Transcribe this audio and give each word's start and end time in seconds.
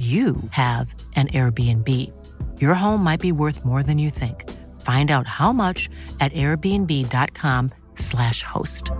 you 0.00 0.36
have 0.52 0.94
an 1.14 1.28
Airbnb. 1.28 1.86
Your 2.58 2.72
home 2.72 3.04
might 3.04 3.20
be 3.20 3.32
worth 3.32 3.66
more 3.66 3.82
than 3.82 3.98
you 3.98 4.08
think. 4.08 4.48
Find 4.80 5.10
out 5.10 5.26
how 5.26 5.52
much 5.52 5.90
at 6.20 6.32
airbnb.com/slash 6.32 8.42
host. 8.42 8.90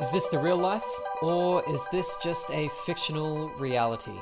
Is 0.00 0.10
this 0.10 0.28
the 0.28 0.38
real 0.38 0.56
life, 0.56 0.86
or 1.20 1.62
is 1.68 1.84
this 1.92 2.16
just 2.22 2.50
a 2.50 2.70
fictional 2.86 3.50
reality? 3.58 4.18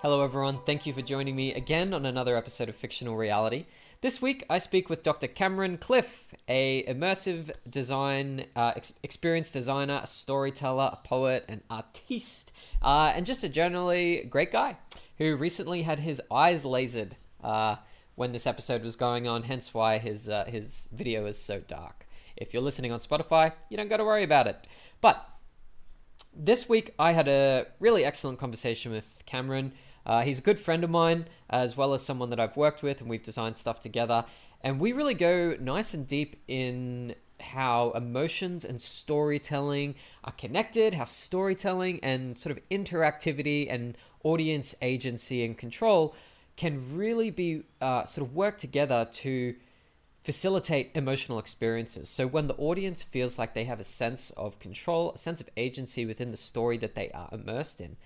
Hello, 0.00 0.22
everyone. 0.22 0.58
Thank 0.64 0.86
you 0.86 0.94
for 0.94 1.02
joining 1.02 1.36
me 1.36 1.52
again 1.52 1.92
on 1.92 2.06
another 2.06 2.34
episode 2.36 2.70
of 2.70 2.76
Fictional 2.76 3.14
Reality. 3.16 3.66
This 4.02 4.20
week, 4.20 4.44
I 4.50 4.58
speak 4.58 4.90
with 4.90 5.02
Dr. 5.02 5.26
Cameron 5.26 5.78
Cliff, 5.78 6.34
a 6.48 6.84
immersive 6.84 7.50
design 7.68 8.44
uh, 8.54 8.74
ex- 8.76 8.92
experience 9.02 9.50
designer, 9.50 10.00
a 10.02 10.06
storyteller, 10.06 10.90
a 10.92 10.96
poet, 10.96 11.46
an 11.48 11.62
artiste, 11.70 12.52
uh, 12.82 13.12
and 13.14 13.24
just 13.24 13.42
a 13.42 13.48
generally 13.48 14.26
great 14.28 14.52
guy 14.52 14.76
who 15.16 15.34
recently 15.34 15.82
had 15.82 16.00
his 16.00 16.20
eyes 16.30 16.62
lasered 16.62 17.12
uh, 17.42 17.76
when 18.16 18.32
this 18.32 18.46
episode 18.46 18.82
was 18.82 18.96
going 18.96 19.26
on. 19.26 19.44
Hence, 19.44 19.72
why 19.72 19.96
his 19.96 20.28
uh, 20.28 20.44
his 20.44 20.88
video 20.92 21.24
is 21.24 21.38
so 21.38 21.60
dark. 21.60 22.06
If 22.36 22.52
you're 22.52 22.62
listening 22.62 22.92
on 22.92 22.98
Spotify, 22.98 23.54
you 23.70 23.78
don't 23.78 23.88
got 23.88 23.96
to 23.96 24.04
worry 24.04 24.24
about 24.24 24.46
it. 24.46 24.68
But 25.00 25.26
this 26.34 26.68
week, 26.68 26.94
I 26.98 27.12
had 27.12 27.28
a 27.28 27.66
really 27.80 28.04
excellent 28.04 28.38
conversation 28.38 28.92
with 28.92 29.22
Cameron. 29.24 29.72
Uh, 30.06 30.22
he's 30.22 30.38
a 30.38 30.42
good 30.42 30.60
friend 30.60 30.84
of 30.84 30.90
mine, 30.90 31.26
as 31.50 31.76
well 31.76 31.92
as 31.92 32.02
someone 32.02 32.30
that 32.30 32.40
I've 32.40 32.56
worked 32.56 32.82
with, 32.82 33.00
and 33.00 33.10
we've 33.10 33.22
designed 33.22 33.56
stuff 33.56 33.80
together. 33.80 34.24
And 34.62 34.80
we 34.80 34.92
really 34.92 35.14
go 35.14 35.56
nice 35.60 35.92
and 35.92 36.06
deep 36.06 36.42
in 36.48 37.14
how 37.40 37.90
emotions 37.90 38.64
and 38.64 38.80
storytelling 38.80 39.96
are 40.24 40.32
connected, 40.32 40.94
how 40.94 41.04
storytelling 41.04 42.00
and 42.02 42.38
sort 42.38 42.56
of 42.56 42.68
interactivity 42.70 43.66
and 43.68 43.98
audience 44.22 44.74
agency 44.80 45.44
and 45.44 45.58
control 45.58 46.14
can 46.56 46.96
really 46.96 47.30
be 47.30 47.62
uh, 47.80 48.04
sort 48.04 48.26
of 48.26 48.34
work 48.34 48.56
together 48.56 49.06
to 49.12 49.54
facilitate 50.24 50.90
emotional 50.94 51.38
experiences. 51.38 52.08
So 52.08 52.26
when 52.26 52.48
the 52.48 52.54
audience 52.54 53.02
feels 53.02 53.38
like 53.38 53.54
they 53.54 53.64
have 53.64 53.78
a 53.78 53.84
sense 53.84 54.30
of 54.30 54.58
control, 54.58 55.12
a 55.12 55.18
sense 55.18 55.40
of 55.40 55.48
agency 55.56 56.06
within 56.06 56.30
the 56.30 56.36
story 56.36 56.78
that 56.78 56.94
they 56.94 57.10
are 57.10 57.28
immersed 57.30 57.80
in, 57.80 57.96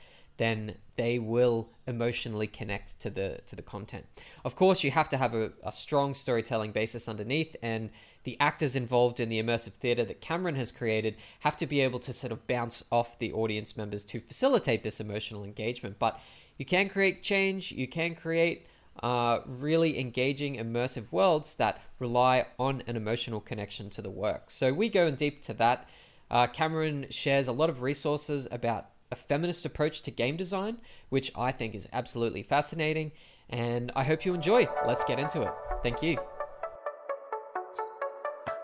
then 0.40 0.74
they 0.96 1.18
will 1.18 1.68
emotionally 1.86 2.46
connect 2.46 2.98
to 2.98 3.10
the 3.10 3.40
to 3.46 3.54
the 3.54 3.62
content. 3.62 4.06
Of 4.42 4.56
course, 4.56 4.82
you 4.82 4.90
have 4.90 5.08
to 5.10 5.18
have 5.18 5.34
a, 5.34 5.52
a 5.62 5.70
strong 5.70 6.14
storytelling 6.14 6.72
basis 6.72 7.08
underneath, 7.08 7.54
and 7.62 7.90
the 8.24 8.38
actors 8.40 8.74
involved 8.74 9.20
in 9.20 9.28
the 9.28 9.42
immersive 9.42 9.74
theater 9.74 10.02
that 10.06 10.22
Cameron 10.22 10.56
has 10.56 10.72
created 10.72 11.16
have 11.40 11.58
to 11.58 11.66
be 11.66 11.80
able 11.80 12.00
to 12.00 12.12
sort 12.12 12.32
of 12.32 12.46
bounce 12.46 12.82
off 12.90 13.18
the 13.18 13.32
audience 13.32 13.76
members 13.76 14.02
to 14.06 14.20
facilitate 14.20 14.82
this 14.82 14.98
emotional 14.98 15.44
engagement. 15.44 15.98
But 15.98 16.18
you 16.56 16.64
can 16.64 16.88
create 16.88 17.22
change. 17.22 17.72
You 17.72 17.86
can 17.86 18.14
create 18.14 18.66
uh, 19.02 19.40
really 19.46 20.00
engaging, 20.00 20.56
immersive 20.56 21.12
worlds 21.12 21.54
that 21.54 21.80
rely 21.98 22.46
on 22.58 22.82
an 22.86 22.96
emotional 22.96 23.40
connection 23.40 23.90
to 23.90 24.02
the 24.02 24.10
work. 24.10 24.50
So 24.50 24.72
we 24.72 24.88
go 24.88 25.06
in 25.06 25.16
deep 25.16 25.42
to 25.42 25.54
that. 25.54 25.86
Uh, 26.30 26.46
Cameron 26.46 27.06
shares 27.10 27.48
a 27.48 27.52
lot 27.52 27.68
of 27.68 27.82
resources 27.82 28.48
about 28.50 28.89
a 29.10 29.16
feminist 29.16 29.64
approach 29.64 30.02
to 30.02 30.10
game 30.10 30.36
design, 30.36 30.78
which 31.08 31.32
I 31.36 31.52
think 31.52 31.74
is 31.74 31.88
absolutely 31.92 32.42
fascinating. 32.42 33.12
And 33.48 33.90
I 33.96 34.04
hope 34.04 34.24
you 34.24 34.34
enjoy. 34.34 34.68
Let's 34.86 35.04
get 35.04 35.18
into 35.18 35.42
it. 35.42 35.52
Thank 35.82 36.02
you. 36.02 36.18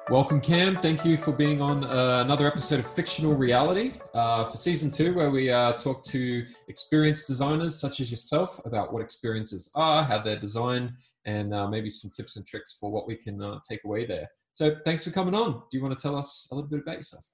Welcome, 0.09 0.41
Cam. 0.41 0.77
Thank 0.77 1.05
you 1.05 1.17
for 1.17 1.33
being 1.33 1.61
on 1.61 1.83
uh, 1.83 2.23
another 2.25 2.47
episode 2.47 2.79
of 2.79 2.87
Fictional 2.87 3.35
Reality 3.35 3.95
uh, 4.15 4.45
for 4.45 4.57
season 4.57 4.89
two, 4.89 5.13
where 5.15 5.33
we 5.33 5.51
uh, 5.51 5.73
talk 5.73 6.05
to 6.05 6.47
experienced 6.69 7.27
designers 7.27 7.75
such 7.75 7.99
as 7.99 8.09
yourself 8.09 8.61
about 8.65 8.93
what 8.93 9.03
experiences 9.03 9.69
are, 9.75 10.05
how 10.05 10.23
they're 10.23 10.39
designed, 10.39 10.93
and 11.25 11.53
uh, 11.53 11.67
maybe 11.67 11.89
some 11.89 12.13
tips 12.13 12.37
and 12.37 12.47
tricks 12.47 12.77
for 12.79 12.93
what 12.93 13.09
we 13.09 13.17
can 13.17 13.43
uh, 13.43 13.59
take 13.69 13.83
away 13.83 14.07
there. 14.07 14.29
So, 14.53 14.77
thanks 14.85 15.05
for 15.05 15.11
coming 15.11 15.35
on. 15.35 15.63
Do 15.73 15.77
you 15.77 15.83
want 15.83 15.99
to 15.99 16.01
tell 16.01 16.15
us 16.15 16.49
a 16.53 16.55
little 16.55 16.71
bit 16.71 16.83
about 16.83 16.99
yourself? 16.99 17.25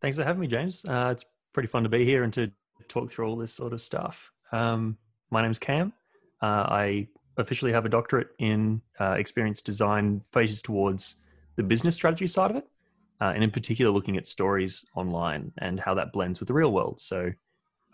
Thanks 0.00 0.16
for 0.16 0.24
having 0.24 0.40
me, 0.40 0.46
James. 0.46 0.82
Uh, 0.88 1.10
it's 1.12 1.26
pretty 1.52 1.68
fun 1.68 1.82
to 1.82 1.88
be 1.88 2.04
here 2.04 2.22
and 2.22 2.32
to 2.34 2.50
talk 2.88 3.10
through 3.10 3.28
all 3.28 3.36
this 3.36 3.52
sort 3.52 3.72
of 3.72 3.80
stuff. 3.80 4.32
Um, 4.52 4.96
my 5.30 5.42
name's 5.42 5.58
Cam. 5.58 5.92
I 6.42 7.08
officially 7.36 7.72
have 7.72 7.84
a 7.84 7.88
doctorate 7.88 8.28
in 8.38 8.82
experience 8.98 9.62
design, 9.62 10.22
faces 10.32 10.62
towards 10.62 11.16
the 11.56 11.62
business 11.62 11.94
strategy 11.94 12.26
side 12.26 12.50
of 12.50 12.56
it, 12.56 12.66
uh, 13.20 13.32
and 13.34 13.44
in 13.44 13.50
particular 13.50 13.90
looking 13.90 14.16
at 14.16 14.26
stories 14.26 14.86
online 14.94 15.52
and 15.58 15.78
how 15.78 15.94
that 15.94 16.12
blends 16.12 16.40
with 16.40 16.46
the 16.46 16.54
real 16.54 16.72
world. 16.72 16.98
So 16.98 17.32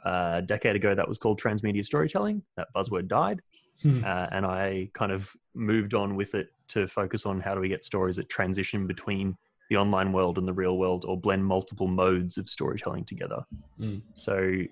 uh, 0.04 0.34
a 0.36 0.42
decade 0.42 0.76
ago, 0.76 0.94
that 0.94 1.08
was 1.08 1.18
called 1.18 1.40
transmedia 1.40 1.84
storytelling. 1.84 2.42
That 2.56 2.68
buzzword 2.74 3.08
died, 3.08 3.40
hmm. 3.82 4.04
uh, 4.04 4.28
and 4.30 4.46
I 4.46 4.90
kind 4.94 5.10
of 5.10 5.34
moved 5.54 5.94
on 5.94 6.14
with 6.14 6.36
it 6.36 6.50
to 6.68 6.86
focus 6.86 7.26
on 7.26 7.40
how 7.40 7.54
do 7.54 7.60
we 7.60 7.68
get 7.68 7.82
stories 7.82 8.16
that 8.16 8.28
transition 8.28 8.86
between 8.86 9.36
the 9.70 9.76
online 9.76 10.12
world 10.12 10.38
and 10.38 10.46
the 10.46 10.52
real 10.52 10.78
world, 10.78 11.04
or 11.06 11.18
blend 11.18 11.44
multiple 11.44 11.86
modes 11.86 12.38
of 12.38 12.48
storytelling 12.48 13.04
together. 13.04 13.44
Mm. 13.80 14.02
So, 14.14 14.62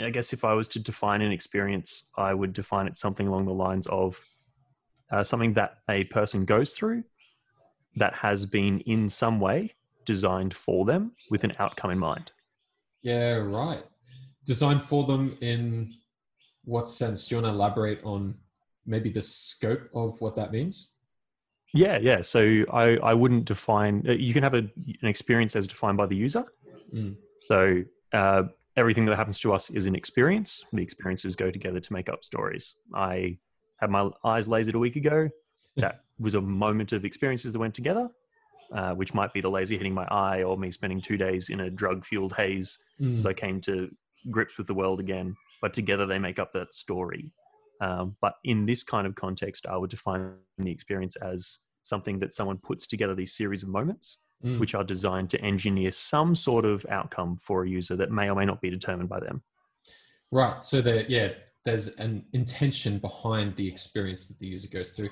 I 0.00 0.10
guess 0.10 0.32
if 0.32 0.44
I 0.44 0.54
was 0.54 0.68
to 0.68 0.78
define 0.78 1.22
an 1.22 1.32
experience, 1.32 2.10
I 2.16 2.34
would 2.34 2.52
define 2.52 2.86
it 2.86 2.96
something 2.96 3.26
along 3.26 3.46
the 3.46 3.52
lines 3.52 3.86
of 3.88 4.20
uh, 5.10 5.24
something 5.24 5.54
that 5.54 5.78
a 5.88 6.04
person 6.04 6.44
goes 6.44 6.72
through 6.72 7.02
that 7.96 8.14
has 8.14 8.46
been 8.46 8.80
in 8.80 9.08
some 9.08 9.40
way 9.40 9.74
designed 10.04 10.54
for 10.54 10.84
them 10.84 11.12
with 11.30 11.44
an 11.44 11.52
outcome 11.58 11.90
in 11.90 11.98
mind. 11.98 12.32
Yeah, 13.02 13.34
right. 13.34 13.84
Designed 14.46 14.82
for 14.82 15.04
them 15.04 15.36
in 15.40 15.90
what 16.64 16.88
sense? 16.88 17.28
Do 17.28 17.34
you 17.34 17.42
want 17.42 17.52
to 17.52 17.56
elaborate 17.56 18.00
on 18.04 18.34
maybe 18.86 19.10
the 19.10 19.20
scope 19.20 19.88
of 19.94 20.20
what 20.20 20.36
that 20.36 20.52
means? 20.52 20.97
Yeah, 21.74 21.98
yeah. 21.98 22.22
So 22.22 22.64
I, 22.72 22.96
I 23.02 23.14
wouldn't 23.14 23.44
define, 23.44 24.04
uh, 24.08 24.12
you 24.12 24.32
can 24.32 24.42
have 24.42 24.54
a, 24.54 24.58
an 24.58 24.72
experience 25.02 25.54
as 25.54 25.66
defined 25.66 25.98
by 25.98 26.06
the 26.06 26.16
user. 26.16 26.44
Mm. 26.92 27.16
So 27.40 27.84
uh, 28.12 28.44
everything 28.76 29.04
that 29.06 29.16
happens 29.16 29.38
to 29.40 29.52
us 29.52 29.70
is 29.70 29.86
an 29.86 29.94
experience. 29.94 30.64
The 30.72 30.82
experiences 30.82 31.36
go 31.36 31.50
together 31.50 31.80
to 31.80 31.92
make 31.92 32.08
up 32.08 32.24
stories. 32.24 32.76
I 32.94 33.38
had 33.78 33.90
my 33.90 34.08
eyes 34.24 34.48
lasered 34.48 34.74
a 34.74 34.78
week 34.78 34.96
ago. 34.96 35.28
That 35.76 35.94
was 36.18 36.34
a 36.34 36.40
moment 36.40 36.92
of 36.92 37.04
experiences 37.04 37.52
that 37.52 37.60
went 37.60 37.72
together, 37.72 38.08
uh, 38.72 38.94
which 38.94 39.14
might 39.14 39.32
be 39.32 39.40
the 39.40 39.48
laser 39.48 39.76
hitting 39.76 39.94
my 39.94 40.08
eye 40.10 40.42
or 40.42 40.56
me 40.56 40.72
spending 40.72 41.00
two 41.00 41.16
days 41.16 41.50
in 41.50 41.60
a 41.60 41.70
drug 41.70 42.04
fueled 42.04 42.32
haze 42.32 42.76
mm. 43.00 43.16
as 43.16 43.26
I 43.26 43.32
came 43.32 43.60
to 43.60 43.88
grips 44.28 44.58
with 44.58 44.66
the 44.66 44.74
world 44.74 44.98
again. 44.98 45.36
But 45.62 45.72
together 45.72 46.04
they 46.04 46.18
make 46.18 46.40
up 46.40 46.50
that 46.54 46.74
story. 46.74 47.30
Um, 47.80 48.16
but 48.20 48.34
in 48.44 48.66
this 48.66 48.82
kind 48.82 49.06
of 49.06 49.14
context, 49.14 49.66
I 49.66 49.76
would 49.76 49.90
define 49.90 50.32
the 50.58 50.70
experience 50.70 51.16
as 51.16 51.60
something 51.82 52.18
that 52.18 52.34
someone 52.34 52.58
puts 52.58 52.86
together 52.86 53.14
these 53.14 53.34
series 53.34 53.62
of 53.62 53.68
moments, 53.68 54.18
mm. 54.44 54.58
which 54.58 54.74
are 54.74 54.84
designed 54.84 55.30
to 55.30 55.40
engineer 55.40 55.90
some 55.92 56.34
sort 56.34 56.64
of 56.64 56.84
outcome 56.90 57.36
for 57.36 57.64
a 57.64 57.68
user 57.68 57.96
that 57.96 58.10
may 58.10 58.28
or 58.28 58.34
may 58.34 58.44
not 58.44 58.60
be 58.60 58.70
determined 58.70 59.08
by 59.08 59.20
them. 59.20 59.42
Right. 60.30 60.64
So 60.64 60.80
that 60.82 61.08
yeah, 61.08 61.30
there's 61.64 61.88
an 61.96 62.24
intention 62.32 62.98
behind 62.98 63.56
the 63.56 63.66
experience 63.66 64.26
that 64.28 64.38
the 64.38 64.48
user 64.48 64.68
goes 64.68 64.92
through. 64.92 65.10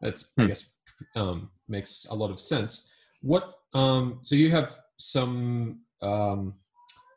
That's 0.00 0.32
hmm. 0.36 0.42
I 0.42 0.46
guess 0.48 0.72
um, 1.16 1.50
makes 1.68 2.06
a 2.10 2.14
lot 2.14 2.30
of 2.30 2.40
sense. 2.40 2.92
What 3.22 3.54
um, 3.74 4.20
so 4.22 4.34
you 4.34 4.50
have 4.50 4.78
some 4.96 5.80
um, 6.02 6.54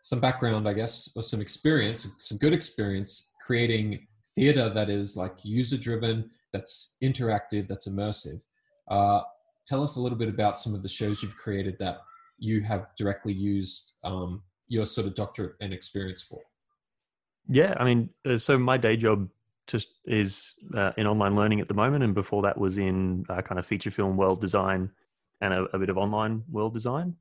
some 0.03 0.19
background, 0.19 0.67
I 0.67 0.73
guess, 0.73 1.11
or 1.15 1.21
some 1.21 1.41
experience, 1.41 2.07
some 2.19 2.37
good 2.37 2.53
experience 2.53 3.33
creating 3.45 4.07
theater 4.35 4.69
that 4.69 4.89
is 4.89 5.17
like 5.17 5.33
user 5.43 5.77
driven, 5.77 6.29
that's 6.53 6.97
interactive, 7.03 7.67
that's 7.67 7.87
immersive. 7.87 8.41
Uh, 8.87 9.21
tell 9.65 9.81
us 9.81 9.95
a 9.95 10.01
little 10.01 10.17
bit 10.17 10.29
about 10.29 10.57
some 10.57 10.75
of 10.75 10.83
the 10.83 10.89
shows 10.89 11.23
you've 11.23 11.37
created 11.37 11.77
that 11.79 11.99
you 12.37 12.61
have 12.61 12.87
directly 12.97 13.33
used 13.33 13.93
um, 14.03 14.41
your 14.67 14.85
sort 14.85 15.07
of 15.07 15.15
doctorate 15.15 15.55
and 15.61 15.73
experience 15.73 16.21
for. 16.21 16.41
Yeah, 17.47 17.73
I 17.77 17.83
mean, 17.83 18.09
uh, 18.25 18.37
so 18.37 18.57
my 18.57 18.77
day 18.77 18.97
job 18.97 19.29
just 19.67 19.87
is 20.05 20.55
uh, 20.75 20.91
in 20.97 21.07
online 21.07 21.35
learning 21.35 21.59
at 21.59 21.67
the 21.67 21.73
moment, 21.73 22.03
and 22.03 22.13
before 22.13 22.41
that 22.43 22.57
was 22.57 22.77
in 22.77 23.25
uh, 23.29 23.41
kind 23.41 23.59
of 23.59 23.65
feature 23.65 23.91
film 23.91 24.17
world 24.17 24.41
design 24.41 24.91
and 25.39 25.53
a, 25.53 25.63
a, 25.73 25.79
bit 25.79 25.89
of 25.89 25.97
online 25.97 26.43
world 26.49 26.73
design. 26.73 27.15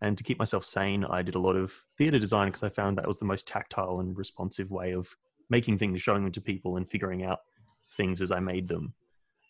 and 0.00 0.16
to 0.16 0.24
keep 0.24 0.38
myself 0.38 0.64
sane, 0.64 1.04
I 1.04 1.22
did 1.22 1.34
a 1.34 1.38
lot 1.38 1.56
of 1.56 1.72
theater 1.96 2.18
design 2.18 2.48
because 2.48 2.62
I 2.62 2.68
found 2.68 2.96
that 2.98 3.06
was 3.06 3.18
the 3.18 3.24
most 3.26 3.46
tactile 3.46 4.00
and 4.00 4.16
responsive 4.16 4.70
way 4.70 4.92
of 4.92 5.16
making 5.50 5.78
things, 5.78 6.00
showing 6.00 6.22
them 6.22 6.32
to 6.32 6.40
people, 6.40 6.76
and 6.76 6.88
figuring 6.88 7.24
out 7.24 7.40
things 7.96 8.22
as 8.22 8.30
I 8.30 8.40
made 8.40 8.68
them. 8.68 8.94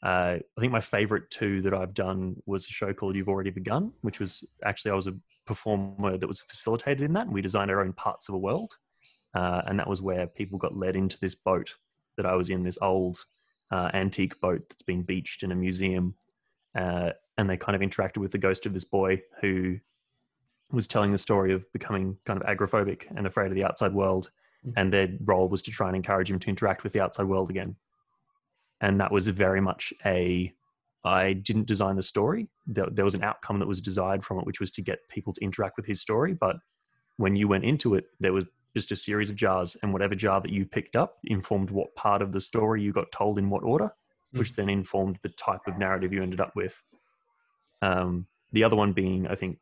Uh, 0.03 0.39
I 0.57 0.61
think 0.61 0.73
my 0.73 0.81
favorite 0.81 1.31
two 1.31 1.61
that 1.63 1.75
I've 1.75 1.93
done 1.93 2.37
was 2.47 2.65
a 2.65 2.71
show 2.71 2.93
called 2.95 3.15
You've 3.15 3.29
Already 3.29 3.51
Begun, 3.51 3.93
which 4.01 4.19
was 4.19 4.43
actually 4.65 4.93
I 4.93 4.95
was 4.95 5.07
a 5.07 5.17
performer 5.47 6.17
that 6.17 6.27
was 6.27 6.41
facilitated 6.41 7.03
in 7.03 7.13
that, 7.13 7.27
and 7.27 7.35
we 7.35 7.43
designed 7.43 7.71
our 7.71 7.83
own 7.83 7.93
parts 7.93 8.29
of 8.29 8.35
a 8.35 8.39
world. 8.39 8.77
Uh, 9.35 9.63
and 9.67 9.79
that 9.79 9.89
was 9.89 10.03
where 10.03 10.27
people 10.27 10.59
got 10.59 10.77
led 10.77 10.97
into 10.97 11.19
this 11.21 11.35
boat 11.35 11.77
that 12.17 12.27
I 12.27 12.35
was 12.35 12.51
in, 12.51 12.65
this 12.65 12.79
old 12.81 13.25
uh, 13.71 13.91
antique 13.95 14.41
boat 14.41 14.63
that's 14.69 14.83
been 14.83 15.03
beached 15.03 15.43
in 15.43 15.53
a 15.53 15.57
museum. 15.57 16.15
Uh, 16.75 17.11
and 17.37 17.49
they 17.49 17.57
kind 17.57 17.77
of 17.77 17.83
interacted 17.83 18.19
with 18.19 18.33
the 18.33 18.39
ghost 18.39 18.67
of 18.67 18.73
this 18.73 18.85
boy 18.85 19.21
who 19.41 19.79
was 20.73 20.87
telling 20.87 21.13
the 21.13 21.19
story 21.19 21.53
of 21.53 21.71
becoming 21.73 22.17
kind 22.25 22.41
of 22.41 22.47
agoraphobic 22.47 23.05
and 23.17 23.27
afraid 23.27 23.49
of 23.49 23.55
the 23.55 23.65
outside 23.65 23.93
world. 23.93 24.31
Mm-hmm. 24.67 24.79
And 24.79 24.93
their 24.93 25.09
role 25.25 25.49
was 25.49 25.63
to 25.63 25.71
try 25.71 25.87
and 25.89 25.97
encourage 25.97 26.31
him 26.31 26.39
to 26.39 26.49
interact 26.49 26.85
with 26.85 26.93
the 26.93 27.03
outside 27.03 27.25
world 27.25 27.51
again. 27.51 27.77
And 28.81 29.01
that 29.01 29.13
was 29.13 29.29
very 29.29 29.61
much 29.61 29.93
a 30.05 30.53
I 31.05 31.33
didn't 31.33 31.67
design 31.67 31.97
the 31.97 32.03
story. 32.03 32.49
There, 32.67 32.87
there, 32.91 33.05
was 33.05 33.15
an 33.15 33.25
outcome 33.25 33.59
that 33.61 33.69
was 33.69 33.81
desired 33.81 34.23
from 34.25 34.39
it, 34.39 34.47
which 34.47 34.61
was 34.61 34.71
to 34.73 34.83
get 34.83 35.09
people 35.09 35.33
to 35.33 35.43
interact 35.43 35.77
with 35.77 35.87
his 35.87 36.01
story. 36.01 36.35
But 36.35 36.57
when 37.17 37.37
you 37.37 37.49
went 37.49 37.65
into 37.65 37.95
it, 37.95 38.05
there 38.19 38.33
was 38.33 38.45
just 38.77 38.93
a 38.93 38.97
series 38.97 39.31
of 39.31 39.37
jars, 39.37 39.77
and 39.83 39.93
whatever 39.93 40.15
jar 40.15 40.41
that 40.41 40.53
you 40.53 40.67
picked 40.67 40.97
up 40.97 41.19
informed 41.25 41.71
what 41.71 41.95
part 41.97 42.23
of 42.23 42.33
the 42.33 42.41
story 42.41 42.83
you 42.83 42.93
got 42.93 43.11
told 43.13 43.39
in 43.39 43.51
what 43.51 43.65
order, 43.65 43.93
mm. 44.35 44.39
which 44.39 44.55
then 44.55 44.69
informed 44.69 45.19
the 45.23 45.31
type 45.31 45.67
of 45.67 45.79
narrative 45.79 46.13
you 46.13 46.23
ended 46.23 46.41
up 46.41 46.55
with. 46.55 46.83
Um, 47.83 48.27
the 48.53 48.65
other 48.65 48.77
one 48.77 48.93
being, 48.93 49.27
I 49.27 49.35
think, 49.35 49.59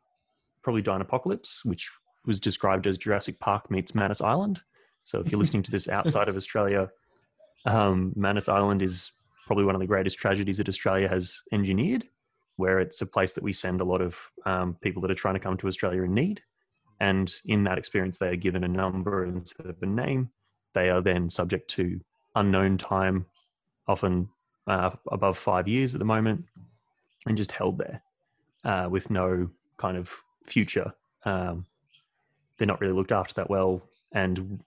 probably 0.61 0.83
Dinopocalypse, 0.83 1.63
which 1.63 1.89
was 2.25 2.39
described 2.39 2.85
as 2.85 2.97
Jurassic 2.97 3.39
Park 3.39 3.71
meets 3.71 3.95
Manus 3.95 4.21
Island. 4.21 4.61
So 5.09 5.19
if 5.19 5.31
you're 5.31 5.39
listening 5.39 5.63
to 5.63 5.71
this 5.71 5.89
outside 5.89 6.29
of 6.29 6.35
Australia, 6.35 6.91
um, 7.65 8.13
Manus 8.15 8.47
Island 8.47 8.83
is 8.83 9.11
probably 9.47 9.65
one 9.65 9.73
of 9.73 9.81
the 9.81 9.87
greatest 9.87 10.19
tragedies 10.19 10.57
that 10.57 10.69
Australia 10.69 11.09
has 11.09 11.41
engineered, 11.51 12.07
where 12.57 12.79
it's 12.79 13.01
a 13.01 13.07
place 13.07 13.33
that 13.33 13.43
we 13.43 13.51
send 13.51 13.81
a 13.81 13.85
lot 13.85 14.01
of 14.01 14.19
um, 14.45 14.75
people 14.83 15.01
that 15.01 15.09
are 15.09 15.15
trying 15.15 15.33
to 15.33 15.39
come 15.39 15.57
to 15.57 15.67
Australia 15.67 16.03
in 16.03 16.13
need. 16.13 16.43
And 16.99 17.33
in 17.45 17.63
that 17.63 17.79
experience, 17.79 18.19
they 18.19 18.27
are 18.27 18.35
given 18.35 18.63
a 18.63 18.67
number 18.67 19.25
instead 19.25 19.65
of 19.65 19.81
a 19.81 19.87
name. 19.87 20.29
They 20.75 20.91
are 20.91 21.01
then 21.01 21.31
subject 21.31 21.71
to 21.71 21.99
unknown 22.35 22.77
time, 22.77 23.25
often 23.87 24.29
uh, 24.67 24.91
above 25.11 25.39
five 25.39 25.67
years 25.67 25.95
at 25.95 25.99
the 25.99 26.05
moment, 26.05 26.45
and 27.25 27.35
just 27.35 27.53
held 27.53 27.79
there 27.79 28.03
uh, 28.63 28.87
with 28.91 29.09
no 29.09 29.49
kind 29.77 29.97
of 29.97 30.13
future. 30.45 30.93
Um, 31.25 31.65
they're 32.57 32.67
not 32.67 32.79
really 32.79 32.93
looked 32.93 33.11
after 33.11 33.33
that 33.35 33.49
well. 33.49 33.81
And 34.11 34.59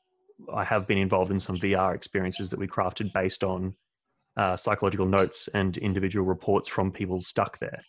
I 0.52 0.64
have 0.64 0.86
been 0.86 0.98
involved 0.98 1.30
in 1.30 1.38
some 1.38 1.56
VR 1.56 1.94
experiences 1.94 2.50
that 2.50 2.58
we 2.58 2.66
crafted 2.66 3.12
based 3.12 3.44
on 3.44 3.74
uh, 4.36 4.56
psychological 4.56 5.06
notes 5.06 5.48
and 5.52 5.76
individual 5.76 6.24
reports 6.24 6.68
from 6.68 6.90
people 6.90 7.20
stuck 7.20 7.58
there 7.58 7.80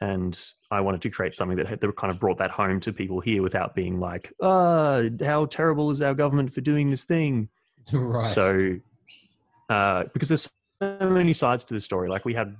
and 0.00 0.38
I 0.70 0.80
wanted 0.80 1.02
to 1.02 1.10
create 1.10 1.34
something 1.34 1.58
that, 1.58 1.66
had, 1.66 1.80
that 1.80 1.96
kind 1.96 2.10
of 2.10 2.18
brought 2.18 2.38
that 2.38 2.50
home 2.50 2.80
to 2.80 2.92
people 2.92 3.20
here 3.20 3.42
without 3.42 3.74
being 3.74 4.00
like, 4.00 4.32
"Ah, 4.42 4.46
oh, 4.48 5.10
how 5.22 5.46
terrible 5.46 5.90
is 5.90 6.00
our 6.00 6.14
government 6.14 6.54
for 6.54 6.60
doing 6.60 6.90
this 6.90 7.04
thing?" 7.04 7.48
Right. 7.92 8.24
So, 8.24 8.76
uh, 9.68 10.04
because 10.12 10.28
there's 10.28 10.48
so 10.80 11.10
many 11.10 11.32
sides 11.32 11.64
to 11.64 11.74
the 11.74 11.80
story. 11.80 12.08
Like 12.08 12.24
we 12.24 12.34
had 12.34 12.54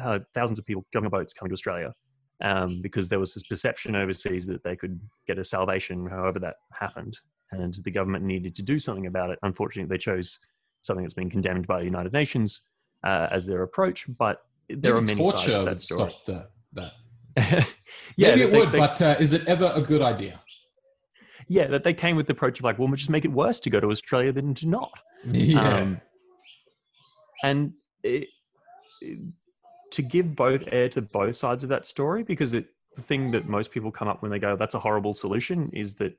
uh, 0.00 0.20
thousands 0.34 0.58
of 0.58 0.64
people 0.64 0.86
going 0.92 1.04
on 1.04 1.10
boats 1.10 1.34
coming 1.34 1.50
to 1.50 1.54
Australia 1.54 1.92
um, 2.40 2.80
because 2.80 3.08
there 3.08 3.18
was 3.18 3.34
this 3.34 3.46
perception 3.46 3.96
overseas 3.96 4.46
that 4.46 4.64
they 4.64 4.76
could 4.76 5.00
get 5.26 5.38
a 5.38 5.44
salvation, 5.44 6.06
however 6.06 6.38
that 6.38 6.54
happened, 6.72 7.18
and 7.52 7.74
the 7.74 7.90
government 7.90 8.24
needed 8.24 8.54
to 8.56 8.62
do 8.62 8.78
something 8.78 9.06
about 9.06 9.30
it. 9.30 9.38
Unfortunately, 9.42 9.88
they 9.88 9.98
chose 9.98 10.38
something 10.80 11.04
that's 11.04 11.14
been 11.14 11.30
condemned 11.30 11.66
by 11.66 11.78
the 11.78 11.84
United 11.84 12.12
Nations 12.12 12.62
uh, 13.04 13.28
as 13.30 13.46
their 13.46 13.62
approach, 13.62 14.06
but 14.18 14.42
there 14.68 14.94
Maybe 14.94 15.12
are 15.12 15.16
many 15.16 15.30
sides 15.30 15.44
to 15.44 15.64
that 15.64 15.80
story. 15.80 16.10
Stop 16.10 16.26
that 16.26 16.92
that. 17.34 17.68
yeah, 18.16 18.30
Maybe 18.30 18.42
it 18.42 18.52
they, 18.52 18.58
would, 18.58 18.72
they, 18.72 18.78
but 18.78 19.00
uh, 19.00 19.16
is 19.18 19.32
it 19.32 19.46
ever 19.46 19.70
a 19.74 19.80
good 19.80 20.02
idea? 20.02 20.40
Yeah, 21.48 21.66
that 21.68 21.84
they 21.84 21.94
came 21.94 22.16
with 22.16 22.26
the 22.26 22.32
approach 22.32 22.58
of 22.58 22.64
like, 22.64 22.78
well, 22.78 22.88
we'll 22.88 22.96
just 22.96 23.10
make 23.10 23.24
it 23.24 23.32
worse 23.32 23.60
to 23.60 23.70
go 23.70 23.80
to 23.80 23.90
Australia 23.90 24.32
than 24.32 24.54
to 24.54 24.68
not. 24.68 24.92
Yeah. 25.24 25.60
Um, 25.60 26.00
and 27.44 27.72
it, 28.02 28.28
it, 29.00 29.18
to 29.90 30.02
give 30.02 30.34
both 30.34 30.68
air 30.72 30.88
to 30.90 31.02
both 31.02 31.36
sides 31.36 31.62
of 31.62 31.68
that 31.70 31.84
story, 31.86 32.22
because 32.22 32.54
it, 32.54 32.66
the 32.96 33.02
thing 33.02 33.30
that 33.32 33.48
most 33.48 33.70
people 33.70 33.90
come 33.90 34.08
up 34.08 34.22
when 34.22 34.30
they 34.30 34.38
go, 34.38 34.56
that's 34.56 34.74
a 34.74 34.78
horrible 34.78 35.14
solution, 35.14 35.70
is 35.72 35.96
that 35.96 36.16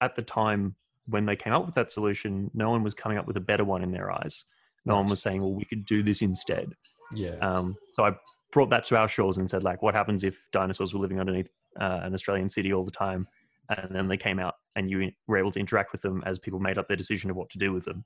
at 0.00 0.16
the 0.16 0.22
time 0.22 0.74
when 1.06 1.26
they 1.26 1.36
came 1.36 1.52
up 1.52 1.66
with 1.66 1.74
that 1.76 1.90
solution, 1.90 2.50
no 2.54 2.70
one 2.70 2.82
was 2.82 2.94
coming 2.94 3.18
up 3.18 3.26
with 3.26 3.36
a 3.36 3.40
better 3.40 3.64
one 3.64 3.82
in 3.82 3.92
their 3.92 4.10
eyes. 4.10 4.44
No 4.84 4.96
one 4.96 5.06
was 5.06 5.20
saying, 5.20 5.40
well, 5.42 5.52
we 5.52 5.64
could 5.64 5.84
do 5.84 6.02
this 6.02 6.22
instead. 6.22 6.74
Yeah. 7.12 7.36
Um, 7.40 7.76
so 7.90 8.04
I 8.04 8.12
brought 8.52 8.70
that 8.70 8.84
to 8.84 8.96
our 8.96 9.08
shores 9.08 9.38
and 9.38 9.48
said 9.48 9.62
like 9.62 9.82
what 9.82 9.94
happens 9.94 10.24
if 10.24 10.48
dinosaurs 10.52 10.94
were 10.94 11.00
living 11.00 11.20
underneath 11.20 11.50
uh, 11.80 12.00
an 12.02 12.14
australian 12.14 12.48
city 12.48 12.72
all 12.72 12.84
the 12.84 12.90
time 12.90 13.26
and 13.70 13.94
then 13.94 14.08
they 14.08 14.16
came 14.16 14.38
out 14.38 14.54
and 14.76 14.90
you 14.90 15.10
were 15.26 15.36
able 15.36 15.50
to 15.50 15.60
interact 15.60 15.92
with 15.92 16.00
them 16.00 16.22
as 16.24 16.38
people 16.38 16.58
made 16.58 16.78
up 16.78 16.88
their 16.88 16.96
decision 16.96 17.30
of 17.30 17.36
what 17.36 17.50
to 17.50 17.58
do 17.58 17.72
with 17.72 17.84
them 17.84 18.04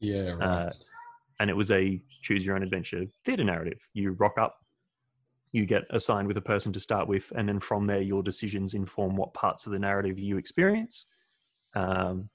yeah 0.00 0.30
right. 0.30 0.42
uh, 0.42 0.70
and 1.40 1.50
it 1.50 1.56
was 1.56 1.70
a 1.70 2.00
choose 2.22 2.44
your 2.44 2.54
own 2.54 2.62
adventure 2.62 3.04
theater 3.24 3.44
narrative 3.44 3.88
you 3.94 4.12
rock 4.12 4.38
up 4.38 4.58
you 5.50 5.66
get 5.66 5.82
assigned 5.90 6.26
with 6.26 6.36
a 6.36 6.42
person 6.42 6.72
to 6.72 6.80
start 6.80 7.08
with 7.08 7.32
and 7.36 7.48
then 7.48 7.60
from 7.60 7.86
there 7.86 8.00
your 8.00 8.22
decisions 8.22 8.74
inform 8.74 9.16
what 9.16 9.34
parts 9.34 9.66
of 9.66 9.72
the 9.72 9.78
narrative 9.78 10.18
you 10.18 10.36
experience 10.36 11.06
um, 11.74 12.28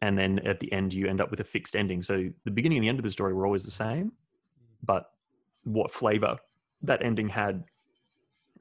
and 0.00 0.16
then 0.16 0.38
at 0.40 0.60
the 0.60 0.72
end 0.72 0.94
you 0.94 1.06
end 1.08 1.20
up 1.20 1.30
with 1.30 1.40
a 1.40 1.44
fixed 1.44 1.74
ending 1.76 2.02
so 2.02 2.28
the 2.44 2.50
beginning 2.50 2.78
and 2.78 2.84
the 2.84 2.88
end 2.88 2.98
of 2.98 3.04
the 3.04 3.12
story 3.12 3.34
were 3.34 3.46
always 3.46 3.64
the 3.64 3.70
same 3.70 4.12
but 4.82 5.10
what 5.64 5.90
flavor 5.92 6.38
that 6.82 7.04
ending 7.04 7.28
had. 7.28 7.64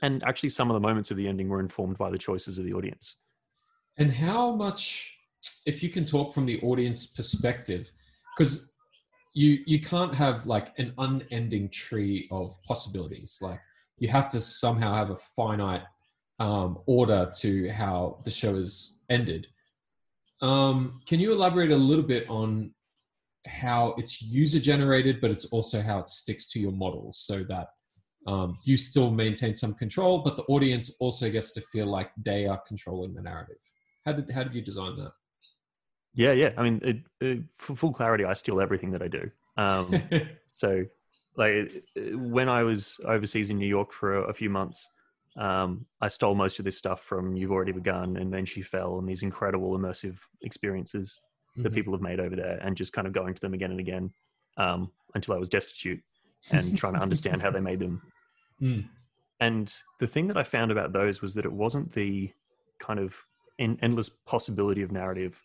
And 0.01 0.23
actually, 0.23 0.49
some 0.49 0.69
of 0.69 0.75
the 0.75 0.79
moments 0.79 1.11
of 1.11 1.17
the 1.17 1.27
ending 1.27 1.49
were 1.49 1.59
informed 1.59 1.97
by 1.97 2.09
the 2.09 2.17
choices 2.17 2.57
of 2.57 2.65
the 2.65 2.73
audience. 2.73 3.15
And 3.97 4.11
how 4.11 4.53
much, 4.53 5.17
if 5.65 5.81
you 5.81 5.89
can 5.89 6.05
talk 6.05 6.33
from 6.33 6.45
the 6.45 6.61
audience 6.61 7.07
perspective, 7.07 7.91
because 8.37 8.73
you 9.33 9.59
you 9.65 9.79
can't 9.79 10.13
have 10.13 10.45
like 10.45 10.77
an 10.77 10.93
unending 10.97 11.69
tree 11.69 12.27
of 12.31 12.55
possibilities. 12.63 13.39
Like 13.41 13.59
you 13.97 14.07
have 14.09 14.29
to 14.29 14.39
somehow 14.39 14.93
have 14.93 15.09
a 15.09 15.15
finite 15.15 15.83
um, 16.39 16.79
order 16.85 17.31
to 17.37 17.69
how 17.69 18.19
the 18.23 18.31
show 18.31 18.55
is 18.55 19.01
ended. 19.09 19.47
Um, 20.41 20.93
can 21.07 21.19
you 21.19 21.31
elaborate 21.31 21.71
a 21.71 21.75
little 21.75 22.03
bit 22.03 22.29
on 22.29 22.73
how 23.47 23.95
it's 23.97 24.21
user 24.21 24.59
generated, 24.59 25.19
but 25.21 25.31
it's 25.31 25.45
also 25.45 25.81
how 25.81 25.99
it 25.99 26.09
sticks 26.09 26.51
to 26.51 26.59
your 26.59 26.71
models 26.71 27.19
so 27.19 27.43
that 27.45 27.69
um, 28.27 28.57
you 28.63 28.75
still 28.75 29.09
maintain 29.09 29.53
some 29.53 29.73
control, 29.73 30.19
but 30.19 30.35
the 30.35 30.43
audience 30.43 30.97
also 30.99 31.31
gets 31.31 31.53
to 31.53 31.61
feel 31.61 31.85
like 31.85 32.11
they 32.23 32.45
are 32.45 32.61
controlling 32.67 33.13
the 33.13 33.21
narrative. 33.21 33.57
How 34.05 34.13
did 34.13 34.29
how 34.31 34.43
did 34.43 34.53
you 34.53 34.61
design 34.61 34.95
that? 34.97 35.11
Yeah, 36.13 36.33
yeah. 36.33 36.51
I 36.57 36.63
mean, 36.63 36.81
it, 36.83 36.97
it, 37.21 37.43
for 37.57 37.75
full 37.75 37.93
clarity, 37.93 38.25
I 38.25 38.33
steal 38.33 38.59
everything 38.59 38.91
that 38.91 39.01
I 39.01 39.07
do. 39.07 39.29
Um, 39.55 40.01
so, 40.51 40.83
like 41.35 41.85
when 41.95 42.49
I 42.49 42.63
was 42.63 42.99
overseas 43.05 43.49
in 43.49 43.57
New 43.57 43.67
York 43.67 43.93
for 43.93 44.15
a, 44.15 44.21
a 44.23 44.33
few 44.33 44.49
months, 44.49 44.89
um, 45.37 45.85
I 46.01 46.07
stole 46.07 46.35
most 46.35 46.59
of 46.59 46.65
this 46.65 46.77
stuff 46.77 47.01
from 47.01 47.35
You've 47.35 47.51
Already 47.51 47.71
Begun 47.71 48.17
and 48.17 48.33
Then 48.33 48.45
She 48.45 48.61
Fell 48.61 48.97
and 48.97 49.07
these 49.07 49.23
incredible 49.23 49.77
immersive 49.77 50.17
experiences 50.41 51.19
mm-hmm. 51.51 51.63
that 51.63 51.73
people 51.73 51.93
have 51.93 52.01
made 52.01 52.19
over 52.19 52.35
there, 52.35 52.59
and 52.61 52.75
just 52.75 52.93
kind 52.93 53.07
of 53.07 53.13
going 53.13 53.33
to 53.33 53.41
them 53.41 53.53
again 53.53 53.71
and 53.71 53.79
again 53.79 54.11
um, 54.57 54.91
until 55.13 55.35
I 55.35 55.37
was 55.37 55.49
destitute 55.49 56.01
and 56.51 56.77
trying 56.77 56.93
to 56.93 56.99
understand 56.99 57.41
how 57.41 57.51
they 57.51 57.59
made 57.59 57.79
them. 57.79 58.01
Mm. 58.59 58.89
And 59.39 59.71
the 59.99 60.07
thing 60.07 60.25
that 60.29 60.37
I 60.37 60.41
found 60.41 60.71
about 60.71 60.91
those 60.91 61.21
was 61.21 61.35
that 61.35 61.45
it 61.45 61.53
wasn't 61.53 61.91
the 61.91 62.31
kind 62.79 62.99
of 62.99 63.15
en- 63.59 63.77
endless 63.83 64.09
possibility 64.09 64.81
of 64.81 64.91
narrative, 64.91 65.39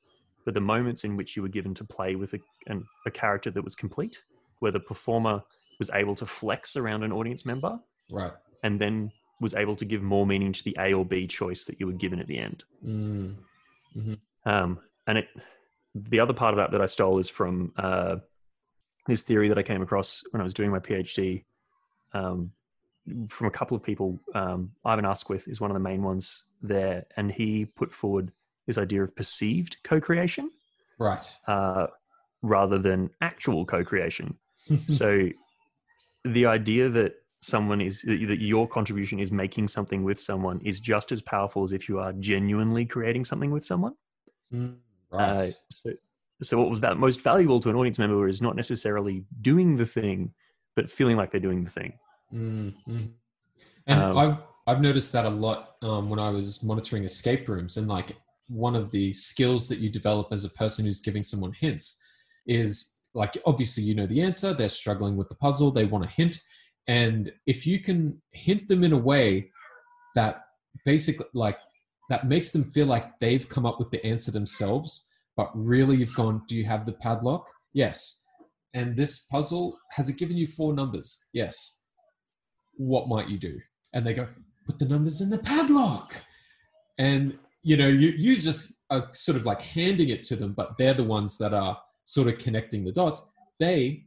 but 0.46 0.54
the 0.54 0.62
moments 0.62 1.04
in 1.04 1.14
which 1.14 1.36
you 1.36 1.42
were 1.42 1.48
given 1.48 1.74
to 1.74 1.84
play 1.84 2.16
with 2.16 2.32
a, 2.32 2.38
an, 2.68 2.86
a 3.04 3.10
character 3.10 3.50
that 3.50 3.62
was 3.62 3.74
complete, 3.74 4.22
where 4.60 4.72
the 4.72 4.80
performer 4.80 5.42
was 5.78 5.90
able 5.92 6.14
to 6.14 6.24
flex 6.24 6.74
around 6.74 7.02
an 7.02 7.12
audience 7.12 7.44
member. 7.44 7.78
Right. 8.10 8.32
And 8.62 8.80
then 8.80 9.12
was 9.42 9.54
able 9.54 9.76
to 9.76 9.84
give 9.84 10.02
more 10.02 10.26
meaning 10.26 10.52
to 10.52 10.64
the 10.64 10.76
A 10.78 10.94
or 10.94 11.04
B 11.04 11.26
choice 11.26 11.64
that 11.66 11.78
you 11.78 11.86
were 11.86 11.92
given 11.92 12.18
at 12.18 12.26
the 12.26 12.38
end. 12.38 12.64
Mm. 12.86 13.36
Mm-hmm. 13.96 14.14
Um, 14.48 14.78
and 15.06 15.18
it, 15.18 15.28
the 15.94 16.20
other 16.20 16.32
part 16.32 16.54
of 16.54 16.58
that 16.58 16.70
that 16.70 16.80
I 16.80 16.86
stole 16.86 17.18
is 17.18 17.28
from 17.28 17.72
uh, 17.76 18.16
this 19.06 19.22
theory 19.22 19.48
that 19.48 19.58
I 19.58 19.62
came 19.62 19.82
across 19.82 20.22
when 20.30 20.40
I 20.40 20.44
was 20.44 20.54
doing 20.54 20.70
my 20.70 20.78
PhD. 20.78 21.44
Um, 22.14 22.52
from 23.28 23.46
a 23.46 23.50
couple 23.50 23.76
of 23.76 23.82
people. 23.82 24.20
Um, 24.34 24.72
Ivan 24.84 25.04
Asquith 25.04 25.48
is 25.48 25.60
one 25.60 25.70
of 25.70 25.74
the 25.74 25.80
main 25.80 26.02
ones 26.02 26.44
there, 26.60 27.04
and 27.16 27.32
he 27.32 27.64
put 27.64 27.92
forward 27.92 28.32
this 28.66 28.78
idea 28.78 29.02
of 29.02 29.14
perceived 29.16 29.78
co-creation, 29.82 30.50
right, 30.98 31.26
uh, 31.48 31.88
rather 32.42 32.78
than 32.78 33.10
actual 33.20 33.64
co-creation. 33.64 34.36
so 34.86 35.28
the 36.24 36.46
idea 36.46 36.88
that 36.88 37.14
someone 37.42 37.80
is 37.80 38.02
that 38.02 38.40
your 38.40 38.68
contribution 38.68 39.18
is 39.18 39.32
making 39.32 39.66
something 39.66 40.04
with 40.04 40.18
someone 40.18 40.60
is 40.64 40.78
just 40.78 41.10
as 41.10 41.20
powerful 41.20 41.64
as 41.64 41.72
if 41.72 41.88
you 41.88 41.98
are 41.98 42.12
genuinely 42.14 42.86
creating 42.86 43.24
something 43.24 43.50
with 43.50 43.64
someone. 43.64 43.94
Mm, 44.54 44.76
right. 45.10 45.42
Uh, 45.42 45.46
so, 45.68 45.90
so 46.40 46.58
what 46.58 46.70
was 46.70 46.80
that 46.80 46.96
most 46.96 47.20
valuable 47.20 47.58
to 47.60 47.68
an 47.68 47.74
audience 47.74 47.98
member 47.98 48.28
is 48.28 48.40
not 48.40 48.54
necessarily 48.54 49.24
doing 49.40 49.76
the 49.76 49.84
thing, 49.84 50.32
but 50.76 50.90
feeling 50.90 51.16
like 51.16 51.32
they're 51.32 51.40
doing 51.40 51.64
the 51.64 51.70
thing. 51.70 51.94
Mm-hmm. 52.32 53.06
And 53.88 54.00
um, 54.00 54.16
I've 54.16 54.36
I've 54.68 54.80
noticed 54.80 55.12
that 55.12 55.24
a 55.24 55.30
lot 55.30 55.74
um, 55.82 56.08
when 56.08 56.20
I 56.20 56.30
was 56.30 56.62
monitoring 56.62 57.02
escape 57.02 57.48
rooms, 57.48 57.76
and 57.76 57.88
like 57.88 58.16
one 58.46 58.76
of 58.76 58.92
the 58.92 59.12
skills 59.12 59.68
that 59.68 59.78
you 59.78 59.90
develop 59.90 60.28
as 60.30 60.44
a 60.44 60.50
person 60.50 60.84
who's 60.84 61.00
giving 61.00 61.24
someone 61.24 61.52
hints 61.52 62.00
is 62.46 62.98
like 63.14 63.36
obviously 63.46 63.82
you 63.82 63.96
know 63.96 64.06
the 64.06 64.22
answer, 64.22 64.54
they're 64.54 64.68
struggling 64.68 65.16
with 65.16 65.28
the 65.28 65.34
puzzle, 65.34 65.72
they 65.72 65.84
want 65.84 66.04
a 66.04 66.08
hint, 66.08 66.40
and 66.88 67.32
if 67.46 67.66
you 67.66 67.78
can 67.78 68.20
hint 68.32 68.68
them 68.68 68.84
in 68.84 68.92
a 68.92 68.98
way 68.98 69.50
that 70.14 70.42
basically 70.84 71.26
like 71.34 71.58
that 72.08 72.26
makes 72.26 72.50
them 72.50 72.64
feel 72.64 72.86
like 72.86 73.18
they've 73.20 73.48
come 73.48 73.64
up 73.64 73.78
with 73.78 73.90
the 73.90 74.04
answer 74.04 74.30
themselves 74.30 75.08
but 75.36 75.50
really 75.54 75.96
you've 75.96 76.14
gone 76.14 76.42
do 76.46 76.56
you 76.56 76.64
have 76.64 76.84
the 76.84 76.92
padlock? 76.92 77.50
Yes. 77.72 78.26
And 78.74 78.96
this 78.96 79.20
puzzle 79.20 79.78
has 79.92 80.08
it 80.08 80.18
given 80.18 80.36
you 80.36 80.46
four 80.46 80.74
numbers? 80.74 81.28
Yes. 81.32 81.80
What 82.74 83.08
might 83.08 83.28
you 83.28 83.38
do? 83.38 83.58
And 83.92 84.06
they 84.06 84.14
go 84.14 84.28
put 84.66 84.78
the 84.78 84.84
numbers 84.86 85.20
in 85.20 85.30
the 85.30 85.38
padlock. 85.38 86.14
And 86.98 87.38
you 87.62 87.76
know 87.76 87.88
you 87.88 88.12
you 88.16 88.36
just 88.36 88.74
are 88.90 89.08
sort 89.12 89.36
of 89.36 89.46
like 89.46 89.62
handing 89.62 90.08
it 90.08 90.24
to 90.24 90.34
them 90.34 90.52
but 90.52 90.76
they're 90.78 90.94
the 90.94 91.04
ones 91.04 91.38
that 91.38 91.54
are 91.54 91.78
sort 92.04 92.28
of 92.28 92.38
connecting 92.38 92.84
the 92.84 92.92
dots. 92.92 93.26
They 93.58 94.04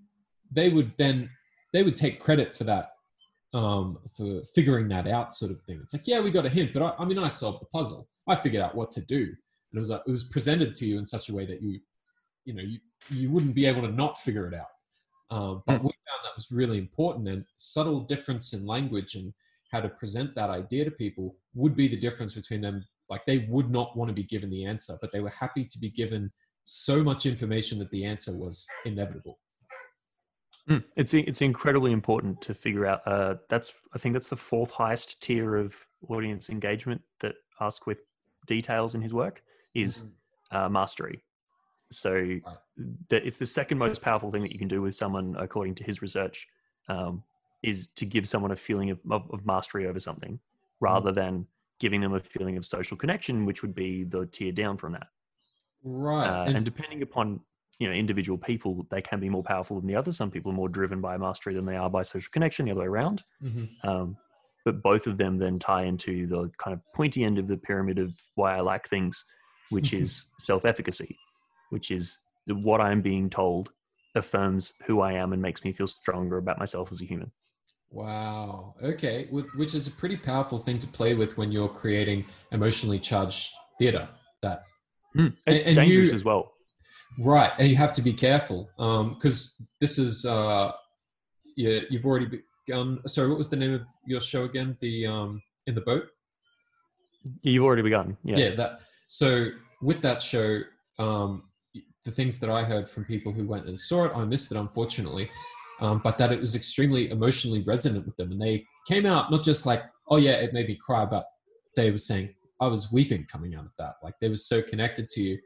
they 0.51 0.70
would 0.70 0.94
then 0.98 1.29
they 1.75 1.84
would 1.84 1.96
take 1.96 2.22
credit 2.22 2.55
for 2.55 2.63
that 2.63 2.91
um, 3.53 3.98
for 4.15 4.41
figuring 4.53 4.88
that 4.88 5.08
out 5.08 5.34
sort 5.34 5.51
of 5.51 5.62
thing. 5.63 5.79
It's 5.84 5.94
like 5.94 6.08
yeah 6.08 6.22
we 6.22 6.32
got 6.32 6.46
a 6.46 6.50
hint 6.50 6.74
but 6.74 6.82
I, 6.82 7.03
I 7.03 7.05
mean 7.05 7.20
i 7.20 7.27
solved 7.27 7.62
the 7.62 7.65
puzzle. 7.65 8.08
I 8.27 8.36
figured 8.36 8.63
out 8.63 8.75
what 8.75 8.91
to 8.91 9.01
do. 9.01 9.24
And 9.24 9.75
it 9.75 9.79
was 9.79 9.89
it 9.89 10.01
was 10.08 10.24
presented 10.25 10.74
to 10.75 10.86
you 10.86 10.98
in 10.98 11.05
such 11.05 11.29
a 11.29 11.34
way 11.34 11.46
that 11.46 11.62
you 11.62 11.79
you 12.46 12.53
know 12.53 12.63
you 12.63 12.79
you 13.10 13.29
wouldn't 13.29 13.55
be 13.55 13.65
able 13.65 13.82
to 13.82 13.91
not 13.91 14.17
figure 14.17 14.48
it 14.48 14.53
out. 14.53 14.74
Um, 15.36 15.63
but 15.67 15.82
mm. 15.82 15.84
we 15.84 15.89
found 15.89 16.22
that 16.24 16.36
was 16.36 16.51
really 16.51 16.77
important 16.77 17.27
and 17.27 17.44
subtle 17.58 18.00
difference 18.01 18.53
in 18.53 18.65
language 18.65 19.15
and 19.15 19.34
how 19.72 19.82
to 19.82 19.89
present 19.89 20.34
that 20.36 20.50
idea 20.50 20.86
to 20.86 20.91
people 20.91 21.36
would 21.55 21.75
be 21.75 21.88
the 21.88 21.98
difference 21.98 22.36
between 22.36 22.62
them. 22.62 22.86
Like 23.10 23.25
they 23.25 23.39
would 23.50 23.70
not 23.70 23.98
want 23.98 24.10
to 24.10 24.13
be 24.13 24.24
given 24.24 24.50
the 24.50 24.65
answer 24.65 24.98
but 25.01 25.12
they 25.12 25.20
were 25.20 25.29
happy 25.29 25.65
to 25.65 25.77
be 25.79 25.89
given 25.89 26.32
so 26.63 27.03
much 27.03 27.25
information 27.25 27.77
that 27.79 27.91
the 27.91 28.05
answer 28.05 28.36
was 28.36 28.65
inevitable 28.86 29.38
Mm, 30.69 30.84
it's 30.95 31.13
it's 31.13 31.41
incredibly 31.41 31.91
important 31.91 32.41
to 32.41 32.53
figure 32.53 32.86
out. 32.86 33.01
Uh, 33.05 33.36
that's 33.50 33.74
I 33.93 34.00
think 34.00 34.13
that's 34.13 34.29
the 34.29 34.36
fourth 34.36 34.72
highest 34.72 35.22
tier 35.22 35.55
of 35.55 35.75
audience 36.10 36.50
engagement 36.50 37.01
that 37.19 37.36
Asquith 37.60 38.01
details 38.48 38.95
in 38.95 39.01
his 39.01 39.13
work 39.13 39.43
is 39.74 40.05
mm-hmm. 40.51 40.57
uh, 40.57 40.69
mastery. 40.69 41.24
So 41.91 42.13
right. 42.13 42.41
that 43.10 43.25
it's 43.25 43.38
the 43.38 43.45
second 43.45 43.77
most 43.77 44.01
powerful 44.01 44.31
thing 44.31 44.41
that 44.41 44.51
you 44.51 44.60
can 44.60 44.67
do 44.67 44.81
with 44.81 44.95
someone, 44.95 45.36
according 45.38 45.75
to 45.75 45.84
his 45.84 46.01
research, 46.01 46.48
um, 46.89 47.24
is 47.62 47.88
to 47.89 48.05
give 48.05 48.27
someone 48.27 48.51
a 48.51 48.55
feeling 48.55 48.89
of, 48.89 49.00
of, 49.12 49.29
of 49.31 49.45
mastery 49.45 49.86
over 49.86 50.00
something, 50.00 50.34
mm-hmm. 50.34 50.86
rather 50.86 51.12
mm-hmm. 51.12 51.19
than 51.19 51.48
giving 51.79 52.01
them 52.01 52.13
a 52.13 52.19
feeling 52.19 52.57
of 52.57 52.65
social 52.65 52.98
connection, 52.98 53.45
which 53.45 53.62
would 53.62 53.75
be 53.75 54.03
the 54.03 54.25
tier 54.25 54.51
down 54.51 54.77
from 54.77 54.93
that. 54.93 55.07
Right. 55.84 56.27
Uh, 56.27 56.45
and, 56.45 56.55
and 56.55 56.65
depending 56.65 57.03
upon 57.03 57.41
you 57.79 57.88
know 57.88 57.94
individual 57.94 58.38
people 58.38 58.86
they 58.89 59.01
can 59.01 59.20
be 59.20 59.29
more 59.29 59.44
powerful 59.44 59.79
than 59.79 59.88
the 59.88 59.96
other. 59.96 60.12
Some 60.12 60.32
people 60.32 60.51
are 60.51 60.55
more 60.55 60.70
driven 60.70 61.01
by 61.01 61.17
mastery 61.17 61.53
than 61.53 61.65
they 61.65 61.75
are 61.75 61.89
by 61.89 62.03
social 62.03 62.29
connection 62.32 62.65
the 62.65 62.72
other 62.72 62.82
way 62.82 62.88
around. 62.88 63.24
Mm-hmm. 63.44 63.88
um, 63.88 64.17
but 64.65 64.82
both 64.82 65.05
of 65.05 65.17
them 65.17 65.38
then 65.38 65.60
tie 65.60 65.84
into 65.84 66.25
the 66.25 66.51
kind 66.58 66.74
of 66.74 66.82
pointy 66.94 67.24
end 67.24 67.38
of 67.38 67.48
the 67.48 67.55
pyramid 67.55 68.00
of 68.00 68.12
why 68.34 68.58
i 68.58 68.60
like 68.60 68.88
things 68.88 69.24
which 69.70 69.94
is 69.94 70.25
self-efficacy 70.39 71.17
which 71.70 71.91
is 71.91 72.17
what 72.48 72.82
i'm 72.82 73.01
being 73.01 73.29
told 73.29 73.72
affirms 74.15 74.74
who 74.86 75.01
i 75.01 75.13
am 75.13 75.32
and 75.32 75.41
makes 75.41 75.63
me 75.63 75.72
feel 75.72 75.88
stronger 75.88 76.38
about 76.38 76.60
myself 76.60 76.91
as 76.91 77.01
a 77.01 77.05
human. 77.05 77.32
Wow. 77.91 78.75
Okay. 78.84 79.27
Which 79.29 79.74
is 79.74 79.88
a 79.88 79.91
pretty 79.91 80.17
powerful 80.17 80.58
thing 80.58 80.79
to 80.79 80.88
play 80.88 81.13
with 81.13 81.38
when 81.38 81.51
you're 81.51 81.70
creating 81.70 82.25
emotionally 82.51 83.00
charged 83.00 83.53
theater 83.77 84.10
that. 84.41 84.63
Mm, 85.15 85.34
and, 85.48 85.58
and 85.58 85.75
dangerous 85.77 86.10
you, 86.10 86.15
as 86.15 86.25
well 86.25 86.54
Right, 87.19 87.51
and 87.57 87.67
you 87.67 87.75
have 87.75 87.93
to 87.93 88.01
be 88.01 88.13
careful 88.13 88.69
because 88.77 89.55
um, 89.60 89.67
this 89.79 89.98
is 89.98 90.25
uh, 90.25 90.72
yeah, 91.55 91.79
you've 91.89 92.05
already 92.05 92.41
begun. 92.67 93.00
Sorry, 93.07 93.29
what 93.29 93.38
was 93.38 93.50
the 93.50 93.55
name 93.55 93.74
of 93.74 93.84
your 94.05 94.22
show 94.22 94.43
again? 94.43 94.77
The 94.81 95.07
um, 95.07 95.41
in 95.67 95.75
the 95.75 95.81
boat. 95.81 96.05
You've 97.41 97.63
already 97.63 97.81
begun. 97.81 98.17
Yeah. 98.24 98.38
Yeah. 98.38 98.55
That. 98.55 98.79
So 99.07 99.50
with 99.81 100.01
that 100.01 100.22
show, 100.22 100.62
um, 101.00 101.43
the 102.03 102.12
things 102.12 102.39
that 102.39 102.50
I 102.50 102.63
heard 102.63 102.88
from 102.89 103.05
people 103.05 103.31
who 103.31 103.48
went 103.48 103.67
and 103.67 103.79
saw 103.79 104.05
it, 104.05 104.12
I 104.15 104.24
missed 104.25 104.51
it 104.51 104.57
unfortunately, 104.57 105.29
um, 105.81 106.01
but 106.03 106.17
that 106.17 106.31
it 106.31 106.39
was 106.39 106.55
extremely 106.55 107.10
emotionally 107.10 107.63
resonant 107.65 108.05
with 108.05 108.15
them, 108.17 108.31
and 108.31 108.41
they 108.41 108.65
came 108.88 109.05
out 109.05 109.31
not 109.31 109.43
just 109.43 109.65
like, 109.65 109.84
oh 110.10 110.17
yeah, 110.17 110.34
it 110.34 110.53
made 110.53 110.67
me 110.67 110.77
cry, 110.84 111.05
but 111.05 111.25
they 111.75 111.91
were 111.91 111.98
saying 111.98 112.34
I 112.62 112.67
was 112.67 112.91
weeping 112.91 113.25
coming 113.31 113.55
out 113.55 113.65
of 113.65 113.72
that. 113.79 113.95
Like 114.03 114.15
they 114.22 114.29
were 114.29 114.36
so 114.36 114.62
connected 114.62 115.10
to 115.10 115.22
you 115.22 115.39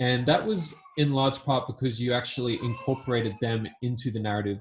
and 0.00 0.26
that 0.26 0.44
was 0.44 0.74
in 0.96 1.12
large 1.12 1.44
part 1.44 1.66
because 1.66 2.00
you 2.00 2.12
actually 2.12 2.58
incorporated 2.62 3.34
them 3.40 3.66
into 3.82 4.10
the 4.10 4.20
narrative, 4.20 4.60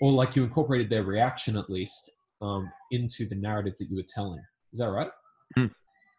or 0.00 0.12
like 0.12 0.34
you 0.34 0.42
incorporated 0.42 0.90
their 0.90 1.04
reaction 1.04 1.56
at 1.56 1.70
least 1.70 2.10
um, 2.42 2.70
into 2.90 3.26
the 3.26 3.36
narrative 3.36 3.74
that 3.78 3.88
you 3.88 3.96
were 3.96 4.06
telling. 4.08 4.40
Is 4.72 4.80
that 4.80 4.90
right? 4.90 5.10
Mm. 5.56 5.70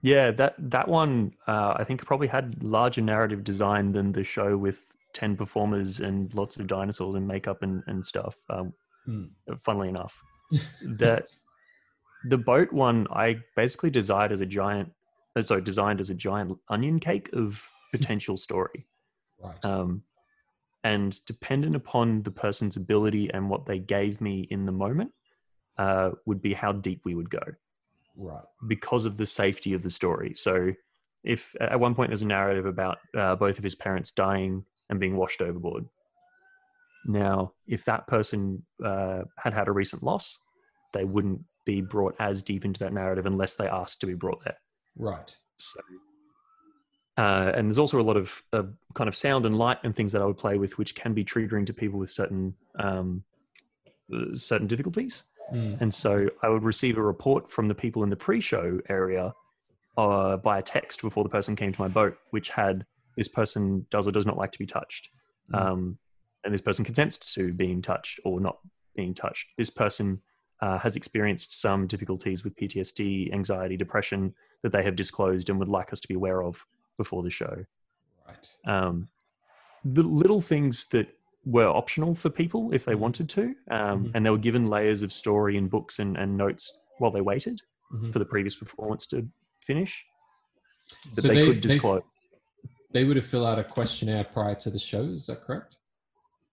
Yeah, 0.02 0.32
that 0.32 0.56
that 0.58 0.88
one 0.88 1.34
uh, 1.48 1.76
I 1.78 1.84
think 1.84 2.06
probably 2.06 2.28
had 2.28 2.64
larger 2.64 3.02
narrative 3.02 3.44
design 3.44 3.92
than 3.92 4.14
the 4.14 4.24
show 4.24 4.58
with 4.58 4.86
ten 5.14 5.36
performers 5.36 6.00
and 6.00 6.34
lots 6.34 6.58
of 6.58 6.68
dinosaurs 6.68 7.16
and 7.16 7.28
makeup 7.28 7.62
and, 7.62 7.84
and 7.88 8.06
stuff. 8.06 8.36
Um, 8.50 8.74
mm. 9.08 9.30
Funnily 9.64 9.90
enough, 9.90 10.22
that 10.98 11.26
the 12.26 12.38
boat 12.38 12.72
one 12.72 13.08
I 13.12 13.38
basically 13.56 13.90
designed 13.90 14.32
as 14.32 14.42
a 14.42 14.46
giant, 14.46 14.92
uh, 15.36 15.42
sorry, 15.42 15.62
designed 15.62 16.00
as 16.00 16.10
a 16.10 16.16
giant 16.16 16.58
onion 16.70 17.00
cake 17.00 17.30
of 17.34 17.68
potential 17.92 18.38
story. 18.38 18.88
Right. 19.40 19.64
Um, 19.66 20.04
and 20.84 21.24
dependent 21.26 21.76
upon 21.76 22.24
the 22.24 22.32
person's 22.32 22.76
ability 22.76 23.30
and 23.32 23.50
what 23.50 23.66
they 23.66 23.80
gave 23.80 24.20
me 24.20 24.48
in 24.50 24.66
the 24.66 24.72
moment, 24.72 25.12
uh, 25.78 26.12
would 26.26 26.42
be 26.42 26.54
how 26.54 26.72
deep 26.72 27.02
we 27.06 27.16
would 27.16 27.30
go. 27.30 27.44
Right. 28.16 28.44
Because 28.68 29.06
of 29.06 29.18
the 29.18 29.26
safety 29.26 29.74
of 29.74 29.84
the 29.84 29.90
story. 29.90 30.34
So, 30.36 30.74
if 31.24 31.56
at 31.62 31.80
one 31.80 31.94
point 31.94 32.10
there's 32.10 32.24
a 32.24 32.28
narrative 32.28 32.66
about 32.66 32.98
uh, 33.16 33.36
both 33.36 33.58
of 33.60 33.64
his 33.64 33.76
parents 33.76 34.12
dying 34.12 34.66
and 34.90 35.00
being 35.00 35.16
washed 35.16 35.42
overboard. 35.42 35.86
Now, 37.06 37.54
if 37.68 37.86
that 37.86 38.08
person 38.08 38.64
uh, 38.84 39.22
had 39.38 39.54
had 39.54 39.68
a 39.68 39.72
recent 39.72 40.04
loss, 40.04 40.40
they 40.94 41.06
wouldn't 41.06 41.42
be 41.66 41.82
brought 41.82 42.16
as 42.20 42.42
deep 42.42 42.66
into 42.66 42.80
that 42.80 42.94
narrative 42.94 43.26
unless 43.26 43.56
they 43.56 43.68
asked 43.68 44.02
to 44.02 44.08
be 44.08 44.14
brought 44.14 44.44
there. 44.44 44.58
Right. 44.96 45.36
So 45.58 45.80
uh, 47.18 47.52
and 47.56 47.68
there's 47.68 47.78
also 47.78 48.00
a 48.00 48.04
lot 48.04 48.18
of 48.18 48.42
uh, 48.54 48.64
kind 48.94 49.08
of 49.08 49.16
sound 49.16 49.46
and 49.46 49.58
light 49.58 49.80
and 49.84 49.96
things 49.96 50.12
that 50.14 50.22
I 50.22 50.26
would 50.26 50.38
play 50.38 50.58
with, 50.58 50.78
which 50.78 50.96
can 50.96 51.14
be 51.14 51.26
triggering 51.26 51.66
to 51.66 51.74
people 51.74 52.00
with 52.00 52.10
certain 52.10 52.56
um, 52.80 53.24
uh, 54.14 54.34
certain 54.36 54.68
difficulties. 54.68 55.26
Mm. 55.54 55.82
And 55.82 55.94
so 55.94 56.30
I 56.42 56.50
would 56.50 56.64
receive 56.64 56.98
a 56.98 57.02
report 57.02 57.52
from 57.52 57.68
the 57.68 57.76
people 57.76 58.04
in 58.04 58.10
the 58.10 58.16
pre-show 58.16 58.80
area 58.88 59.34
uh, 59.98 60.38
a 60.44 60.62
text 60.62 61.02
before 61.02 61.24
the 61.24 61.30
person 61.30 61.56
came 61.56 61.74
to 61.74 61.82
my 61.82 61.90
boat, 61.90 62.18
which 62.30 62.50
had 62.50 62.86
this 63.18 63.28
person 63.28 63.86
does 63.90 64.08
or 64.08 64.12
does 64.12 64.26
not 64.26 64.38
like 64.38 64.54
to 64.54 64.60
be 64.60 64.66
touched, 64.66 65.10
mm. 65.54 65.60
um, 65.60 65.98
and 66.46 66.54
this 66.54 66.62
person 66.62 66.86
consents 66.86 67.18
to 67.34 67.54
being 67.54 67.82
touched 67.82 68.20
or 68.24 68.40
not 68.40 68.60
being 68.96 69.14
touched. 69.14 69.54
This 69.58 69.70
person 69.70 70.22
uh, 70.62 70.78
has 70.78 70.96
experienced 70.96 71.60
some 71.60 71.88
difficulties 71.88 72.44
with 72.44 72.56
PTSD, 72.56 73.34
anxiety, 73.34 73.76
depression 73.76 74.34
that 74.64 74.72
they 74.72 74.84
have 74.84 74.96
disclosed 74.96 75.50
and 75.50 75.60
would 75.60 75.68
like 75.68 75.92
us 75.92 76.00
to 76.00 76.08
be 76.08 76.14
aware 76.14 76.42
of 76.42 76.66
before 77.02 77.24
the 77.24 77.30
show. 77.30 77.66
Right. 78.28 78.48
Um, 78.66 79.08
the 79.84 80.04
little 80.04 80.42
things 80.42 80.86
that 80.88 81.08
were 81.46 81.68
optional 81.68 82.14
for 82.14 82.30
people 82.30 82.72
if 82.72 82.86
they 82.86 82.92
mm-hmm. 82.92 83.02
wanted 83.02 83.30
to, 83.30 83.44
um, 83.70 84.06
mm-hmm. 84.06 84.12
and 84.14 84.26
they 84.26 84.30
were 84.30 84.38
given 84.38 84.68
layers 84.68 85.02
of 85.02 85.12
story 85.12 85.58
and 85.58 85.70
books 85.70 86.00
and, 86.00 86.18
and 86.18 86.38
notes 86.38 86.80
while 87.00 87.12
they 87.12 87.22
waited 87.22 87.60
mm-hmm. 87.94 88.12
for 88.12 88.20
the 88.20 88.26
previous 88.26 88.56
performance 88.56 89.08
to 89.08 89.28
finish 89.62 90.06
that 91.16 91.22
so 91.22 91.28
they 91.28 91.46
could 91.46 91.62
disclose. 91.62 92.04
They 92.92 93.06
would 93.06 93.16
have 93.16 93.26
filled 93.26 93.48
out 93.48 93.58
a 93.58 93.64
questionnaire 93.64 94.26
prior 94.26 94.56
to 94.56 94.70
the 94.70 94.80
show. 94.80 95.04
Is 95.04 95.28
that 95.28 95.42
correct? 95.46 95.78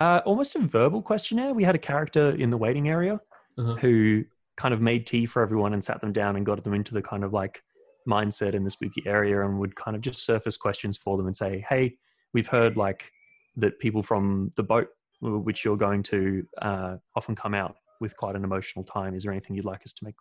Uh, 0.00 0.20
almost 0.24 0.54
a 0.54 0.60
verbal 0.60 1.02
questionnaire. 1.02 1.52
We 1.52 1.64
had 1.64 1.74
a 1.74 1.78
character 1.78 2.30
in 2.30 2.50
the 2.50 2.56
waiting 2.56 2.88
area 2.88 3.20
uh-huh. 3.58 3.74
who 3.74 4.24
kind 4.56 4.72
of 4.72 4.80
made 4.80 5.06
tea 5.06 5.26
for 5.26 5.42
everyone 5.42 5.74
and 5.74 5.84
sat 5.84 6.00
them 6.00 6.12
down 6.12 6.36
and 6.36 6.46
got 6.46 6.62
them 6.62 6.74
into 6.74 6.94
the 6.94 7.02
kind 7.02 7.24
of 7.24 7.32
like 7.32 7.62
mindset 8.06 8.54
in 8.54 8.64
the 8.64 8.70
spooky 8.70 9.02
area 9.06 9.44
and 9.44 9.58
would 9.58 9.76
kind 9.76 9.96
of 9.96 10.02
just 10.02 10.24
surface 10.24 10.56
questions 10.56 10.96
for 10.96 11.16
them 11.16 11.26
and 11.26 11.36
say, 11.36 11.64
hey, 11.68 11.96
we've 12.32 12.48
heard 12.48 12.76
like 12.76 13.12
that 13.56 13.78
people 13.78 14.02
from 14.02 14.50
the 14.56 14.62
boat 14.62 14.88
which 15.20 15.64
you're 15.64 15.76
going 15.76 16.02
to 16.02 16.46
uh, 16.62 16.96
often 17.16 17.34
come 17.34 17.54
out 17.54 17.76
with 18.00 18.16
quite 18.16 18.36
an 18.36 18.44
emotional 18.44 18.84
time. 18.84 19.14
Is 19.14 19.24
there 19.24 19.32
anything 19.32 19.56
you'd 19.56 19.64
like 19.64 19.82
us 19.84 19.92
to 19.94 20.04
make 20.04 20.14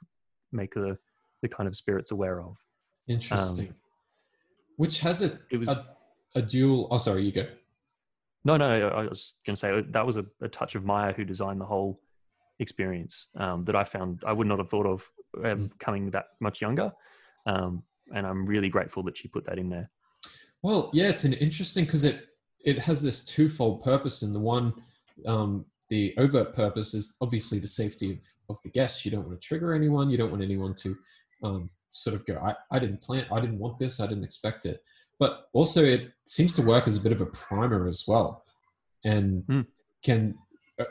make 0.52 0.74
the 0.74 0.98
the 1.42 1.48
kind 1.48 1.68
of 1.68 1.76
spirits 1.76 2.12
aware 2.12 2.42
of? 2.42 2.58
Interesting. 3.08 3.70
Um, 3.70 3.76
Which 4.78 5.00
has 5.02 5.22
a, 5.22 5.40
it 5.52 5.60
was, 5.60 5.70
a, 5.70 5.86
a 6.36 6.42
dual. 6.42 6.88
Oh, 6.92 6.98
sorry, 6.98 7.24
you 7.24 7.32
go. 7.32 7.46
No, 8.44 8.58
no, 8.58 8.88
I 8.88 9.08
was 9.08 9.36
going 9.46 9.56
to 9.56 9.60
say 9.60 9.82
that 9.82 10.06
was 10.06 10.18
a, 10.18 10.26
a, 10.42 10.48
touch 10.48 10.76
of 10.76 10.86
Maya 10.86 11.14
who 11.14 11.26
designed 11.26 11.60
the 11.60 11.66
whole 11.66 12.00
experience 12.60 13.28
um, 13.36 13.66
that 13.66 13.76
I 13.76 13.84
found 13.84 14.24
I 14.26 14.34
would 14.34 14.48
not 14.48 14.58
have 14.60 14.70
thought 14.70 14.86
of 14.86 15.10
um, 15.44 15.70
mm. 15.70 15.80
coming 15.80 16.12
that 16.12 16.28
much 16.40 16.62
younger. 16.62 16.94
Um, 17.46 17.84
and 18.14 18.26
I'm 18.26 18.46
really 18.46 18.70
grateful 18.70 19.04
that 19.04 19.18
she 19.18 19.28
put 19.28 19.46
that 19.46 19.60
in 19.60 19.70
there. 19.70 19.90
Well, 20.62 20.90
yeah, 20.94 21.10
it's 21.10 21.24
an 21.24 21.34
interesting 21.34 21.86
because 21.86 22.04
it 22.04 22.26
it 22.66 22.80
has 22.80 23.02
this 23.02 23.24
twofold 23.24 23.84
purpose, 23.84 24.24
and 24.24 24.34
the 24.34 24.40
one, 24.40 24.74
um, 25.26 25.66
the 25.90 26.14
overt 26.18 26.56
purpose 26.56 26.94
is 26.94 27.16
obviously 27.22 27.60
the 27.60 27.68
safety 27.68 28.12
of 28.12 28.20
of 28.50 28.62
the 28.64 28.70
guests. 28.70 29.06
You 29.06 29.12
don't 29.12 29.28
want 29.28 29.40
to 29.40 29.48
trigger 29.48 29.74
anyone. 29.74 30.10
You 30.10 30.18
don't 30.18 30.32
want 30.32 30.44
anyone 30.44 30.74
to 30.76 30.98
um, 31.44 31.70
sort 31.90 32.16
of 32.16 32.26
go, 32.26 32.38
I, 32.38 32.56
I 32.72 32.80
didn't 32.80 33.02
plan, 33.02 33.26
I 33.32 33.40
didn't 33.40 33.60
want 33.60 33.80
this, 33.80 34.00
I 34.00 34.08
didn't 34.08 34.24
expect 34.24 34.66
it. 34.66 34.84
But 35.20 35.48
also, 35.54 35.84
it 35.84 36.12
seems 36.26 36.54
to 36.56 36.62
work 36.62 36.88
as 36.88 36.96
a 36.96 37.02
bit 37.02 37.12
of 37.12 37.22
a 37.22 37.26
primer 37.28 37.88
as 37.88 38.06
well, 38.08 38.44
and 39.04 39.44
mm. 39.44 39.66
can 40.04 40.36
uh, 40.80 40.86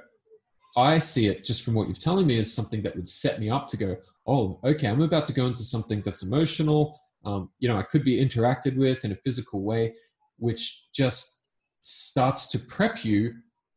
I 0.77 0.99
see 0.99 1.29
it 1.29 1.45
just 1.45 1.63
from 1.63 1.75
what 1.75 1.87
you're 1.87 1.95
telling 1.95 2.27
me 2.27 2.39
as 2.39 2.53
something 2.53 2.83
that 2.83 2.97
would 2.97 3.09
set 3.09 3.39
me 3.39 3.51
up 3.51 3.69
to 3.69 3.77
go, 3.77 3.97
oh, 4.27 4.59
okay, 4.65 4.89
I'm 4.89 5.03
about 5.03 5.27
to 5.27 5.33
go 5.33 5.47
into 5.47 5.63
something 5.63 6.03
that's 6.05 6.23
emotional. 6.23 7.01
Um, 7.25 7.51
you 7.59 7.69
know, 7.69 7.77
I 7.77 7.83
could 7.83 8.05
be 8.05 8.25
interacted 8.25 8.77
with 8.77 9.05
in 9.05 9.13
a 9.13 9.17
physical 9.17 9.63
way, 9.63 9.95
which 10.39 10.89
just 10.93 11.45
starts 11.81 12.47
to 12.49 12.59
prep 12.59 13.05
you 13.05 13.35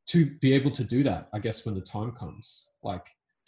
to 0.08 0.26
be 0.42 0.54
able 0.54 0.72
to 0.72 0.84
do 0.84 1.04
that. 1.04 1.30
I 1.34 1.40
guess 1.40 1.66
when 1.66 1.76
the 1.76 1.82
time 1.82 2.12
comes, 2.12 2.74
like, 2.84 3.08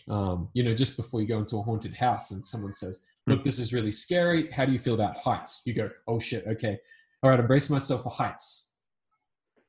um, 0.09 0.49
you 0.53 0.63
know, 0.63 0.73
just 0.73 0.95
before 0.95 1.21
you 1.21 1.27
go 1.27 1.39
into 1.39 1.57
a 1.57 1.61
haunted 1.61 1.93
house 1.93 2.31
and 2.31 2.45
someone 2.45 2.73
says, 2.73 3.03
"Look, 3.27 3.39
hmm. 3.39 3.43
this 3.43 3.59
is 3.59 3.73
really 3.73 3.91
scary. 3.91 4.51
How 4.51 4.65
do 4.65 4.71
you 4.71 4.79
feel 4.79 4.93
about 4.93 5.17
heights?" 5.17 5.63
You 5.65 5.73
go, 5.73 5.89
"Oh 6.07 6.19
shit, 6.19 6.45
okay, 6.47 6.77
all 7.23 7.29
right, 7.29 7.39
embrace 7.39 7.69
myself 7.69 8.03
for 8.03 8.11
heights." 8.11 8.77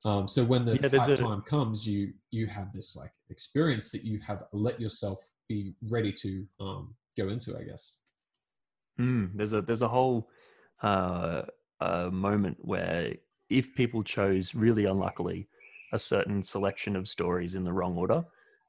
Um, 0.05 0.27
so 0.27 0.43
when 0.45 0.65
the 0.65 0.75
yeah, 0.77 1.13
a- 1.13 1.17
time 1.17 1.43
comes, 1.43 1.87
you 1.87 2.13
you 2.31 2.47
have 2.47 2.73
this 2.73 2.97
like 2.97 3.13
experience 3.31 3.91
that 3.93 4.05
you 4.05 4.21
have 4.27 4.45
let 4.53 4.81
yourself 4.81 5.19
be 5.49 5.75
ready 5.83 6.13
to 6.13 6.47
um, 6.61 6.95
go 7.17 7.29
into, 7.29 7.57
I 7.57 7.65
guess. 7.65 7.99
Mm, 8.99 9.31
there's 9.35 9.53
a 9.53 9.63
there's 9.63 9.83
a 9.83 9.89
whole 9.89 10.29
uh, 10.83 11.43
uh, 11.81 12.11
moment 12.13 12.59
where 12.61 13.15
if 13.49 13.75
people 13.75 14.03
chose 14.03 14.55
really 14.55 14.85
unluckily 14.85 15.49
a 15.93 15.99
certain 15.99 16.43
selection 16.43 16.97
of 16.97 17.09
stories 17.09 17.55
in 17.55 17.65
the 17.65 17.73
wrong 17.73 17.97
order, 17.97 18.25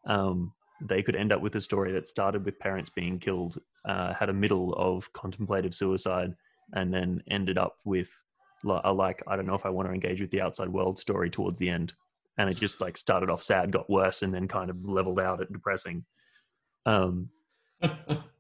um, 0.06 0.54
they 0.82 1.02
could 1.02 1.16
end 1.16 1.32
up 1.32 1.42
with 1.42 1.56
a 1.56 1.62
story 1.62 1.92
that 1.94 2.08
started 2.08 2.44
with 2.46 2.60
parents 2.60 2.90
being 2.90 3.20
killed, 3.20 3.60
uh, 3.86 4.14
had 4.14 4.30
a 4.30 4.34
middle 4.34 4.74
of 4.74 5.12
contemplative 5.14 5.74
suicide, 5.74 6.36
and 6.74 6.94
then 6.94 7.22
ended 7.30 7.58
up 7.58 7.78
with 7.86 8.10
a 8.66 8.94
like 8.94 9.22
I 9.28 9.36
don't 9.36 9.46
know 9.46 9.56
if 9.56 9.66
I 9.66 9.70
want 9.70 9.88
to 9.88 9.94
engage 9.94 10.22
with 10.22 10.32
the 10.32 10.42
outside 10.42 10.70
world 10.70 11.00
story 11.00 11.30
towards 11.30 11.60
the 11.60 11.70
end, 11.70 11.94
and 12.38 12.50
it 12.50 12.58
just 12.58 12.82
like 12.82 12.98
started 12.98 13.30
off 13.30 13.44
sad, 13.44 13.72
got 13.72 13.90
worse, 13.90 14.22
and 14.22 14.34
then 14.34 14.48
kind 14.48 14.70
of 14.70 14.84
leveled 14.84 15.20
out 15.20 15.42
at 15.42 15.52
depressing. 15.52 16.06
Um, 16.86 17.30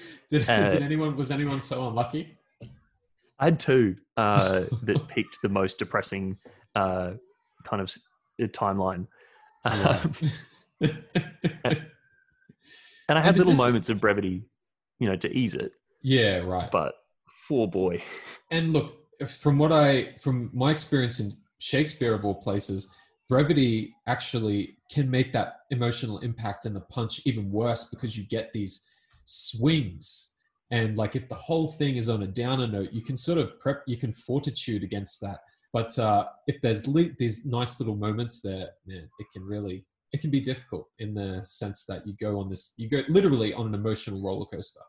did, 0.28 0.48
uh, 0.48 0.70
did 0.70 0.82
anyone 0.82 1.16
was 1.16 1.30
anyone 1.30 1.60
so 1.60 1.88
unlucky? 1.88 2.36
I 3.38 3.46
had 3.46 3.60
two 3.60 3.96
uh, 4.16 4.64
that 4.82 5.08
picked 5.08 5.42
the 5.42 5.48
most 5.48 5.78
depressing 5.78 6.38
uh, 6.74 7.12
kind 7.64 7.80
of 7.82 7.94
uh, 8.42 8.46
timeline. 8.46 9.06
Um, 9.64 10.14
and 10.80 10.92
I 13.08 13.20
had 13.20 13.36
little 13.36 13.52
this... 13.52 13.58
moments 13.58 13.88
of 13.88 14.00
brevity, 14.00 14.44
you 14.98 15.08
know, 15.08 15.16
to 15.16 15.32
ease 15.32 15.54
it. 15.54 15.72
Yeah, 16.02 16.38
right. 16.38 16.70
But 16.70 16.94
for 17.48 17.68
boy. 17.68 18.02
And 18.50 18.72
look, 18.72 18.96
from 19.26 19.58
what 19.58 19.72
I, 19.72 20.14
from 20.20 20.50
my 20.52 20.70
experience 20.70 21.20
in 21.20 21.36
Shakespeare 21.58 22.14
of 22.14 22.24
all 22.24 22.36
places, 22.36 22.92
brevity 23.28 23.94
actually 24.06 24.76
can 24.90 25.10
make 25.10 25.32
that 25.32 25.60
emotional 25.70 26.18
impact 26.20 26.66
and 26.66 26.74
the 26.74 26.80
punch 26.80 27.20
even 27.24 27.50
worse 27.50 27.84
because 27.84 28.16
you 28.16 28.24
get 28.24 28.52
these 28.52 28.88
swings 29.28 30.36
and 30.70 30.96
like 30.96 31.14
if 31.14 31.28
the 31.28 31.34
whole 31.34 31.66
thing 31.66 31.96
is 31.96 32.08
on 32.08 32.22
a 32.22 32.26
downer 32.26 32.66
note 32.66 32.90
you 32.92 33.02
can 33.02 33.14
sort 33.14 33.36
of 33.36 33.58
prep 33.60 33.82
you 33.86 33.98
can 33.98 34.10
fortitude 34.10 34.82
against 34.82 35.20
that 35.20 35.40
but 35.74 35.96
uh, 35.98 36.24
if 36.46 36.58
there's 36.62 36.88
li- 36.88 37.14
these 37.18 37.44
nice 37.44 37.78
little 37.78 37.94
moments 37.94 38.40
there 38.40 38.68
man 38.86 39.06
it 39.18 39.26
can 39.34 39.44
really 39.44 39.84
it 40.12 40.22
can 40.22 40.30
be 40.30 40.40
difficult 40.40 40.88
in 40.98 41.12
the 41.12 41.42
sense 41.42 41.84
that 41.84 42.06
you 42.06 42.14
go 42.18 42.40
on 42.40 42.48
this 42.48 42.72
you 42.78 42.88
go 42.88 43.02
literally 43.10 43.52
on 43.52 43.66
an 43.66 43.74
emotional 43.74 44.22
roller 44.22 44.46
coaster 44.46 44.80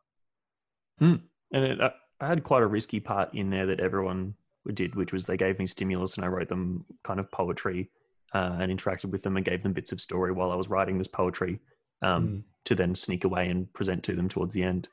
hmm. 0.99 1.15
and 1.51 1.65
it, 1.65 1.81
uh, 1.81 1.89
i 2.21 2.27
had 2.27 2.41
quite 2.41 2.63
a 2.63 2.67
risky 2.67 3.01
part 3.01 3.33
in 3.33 3.49
there 3.49 3.65
that 3.65 3.81
everyone 3.81 4.33
did 4.73 4.95
which 4.95 5.11
was 5.11 5.25
they 5.25 5.35
gave 5.35 5.59
me 5.59 5.67
stimulus 5.67 6.15
and 6.15 6.23
i 6.23 6.29
wrote 6.29 6.47
them 6.47 6.85
kind 7.03 7.19
of 7.19 7.29
poetry 7.31 7.89
uh, 8.33 8.57
and 8.61 8.71
interacted 8.71 9.09
with 9.11 9.23
them 9.23 9.35
and 9.35 9.45
gave 9.45 9.63
them 9.63 9.73
bits 9.73 9.91
of 9.91 9.99
story 9.99 10.31
while 10.31 10.49
i 10.49 10.55
was 10.55 10.69
writing 10.69 10.97
this 10.97 11.09
poetry 11.09 11.59
um, 12.01 12.27
mm. 12.27 12.43
To 12.69 12.75
then 12.75 12.93
sneak 12.93 13.23
away 13.23 13.49
and 13.49 13.71
present 13.73 14.03
to 14.03 14.15
them 14.15 14.29
towards 14.29 14.53
the 14.53 14.61
end. 14.61 14.87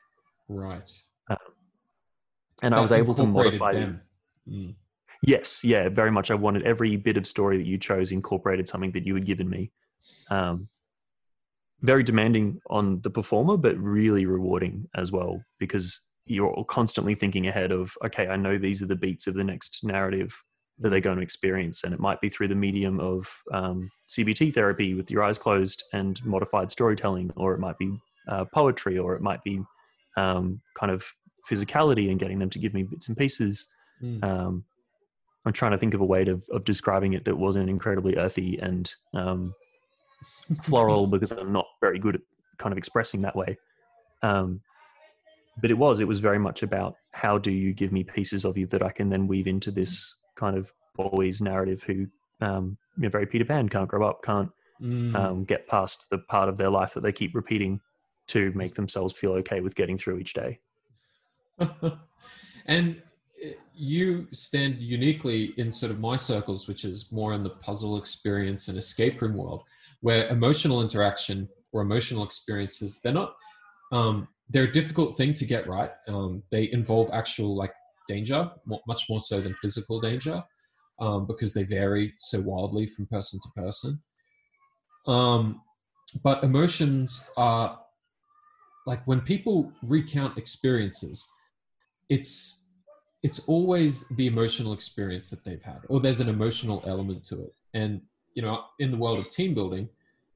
Right. 0.49 0.91
Um, 1.29 1.37
and 2.63 2.73
that 2.73 2.79
I 2.79 2.81
was 2.81 2.91
able 2.91 3.13
to 3.13 3.25
modify 3.25 3.73
them. 3.73 4.01
Mm. 4.49 4.73
Yes, 5.21 5.63
yeah, 5.63 5.87
very 5.87 6.11
much. 6.11 6.31
I 6.31 6.33
wanted 6.33 6.63
every 6.63 6.95
bit 6.95 7.17
of 7.17 7.27
story 7.27 7.57
that 7.57 7.67
you 7.67 7.77
chose 7.77 8.11
incorporated 8.11 8.67
something 8.67 8.93
that 8.93 9.05
you 9.05 9.13
had 9.13 9.27
given 9.27 9.47
me. 9.47 9.71
Um, 10.31 10.69
very 11.81 12.01
demanding 12.01 12.61
on 12.67 13.01
the 13.01 13.11
performer, 13.11 13.57
but 13.57 13.77
really 13.77 14.25
rewarding 14.25 14.87
as 14.95 15.11
well 15.11 15.43
because 15.59 16.01
you're 16.25 16.65
constantly 16.67 17.13
thinking 17.13 17.47
ahead 17.47 17.71
of, 17.71 17.95
okay, 18.03 18.27
I 18.27 18.37
know 18.37 18.57
these 18.57 18.81
are 18.81 18.87
the 18.87 18.95
beats 18.95 19.27
of 19.27 19.35
the 19.35 19.43
next 19.43 19.83
narrative 19.83 20.43
that 20.79 20.89
they're 20.89 20.99
going 20.99 21.17
to 21.17 21.23
experience. 21.23 21.83
And 21.83 21.93
it 21.93 21.99
might 21.99 22.21
be 22.21 22.29
through 22.29 22.49
the 22.49 22.55
medium 22.55 22.99
of 22.99 23.27
um, 23.53 23.89
CBT 24.09 24.53
therapy 24.53 24.93
with 24.93 25.09
your 25.09 25.23
eyes 25.23 25.37
closed 25.37 25.83
and 25.93 26.23
modified 26.25 26.71
storytelling, 26.71 27.31
or 27.35 27.53
it 27.53 27.59
might 27.59 27.77
be 27.77 27.97
uh, 28.27 28.45
poetry, 28.53 28.97
or 28.97 29.15
it 29.15 29.21
might 29.21 29.43
be 29.43 29.61
um, 30.17 30.61
kind 30.79 30.91
of 30.91 31.05
physicality 31.49 32.09
and 32.09 32.19
getting 32.19 32.39
them 32.39 32.49
to 32.49 32.59
give 32.59 32.73
me 32.73 32.83
bits 32.83 33.07
and 33.07 33.17
pieces. 33.17 33.67
Mm. 34.03 34.23
Um, 34.23 34.65
I'm 35.45 35.53
trying 35.53 35.71
to 35.71 35.77
think 35.77 35.93
of 35.93 36.01
a 36.01 36.05
way 36.05 36.25
to, 36.25 36.41
of 36.51 36.65
describing 36.65 37.13
it 37.13 37.25
that 37.25 37.37
wasn't 37.37 37.69
incredibly 37.69 38.17
earthy 38.17 38.59
and 38.61 38.91
um, 39.13 39.53
floral 40.63 41.07
because 41.07 41.31
I'm 41.31 41.53
not 41.53 41.65
very 41.81 41.99
good 41.99 42.15
at 42.15 42.21
kind 42.57 42.73
of 42.73 42.77
expressing 42.77 43.21
that 43.21 43.35
way. 43.35 43.57
Um, 44.21 44.61
but 45.59 45.71
it 45.71 45.77
was, 45.77 45.99
it 45.99 46.07
was 46.07 46.19
very 46.19 46.37
much 46.37 46.61
about 46.61 46.95
how 47.11 47.37
do 47.37 47.51
you 47.51 47.73
give 47.73 47.91
me 47.91 48.03
pieces 48.03 48.45
of 48.45 48.57
you 48.57 48.67
that 48.67 48.83
I 48.83 48.91
can 48.91 49.09
then 49.09 49.27
weave 49.27 49.47
into 49.47 49.71
this 49.71 50.13
kind 50.37 50.57
of 50.57 50.73
boys 50.95 51.41
narrative 51.41 51.83
who 51.83 52.07
um, 52.41 52.77
you 52.95 53.03
know, 53.03 53.09
very 53.09 53.25
Peter 53.25 53.45
Pan 53.45 53.69
can't 53.69 53.87
grow 53.87 54.07
up, 54.07 54.23
can't 54.23 54.49
mm. 54.81 55.15
um, 55.15 55.43
get 55.43 55.67
past 55.67 56.05
the 56.09 56.17
part 56.17 56.49
of 56.49 56.57
their 56.57 56.69
life 56.69 56.93
that 56.93 57.01
they 57.01 57.11
keep 57.11 57.35
repeating 57.35 57.79
to 58.27 58.51
make 58.53 58.75
themselves 58.75 59.13
feel 59.13 59.31
okay 59.33 59.61
with 59.61 59.75
getting 59.75 59.97
through 59.97 60.19
each 60.19 60.33
day. 60.33 60.59
and 62.65 63.01
uh, 63.43 63.49
you 63.73 64.27
stand 64.33 64.79
uniquely 64.79 65.53
in 65.57 65.71
sort 65.71 65.91
of 65.91 65.99
my 65.99 66.15
circles, 66.15 66.67
which 66.67 66.83
is 66.83 67.11
more 67.11 67.33
in 67.33 67.43
the 67.43 67.49
puzzle 67.49 67.97
experience 67.97 68.67
and 68.67 68.77
escape 68.77 69.21
room 69.21 69.35
world, 69.35 69.63
where 70.01 70.27
emotional 70.27 70.81
interaction 70.81 71.47
or 71.71 71.81
emotional 71.81 72.23
experiences, 72.23 72.99
they're 73.03 73.13
not, 73.13 73.35
um, 73.91 74.27
they're 74.49 74.63
a 74.63 74.71
difficult 74.71 75.15
thing 75.15 75.33
to 75.33 75.45
get 75.45 75.67
right. 75.67 75.91
Um, 76.07 76.43
they 76.51 76.71
involve 76.71 77.09
actual 77.11 77.55
like 77.55 77.73
danger, 78.07 78.51
much 78.87 79.05
more 79.09 79.19
so 79.19 79.41
than 79.41 79.53
physical 79.55 79.99
danger, 79.99 80.43
um, 80.99 81.27
because 81.27 81.53
they 81.53 81.63
vary 81.63 82.11
so 82.15 82.41
wildly 82.41 82.85
from 82.85 83.05
person 83.07 83.39
to 83.41 83.61
person. 83.61 84.01
Um, 85.05 85.61
but 86.23 86.43
emotions 86.43 87.29
are 87.37 87.79
like 88.85 89.05
when 89.05 89.21
people 89.21 89.71
recount 89.83 90.37
experiences, 90.37 91.25
it's 92.09 92.63
it's 93.23 93.39
always 93.47 94.07
the 94.09 94.27
emotional 94.27 94.73
experience 94.73 95.29
that 95.29 95.43
they've 95.43 95.63
had, 95.63 95.79
or 95.89 95.99
there's 95.99 96.21
an 96.21 96.29
emotional 96.29 96.83
element 96.85 97.23
to 97.25 97.43
it. 97.43 97.53
And 97.73 98.01
you 98.33 98.41
know, 98.41 98.63
in 98.79 98.91
the 98.91 98.97
world 98.97 99.17
of 99.17 99.29
team 99.29 99.53
building, 99.53 99.89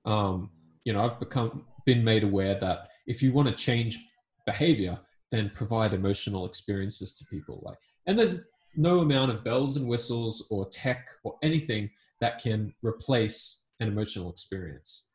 um, 0.05 0.49
you 0.83 0.93
know, 0.93 1.03
I've 1.05 1.19
become 1.19 1.65
been 1.85 2.03
made 2.03 2.23
aware 2.23 2.59
that 2.59 2.89
if 3.07 3.23
you 3.23 3.31
want 3.31 3.47
to 3.47 3.53
change 3.53 3.99
behavior, 4.45 4.99
then 5.31 5.49
provide 5.53 5.93
emotional 5.93 6.45
experiences 6.45 7.13
to 7.15 7.25
people 7.25 7.61
like 7.63 7.77
and 8.07 8.17
there's 8.17 8.49
no 8.75 8.99
amount 8.99 9.31
of 9.31 9.43
bells 9.43 9.77
and 9.77 9.87
whistles 9.87 10.47
or 10.49 10.67
tech 10.69 11.07
or 11.23 11.37
anything 11.43 11.89
that 12.19 12.41
can 12.41 12.73
replace 12.81 13.69
an 13.79 13.87
emotional 13.87 14.29
experience. 14.29 15.11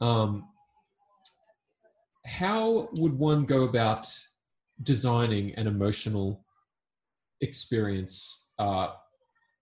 Um, 0.00 0.48
how 2.26 2.88
would 2.98 3.18
one 3.18 3.44
go 3.44 3.64
about 3.64 4.06
designing 4.82 5.54
an 5.54 5.66
emotional 5.66 6.44
experience 7.40 8.50
uh, 8.58 8.88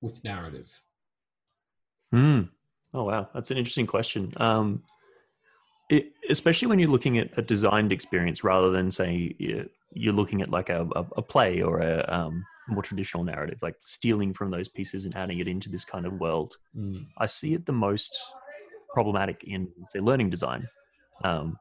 with 0.02 0.22
narrative? 0.24 0.82
Hmm. 2.12 2.42
oh 2.92 3.04
wow. 3.04 3.28
That's 3.32 3.50
an 3.50 3.56
interesting 3.56 3.86
question. 3.86 4.34
Um, 4.36 4.82
it, 5.90 6.12
especially 6.30 6.68
when 6.68 6.78
you're 6.78 6.88
looking 6.88 7.18
at 7.18 7.36
a 7.36 7.42
designed 7.42 7.92
experience 7.92 8.44
rather 8.44 8.70
than 8.70 8.90
say 8.90 9.34
you're 9.92 10.14
looking 10.14 10.40
at 10.40 10.48
like 10.48 10.68
a, 10.68 10.86
a, 11.16 11.20
play 11.20 11.60
or 11.60 11.80
a 11.80 12.04
um, 12.08 12.44
more 12.68 12.82
traditional 12.82 13.24
narrative, 13.24 13.58
like 13.60 13.74
stealing 13.84 14.32
from 14.32 14.52
those 14.52 14.68
pieces 14.68 15.04
and 15.04 15.16
adding 15.16 15.40
it 15.40 15.48
into 15.48 15.68
this 15.68 15.84
kind 15.84 16.06
of 16.06 16.20
world. 16.20 16.56
Mm. 16.76 17.06
I 17.18 17.26
see 17.26 17.54
it 17.54 17.66
the 17.66 17.72
most 17.72 18.16
problematic 18.94 19.42
in 19.44 19.68
say 19.88 19.98
learning 19.98 20.30
design, 20.30 20.68
um, 21.24 21.58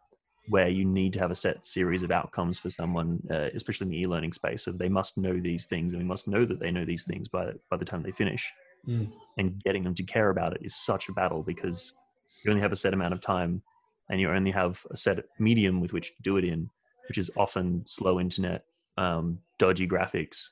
where 0.48 0.70
you 0.70 0.86
need 0.86 1.14
to 1.14 1.20
have 1.20 1.32
a 1.32 1.36
set 1.36 1.66
series 1.66 2.04
of 2.04 2.12
outcomes 2.12 2.60
for 2.60 2.70
someone, 2.70 3.22
uh, 3.32 3.50
especially 3.56 3.86
in 3.86 3.92
the 3.92 4.02
e-learning 4.02 4.34
space, 4.34 4.68
of 4.68 4.78
they 4.78 4.90
must 4.90 5.18
know 5.18 5.40
these 5.40 5.66
things 5.66 5.94
and 5.94 6.02
we 6.02 6.08
must 6.08 6.28
know 6.28 6.46
that 6.46 6.60
they 6.60 6.70
know 6.70 6.86
these 6.86 7.06
things 7.06 7.28
by 7.28 7.52
by 7.72 7.78
the 7.78 7.86
time 7.86 8.04
they 8.04 8.12
finish. 8.12 8.52
Mm. 8.88 9.12
And 9.40 9.64
getting 9.64 9.84
them 9.84 9.96
to 9.96 10.04
care 10.04 10.30
about 10.30 10.54
it 10.54 10.62
is 10.64 10.76
such 10.76 11.10
a 11.10 11.14
battle 11.14 11.42
because 11.42 11.96
you 12.44 12.52
only 12.52 12.62
have 12.62 12.72
a 12.72 12.76
set 12.76 12.94
amount 12.94 13.14
of 13.14 13.22
time 13.22 13.64
and 14.10 14.20
you 14.20 14.30
only 14.30 14.52
have 14.52 14.86
a 14.92 14.98
set 14.98 15.24
medium 15.38 15.82
with 15.82 15.94
which 15.94 16.16
to 16.16 16.22
do 16.22 16.38
it 16.38 16.44
in, 16.44 16.70
which 17.08 17.18
is 17.18 17.30
often 17.38 17.86
slow 17.86 18.20
internet, 18.20 18.66
um, 18.98 19.40
dodgy 19.58 19.88
graphics, 19.88 20.50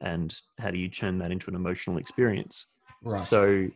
and 0.00 0.40
how 0.58 0.70
do 0.70 0.78
you 0.78 0.88
turn 0.88 1.18
that 1.18 1.30
into 1.30 1.48
an 1.50 1.56
emotional 1.56 1.98
experience? 1.98 2.66
Right. 3.02 3.22
So 3.22 3.68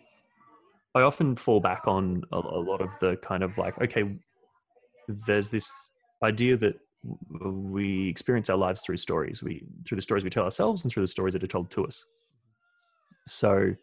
I 0.95 1.03
often 1.03 1.37
fall 1.37 1.61
back 1.61 1.87
on 1.87 2.25
a, 2.33 2.37
a 2.37 2.61
lot 2.61 2.81
of 2.81 2.99
the 2.99 3.17
kind 3.17 3.43
of 3.43 3.59
like, 3.59 3.81
okay, 3.81 4.05
there's 5.09 5.51
this 5.51 5.71
idea 6.23 6.57
that 6.57 6.75
we 7.31 8.09
experience 8.09 8.49
our 8.49 8.57
lives 8.57 8.81
through 8.81 8.97
stories 8.97 9.43
we 9.43 9.63
through 9.87 9.97
the 9.97 10.03
stories 10.03 10.25
we 10.25 10.31
tell 10.31 10.45
ourselves 10.45 10.85
and 10.85 10.93
through 10.93 11.03
the 11.03 11.07
stories 11.09 11.35
that 11.35 11.45
are 11.45 11.49
told 11.49 11.71
to 11.71 11.85
us 11.85 12.05
so 13.27 13.75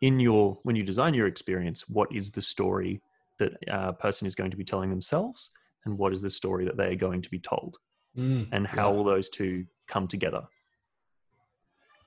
in 0.00 0.18
your 0.18 0.58
when 0.64 0.74
you 0.74 0.82
design 0.82 1.14
your 1.14 1.28
experience 1.28 1.88
what 1.88 2.12
is 2.12 2.32
the 2.32 2.42
story 2.42 3.00
that 3.38 3.52
a 3.68 3.92
person 3.92 4.26
is 4.26 4.34
going 4.34 4.50
to 4.50 4.56
be 4.56 4.64
telling 4.64 4.90
themselves 4.90 5.50
and 5.84 5.98
what 5.98 6.12
is 6.12 6.22
the 6.22 6.30
story 6.30 6.64
that 6.64 6.76
they 6.76 6.92
are 6.92 6.96
going 6.96 7.22
to 7.22 7.30
be 7.30 7.38
told 7.38 7.76
Mm, 8.16 8.46
and 8.52 8.64
how 8.64 8.90
yeah. 8.90 8.94
will 8.96 9.04
those 9.04 9.28
two 9.28 9.66
come 9.88 10.06
together 10.06 10.42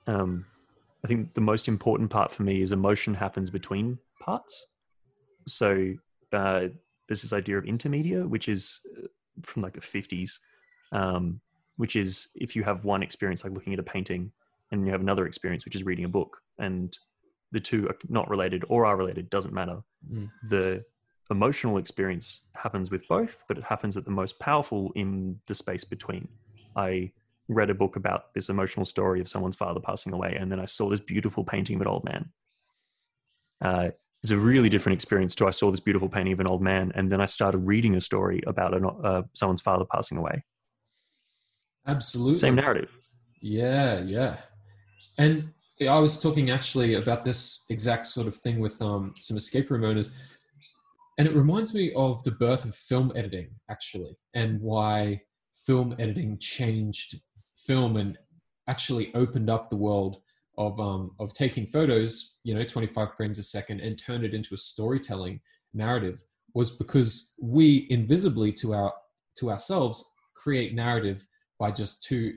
um, 0.08 0.46
i 1.04 1.08
think 1.08 1.34
the 1.34 1.42
most 1.42 1.68
important 1.68 2.10
part 2.10 2.32
for 2.32 2.44
me 2.44 2.62
is 2.62 2.72
emotion 2.72 3.14
happens 3.14 3.50
between 3.50 3.98
parts 4.22 4.68
so 5.48 5.94
uh, 6.34 6.68
there's 7.08 7.22
this 7.22 7.34
idea 7.34 7.58
of 7.58 7.64
intermedia 7.66 8.28
which 8.28 8.48
is 8.50 8.80
uh, 8.98 9.08
from 9.42 9.62
like 9.64 9.74
the 9.74 9.82
50s 9.82 10.40
um, 10.92 11.42
which 11.76 11.96
is 11.96 12.30
if 12.36 12.56
you 12.56 12.64
have 12.64 12.86
one 12.86 13.04
experience 13.04 13.44
like 13.44 13.54
looking 13.54 13.74
at 13.74 13.80
a 13.80 13.84
painting 13.84 14.32
and 14.72 14.86
you 14.86 14.92
have 14.92 15.02
another 15.02 15.26
experience 15.28 15.66
which 15.66 15.76
is 15.76 15.84
reading 15.84 16.06
a 16.06 16.10
book 16.10 16.38
and 16.58 16.98
the 17.52 17.60
two 17.60 17.88
are 17.88 17.96
not 18.10 18.30
related 18.30 18.64
or 18.70 18.86
are 18.86 18.98
related 18.98 19.30
doesn't 19.30 19.54
matter 19.54 19.80
Mm. 20.10 20.30
the 20.50 20.84
emotional 21.30 21.78
experience 21.78 22.44
happens 22.56 22.90
with 22.90 23.08
both 23.08 23.44
but 23.48 23.58
it 23.58 23.64
happens 23.64 23.98
at 23.98 24.06
the 24.06 24.12
most 24.12 24.40
powerful 24.40 24.92
in 24.96 25.38
the 25.48 25.56
space 25.56 25.84
between 25.84 26.28
i 26.76 27.12
read 27.50 27.70
a 27.70 27.74
book 27.74 27.96
about 27.96 28.34
this 28.34 28.50
emotional 28.50 28.86
story 28.86 29.20
of 29.22 29.28
someone's 29.28 29.56
father 29.56 29.80
passing 29.80 30.14
away 30.14 30.38
and 30.40 30.52
then 30.52 30.60
i 30.60 30.66
saw 30.66 30.90
this 30.90 31.00
beautiful 31.00 31.44
painting 31.44 31.76
of 31.76 31.82
an 31.82 31.88
old 31.88 32.04
man 32.04 32.30
uh, 33.64 33.90
it's 34.24 34.32
a 34.32 34.38
really 34.38 34.70
different 34.70 34.94
experience 34.94 35.36
to 35.36 35.48
i 35.48 35.52
saw 35.52 35.70
this 35.70 35.80
beautiful 35.80 36.10
painting 36.10 36.34
of 36.34 36.40
an 36.40 36.48
old 36.48 36.62
man 36.62 36.92
and 36.96 37.12
then 37.12 37.22
i 37.22 37.26
started 37.26 37.60
reading 37.60 37.96
a 37.96 38.02
story 38.02 38.42
about 38.48 38.74
an, 38.74 38.86
uh, 39.04 39.22
someone's 39.34 39.62
father 39.62 39.86
passing 39.92 40.18
away 40.18 40.44
Absolutely. 41.86 42.36
same 42.36 42.56
narrative 42.56 42.92
Yeah, 43.42 44.00
yeah. 44.00 44.38
And 45.18 45.50
I 45.88 46.00
was 46.00 46.20
talking 46.20 46.50
actually 46.50 46.96
about 46.96 47.24
this 47.24 47.66
exact 47.70 48.08
sort 48.08 48.28
of 48.28 48.36
thing 48.36 48.60
with 48.60 48.82
um, 48.82 49.14
some 49.16 49.38
escape 49.38 49.70
room 49.70 49.84
owners. 49.84 50.12
And 51.18 51.28
it 51.28 51.36
reminds 51.36 51.74
me 51.74 51.92
of 51.94 52.24
the 52.24 52.32
birth 52.32 52.66
of 52.66 52.76
film 52.76 53.12
editing, 53.16 53.50
actually, 53.70 54.18
and 54.36 54.62
why 54.62 55.22
film 55.66 55.96
editing 55.98 56.38
changed 56.38 57.20
film 57.56 57.98
and 57.98 58.18
actually 58.68 59.14
opened 59.16 59.50
up 59.50 59.70
the 59.70 59.76
world 59.78 60.22
of, 60.58 60.80
um, 60.80 61.12
of 61.20 61.34
taking 61.34 61.66
photos, 61.66 62.40
you 62.44 62.54
know, 62.54 62.64
25 62.64 63.16
frames 63.16 63.40
a 63.40 63.44
second 63.44 63.80
and 63.82 63.98
turn 63.98 64.24
it 64.24 64.34
into 64.34 64.54
a 64.54 64.58
storytelling 64.58 65.40
narrative 65.74 66.24
was 66.54 66.72
because 66.72 67.34
we 67.40 67.88
invisibly 67.90 68.52
to 68.52 68.74
our 68.74 68.94
to 69.36 69.52
ourselves 69.52 70.14
create 70.36 70.74
narrative 70.74 71.28
by 71.60 71.70
just 71.72 72.04
two 72.04 72.34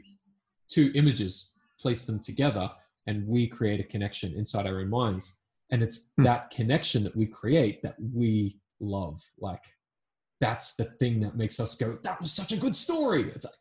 two 0.68 0.92
images, 0.94 1.54
place 1.80 2.04
them 2.04 2.20
together, 2.20 2.70
and 3.06 3.26
we 3.26 3.46
create 3.46 3.80
a 3.80 3.84
connection 3.84 4.34
inside 4.34 4.66
our 4.66 4.80
own 4.80 4.90
minds. 4.90 5.40
And 5.70 5.82
it's 5.82 6.12
Hmm. 6.16 6.24
that 6.24 6.50
connection 6.50 7.02
that 7.04 7.16
we 7.16 7.26
create 7.26 7.82
that 7.82 7.96
we 7.98 8.59
love. 8.80 9.20
Like 9.38 9.62
that's 10.40 10.74
the 10.74 10.84
thing 10.84 11.20
that 11.20 11.36
makes 11.36 11.60
us 11.60 11.74
go, 11.76 11.96
that 12.02 12.20
was 12.20 12.32
such 12.32 12.52
a 12.52 12.56
good 12.56 12.74
story. 12.74 13.30
It's 13.30 13.44
like 13.44 13.54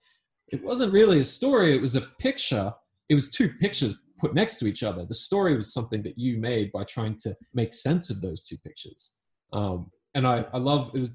it 0.49 0.63
wasn't 0.63 0.93
really 0.93 1.19
a 1.19 1.23
story, 1.25 1.75
it 1.75 1.81
was 1.81 1.95
a 1.95 2.01
picture. 2.19 2.73
It 3.09 3.15
was 3.15 3.29
two 3.29 3.49
pictures 3.59 3.95
put 4.19 4.33
next 4.33 4.59
to 4.59 4.67
each 4.67 4.83
other. 4.83 5.05
The 5.05 5.13
story 5.13 5.55
was 5.55 5.73
something 5.73 6.03
that 6.03 6.17
you 6.17 6.37
made 6.37 6.71
by 6.71 6.83
trying 6.83 7.15
to 7.21 7.35
make 7.53 7.73
sense 7.73 8.09
of 8.09 8.21
those 8.21 8.43
two 8.43 8.57
pictures. 8.57 9.19
Um, 9.53 9.89
and 10.13 10.27
I, 10.27 10.45
I 10.53 10.57
love 10.57 10.91
the, 10.93 11.11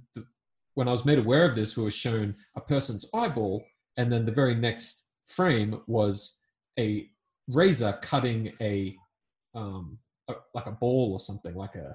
when 0.75 0.89
I 0.89 0.91
was 0.91 1.05
made 1.05 1.19
aware 1.19 1.45
of 1.49 1.55
this, 1.55 1.77
we 1.77 1.85
were 1.85 1.91
shown 1.91 2.35
a 2.57 2.61
person's 2.61 3.09
eyeball, 3.15 3.65
and 3.97 4.11
then 4.11 4.25
the 4.25 4.33
very 4.33 4.55
next 4.55 5.13
frame 5.27 5.81
was 5.87 6.47
a 6.79 7.09
razor 7.49 7.99
cutting 8.03 8.53
a, 8.61 8.97
um, 9.55 9.99
a 10.29 10.35
like 10.55 10.67
a 10.67 10.73
ball 10.73 11.13
or 11.13 11.21
something, 11.21 11.55
like 11.55 11.77
a 11.77 11.95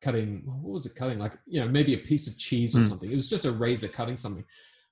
cutting. 0.00 0.42
What 0.44 0.72
was 0.72 0.86
it 0.86 0.94
cutting? 0.96 1.18
Like 1.18 1.38
you 1.46 1.60
know, 1.60 1.68
maybe 1.68 1.94
a 1.94 1.98
piece 1.98 2.28
of 2.28 2.38
cheese 2.38 2.76
or 2.76 2.80
Hmm. 2.80 2.86
something. 2.86 3.10
It 3.10 3.14
was 3.14 3.28
just 3.28 3.44
a 3.44 3.52
razor 3.52 3.88
cutting 3.88 4.16
something. 4.16 4.44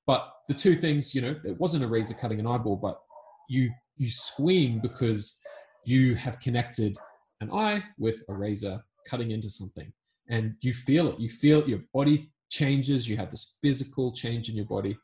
But 0.07 0.33
the 0.49 0.55
two 0.55 0.77
things, 0.77 1.15
you 1.15 1.21
know, 1.21 1.35
it 1.45 1.59
wasn't 1.59 1.85
a 1.85 1.89
razor 1.89 2.15
cutting 2.15 2.39
an 2.41 2.47
eyeball, 2.47 2.77
but 2.77 3.01
you 3.49 3.71
you 3.97 4.11
scream 4.11 4.81
because 4.81 5.41
you 5.85 6.15
have 6.17 6.39
connected 6.41 6.97
an 7.41 7.51
eye 7.51 7.83
with 7.99 8.23
a 8.29 8.35
razor 8.35 8.83
cutting 9.07 9.31
into 9.31 9.49
something 9.49 9.93
and 10.29 10.55
you 10.61 10.73
feel 10.73 11.09
it 11.09 11.21
you 11.21 11.29
feel 11.29 11.67
your 11.69 11.81
body 11.95 12.31
changes 12.51 13.09
you 13.09 13.17
have 13.17 13.31
this 13.31 13.59
physical 13.63 14.13
change 14.13 14.49
in 14.49 14.57
your 14.57 14.65
body 14.67 14.97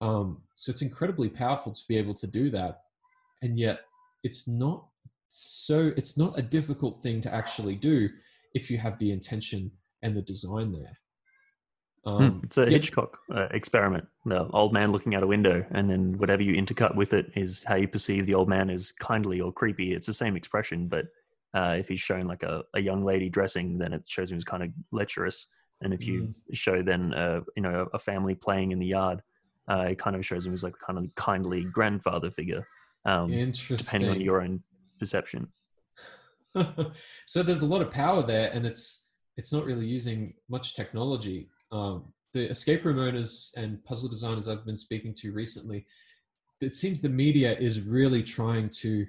um, 0.00 0.40
so 0.54 0.70
it's 0.70 0.82
incredibly 0.82 1.28
powerful 1.28 1.72
to 1.72 1.82
be 1.88 1.96
able 1.96 2.14
to 2.14 2.26
do 2.26 2.50
that 2.50 2.82
and 3.42 3.58
yet 3.58 3.80
it's 4.22 4.46
not 4.46 4.86
so 5.28 5.92
it's 5.96 6.16
not 6.16 6.38
a 6.38 6.42
difficult 6.42 7.02
thing 7.02 7.20
to 7.20 7.34
actually 7.34 7.74
do 7.74 8.08
if 8.54 8.70
you 8.70 8.78
have 8.78 8.98
the 8.98 9.10
intention 9.10 9.70
and 10.02 10.16
the 10.16 10.22
design 10.22 10.72
there 10.72 10.98
Hmm, 12.04 12.22
um, 12.22 12.40
it's 12.44 12.58
a 12.58 12.64
yeah. 12.64 12.70
Hitchcock 12.70 13.18
uh, 13.34 13.48
experiment. 13.50 14.06
The 14.24 14.46
old 14.48 14.72
man 14.72 14.92
looking 14.92 15.14
out 15.14 15.22
a 15.22 15.26
window, 15.26 15.64
and 15.70 15.90
then 15.90 16.18
whatever 16.18 16.42
you 16.42 16.54
intercut 16.54 16.94
with 16.94 17.12
it 17.12 17.32
is 17.34 17.64
how 17.64 17.74
you 17.76 17.88
perceive 17.88 18.26
the 18.26 18.34
old 18.34 18.48
man 18.48 18.70
as 18.70 18.92
kindly 18.92 19.40
or 19.40 19.52
creepy. 19.52 19.92
It's 19.92 20.06
the 20.06 20.14
same 20.14 20.36
expression, 20.36 20.88
but 20.88 21.06
uh, 21.54 21.76
if 21.78 21.88
he's 21.88 22.00
shown 22.00 22.26
like 22.26 22.42
a, 22.42 22.64
a 22.74 22.80
young 22.80 23.04
lady 23.04 23.28
dressing, 23.28 23.78
then 23.78 23.92
it 23.92 24.06
shows 24.06 24.30
him 24.30 24.36
as 24.36 24.44
kind 24.44 24.62
of 24.62 24.70
lecherous. 24.92 25.48
And 25.80 25.94
if 25.94 26.06
you 26.06 26.34
show 26.52 26.82
then 26.82 27.14
uh, 27.14 27.40
you 27.56 27.62
know 27.62 27.88
a 27.92 27.98
family 27.98 28.34
playing 28.34 28.72
in 28.72 28.78
the 28.78 28.86
yard, 28.86 29.22
uh, 29.70 29.86
it 29.90 29.98
kind 29.98 30.16
of 30.16 30.24
shows 30.24 30.46
him 30.46 30.52
as 30.52 30.62
like 30.62 30.74
a 30.80 30.84
kind 30.84 30.98
of 30.98 31.14
kindly 31.14 31.64
grandfather 31.64 32.30
figure, 32.30 32.66
um, 33.04 33.32
interesting 33.32 34.00
depending 34.00 34.10
on 34.10 34.20
your 34.20 34.40
own 34.40 34.60
perception. 34.98 35.48
so 37.26 37.42
there's 37.42 37.62
a 37.62 37.66
lot 37.66 37.82
of 37.82 37.90
power 37.90 38.22
there 38.22 38.50
and 38.52 38.66
it's 38.66 39.08
it's 39.36 39.52
not 39.52 39.64
really 39.64 39.86
using 39.86 40.34
much 40.48 40.74
technology 40.74 41.48
um, 41.72 42.12
the 42.32 42.48
escape 42.50 42.84
room 42.84 42.98
owners 42.98 43.52
and 43.56 43.82
puzzle 43.84 44.08
designers 44.08 44.48
i've 44.48 44.64
been 44.66 44.76
speaking 44.76 45.14
to 45.14 45.32
recently 45.32 45.86
it 46.60 46.74
seems 46.74 47.00
the 47.00 47.08
media 47.08 47.56
is 47.58 47.80
really 47.82 48.22
trying 48.22 48.68
to 48.70 49.06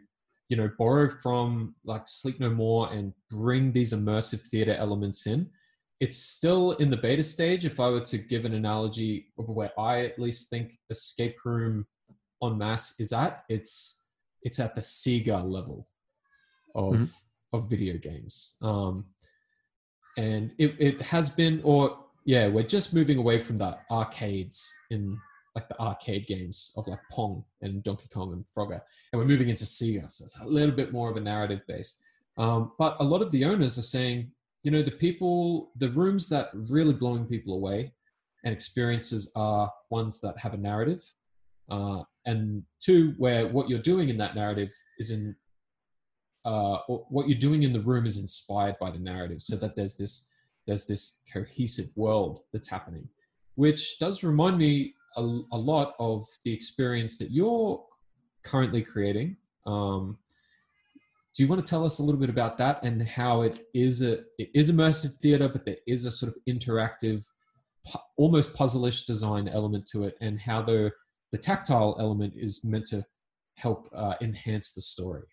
you 0.50 0.58
know 0.58 0.70
borrow 0.78 1.10
from 1.10 1.76
like 1.86 2.08
sleep 2.08 2.40
no 2.40 2.50
more 2.50 2.92
and 2.92 3.14
bring 3.30 3.72
these 3.72 3.94
immersive 3.94 4.42
theater 4.42 4.76
elements 4.76 5.28
in 5.28 5.50
it's 6.00 6.18
still 6.18 6.72
in 6.74 6.90
the 6.90 6.98
beta 6.98 7.24
stage 7.24 7.66
if 7.66 7.80
i 7.80 7.90
were 7.90 8.02
to 8.02 8.18
give 8.18 8.46
an 8.46 8.54
analogy 8.54 9.28
of 9.38 9.50
where 9.50 9.72
i 9.80 10.02
at 10.06 10.20
least 10.20 10.50
think 10.50 10.78
escape 10.90 11.38
room 11.46 11.86
on 12.42 12.58
mass 12.58 13.00
is 13.00 13.14
at 13.14 13.44
it's 13.50 14.06
it's 14.44 14.60
at 14.60 14.74
the 14.76 14.82
sega 14.82 15.44
level 15.44 15.88
of 16.76 16.94
Mhm. 16.94 17.10
Of 17.54 17.70
video 17.70 17.98
games. 17.98 18.58
Um 18.62 19.06
and 20.18 20.52
it, 20.58 20.76
it 20.80 21.02
has 21.02 21.30
been 21.30 21.62
or 21.64 21.98
yeah 22.26 22.48
we're 22.48 22.64
just 22.64 22.94
moving 22.94 23.18
away 23.18 23.40
from 23.40 23.58
the 23.58 23.78
arcades 23.90 24.74
in 24.90 25.18
like 25.56 25.68
the 25.70 25.80
arcade 25.80 26.26
games 26.28 26.74
of 26.78 26.88
like 26.88 27.00
pong 27.12 27.44
and 27.62 27.84
donkey 27.84 28.08
kong 28.14 28.34
and 28.34 28.46
frogger 28.56 28.82
and 29.12 29.20
we're 29.20 29.28
moving 29.28 29.50
into 29.50 29.64
sega 29.64 30.12
so 30.12 30.26
it's 30.26 30.38
a 30.40 30.46
little 30.46 30.76
bit 30.76 30.92
more 30.92 31.10
of 31.10 31.18
a 31.18 31.22
narrative 31.22 31.62
base. 31.68 32.02
Um, 32.38 32.72
but 32.80 32.96
a 33.00 33.04
lot 33.04 33.22
of 33.22 33.32
the 33.32 33.44
owners 33.46 33.78
are 33.78 33.84
saying 33.84 34.32
you 34.64 34.72
know 34.72 34.82
the 34.82 34.92
people 34.92 35.72
the 35.78 35.90
rooms 35.90 36.28
that 36.30 36.50
really 36.54 36.94
blowing 36.94 37.26
people 37.26 37.54
away 37.54 37.94
and 38.44 38.54
experiences 38.54 39.32
are 39.36 39.72
ones 39.90 40.22
that 40.22 40.38
have 40.38 40.54
a 40.54 40.58
narrative 40.58 41.02
uh, 41.70 42.02
and 42.26 42.64
two 42.80 43.14
where 43.18 43.48
what 43.48 43.70
you're 43.70 43.80
doing 43.80 44.10
in 44.10 44.18
that 44.18 44.36
narrative 44.36 44.72
is 44.98 45.12
in 45.12 45.36
uh, 46.46 46.78
what 46.88 47.28
you're 47.28 47.38
doing 47.38 47.64
in 47.64 47.74
the 47.74 47.82
room 47.82 48.06
is 48.06 48.18
inspired 48.18 48.76
by 48.80 48.90
the 48.90 49.00
narrative 49.00 49.42
so 49.42 49.56
that 49.56 49.76
there's 49.76 49.96
this 49.96 50.30
there's 50.66 50.86
this 50.86 51.22
cohesive 51.34 51.88
world 51.96 52.42
that's 52.54 52.70
happening 52.70 53.08
which 53.60 54.00
does 54.00 54.24
remind 54.24 54.58
me 54.58 54.94
a, 55.18 55.22
a 55.52 55.58
lot 55.58 55.94
of 56.00 56.26
the 56.46 56.54
experience 56.54 57.18
that 57.18 57.30
you're 57.30 57.84
currently 58.42 58.82
creating. 58.82 59.36
Um, 59.66 60.18
do 61.36 61.44
you 61.44 61.50
want 61.50 61.64
to 61.64 61.70
tell 61.70 61.84
us 61.84 62.00
a 62.00 62.04
little 62.04 62.22
bit 62.22 62.30
about 62.30 62.58
that 62.60 62.82
and 62.84 63.06
how 63.06 63.42
it 63.42 63.60
is 63.74 64.02
a 64.02 64.20
it 64.38 64.50
is 64.54 64.72
immersive 64.72 65.16
theater, 65.18 65.50
but 65.50 65.66
there 65.66 65.78
is 65.86 66.06
a 66.06 66.12
sort 66.12 66.32
of 66.34 66.38
interactive, 66.48 67.26
almost 68.16 68.56
puzzleish 68.56 69.06
design 69.06 69.50
element 69.50 69.86
to 69.88 70.06
it, 70.06 70.16
and 70.22 70.40
how 70.40 70.62
the 70.62 70.92
the 71.34 71.38
tactile 71.38 71.98
element 72.00 72.34
is 72.38 72.64
meant 72.64 72.86
to 72.86 73.06
help 73.56 73.90
uh, 73.94 74.16
enhance 74.22 74.72
the 74.72 74.82
story. 74.82 75.24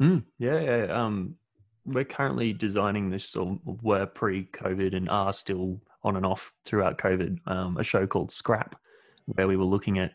Mm, 0.00 0.24
yeah, 0.38 0.60
yeah. 0.60 0.84
Um, 0.84 1.36
we're 1.84 2.04
currently 2.04 2.52
designing 2.52 3.10
this, 3.10 3.34
or 3.34 3.58
were 3.64 4.06
pre-COVID 4.06 4.94
and 4.94 5.08
are 5.08 5.32
still 5.32 5.80
on 6.04 6.16
and 6.16 6.26
off 6.26 6.52
throughout 6.64 6.98
COVID. 6.98 7.38
Um, 7.46 7.76
a 7.76 7.84
show 7.84 8.06
called 8.06 8.30
Scrap, 8.30 8.78
where 9.26 9.48
we 9.48 9.56
were 9.56 9.64
looking 9.64 9.98
at 9.98 10.12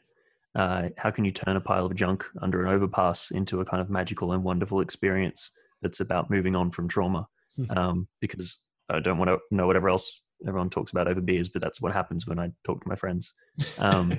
uh, 0.56 0.90
how 0.98 1.10
can 1.10 1.26
you 1.26 1.32
turn 1.32 1.56
a 1.56 1.62
pile 1.62 1.86
of 1.86 1.96
junk 1.96 2.26
under 2.42 2.64
an 2.64 2.74
overpass 2.74 3.32
into 3.32 3.60
a 3.60 3.66
kind 3.66 3.82
of 3.82 3.90
magical 3.90 4.34
and 4.34 4.44
wonderful 4.44 4.82
experience 4.82 5.50
that's 5.82 6.00
about 6.00 6.30
moving 6.30 6.56
on 6.56 6.72
from 6.72 6.88
trauma. 6.88 7.28
Hmm. 7.56 7.78
Um, 7.78 8.08
because 8.20 8.64
I 8.90 9.00
don't 9.00 9.18
want 9.18 9.30
to 9.30 9.40
know 9.52 9.68
whatever 9.68 9.90
else 9.90 10.22
everyone 10.48 10.70
talks 10.70 10.92
about 10.92 11.08
over 11.08 11.22
beers, 11.22 11.50
but 11.50 11.62
that's 11.62 11.82
what 11.82 11.92
happens 11.92 12.28
when 12.28 12.40
I 12.40 12.52
talk 12.64 12.82
to 12.82 12.90
my 12.90 12.96
friends. 12.96 13.34
Um, 13.78 14.18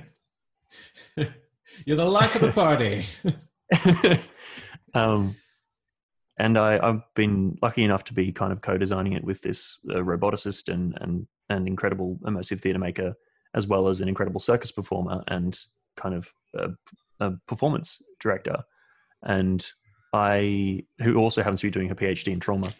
You're 1.85 1.96
the 1.96 2.05
life 2.05 2.35
of 2.35 2.40
the 2.42 2.53
party. 2.53 3.07
um, 4.94 5.35
and 6.38 6.59
I, 6.59 6.85
have 6.85 7.03
been 7.14 7.59
lucky 7.62 7.85
enough 7.85 8.05
to 8.05 8.14
be 8.14 8.33
kind 8.33 8.53
of 8.53 8.61
co-designing 8.61 9.12
it 9.12 9.25
with 9.25 9.42
this 9.42 9.79
uh, 9.90 9.99
roboticist 9.99 10.73
and 10.73 10.97
and 11.01 11.27
an 11.51 11.66
incredible 11.66 12.18
immersive 12.25 12.61
theater 12.61 12.79
maker, 12.79 13.14
as 13.55 13.66
well 13.66 13.88
as 13.88 14.01
an 14.01 14.09
incredible 14.09 14.40
circus 14.40 14.73
performer 14.73 15.23
and 15.29 15.59
kind 15.97 16.14
of 16.14 16.33
a, 16.55 16.70
a 17.20 17.33
performance 17.47 18.03
director, 18.20 18.64
and 19.23 19.70
I 20.12 20.85
who 21.03 21.16
also 21.16 21.42
happens 21.42 21.61
to 21.61 21.66
be 21.66 21.70
doing 21.70 21.88
her 21.88 21.94
PhD 21.94 22.33
in 22.33 22.40
trauma. 22.40 22.73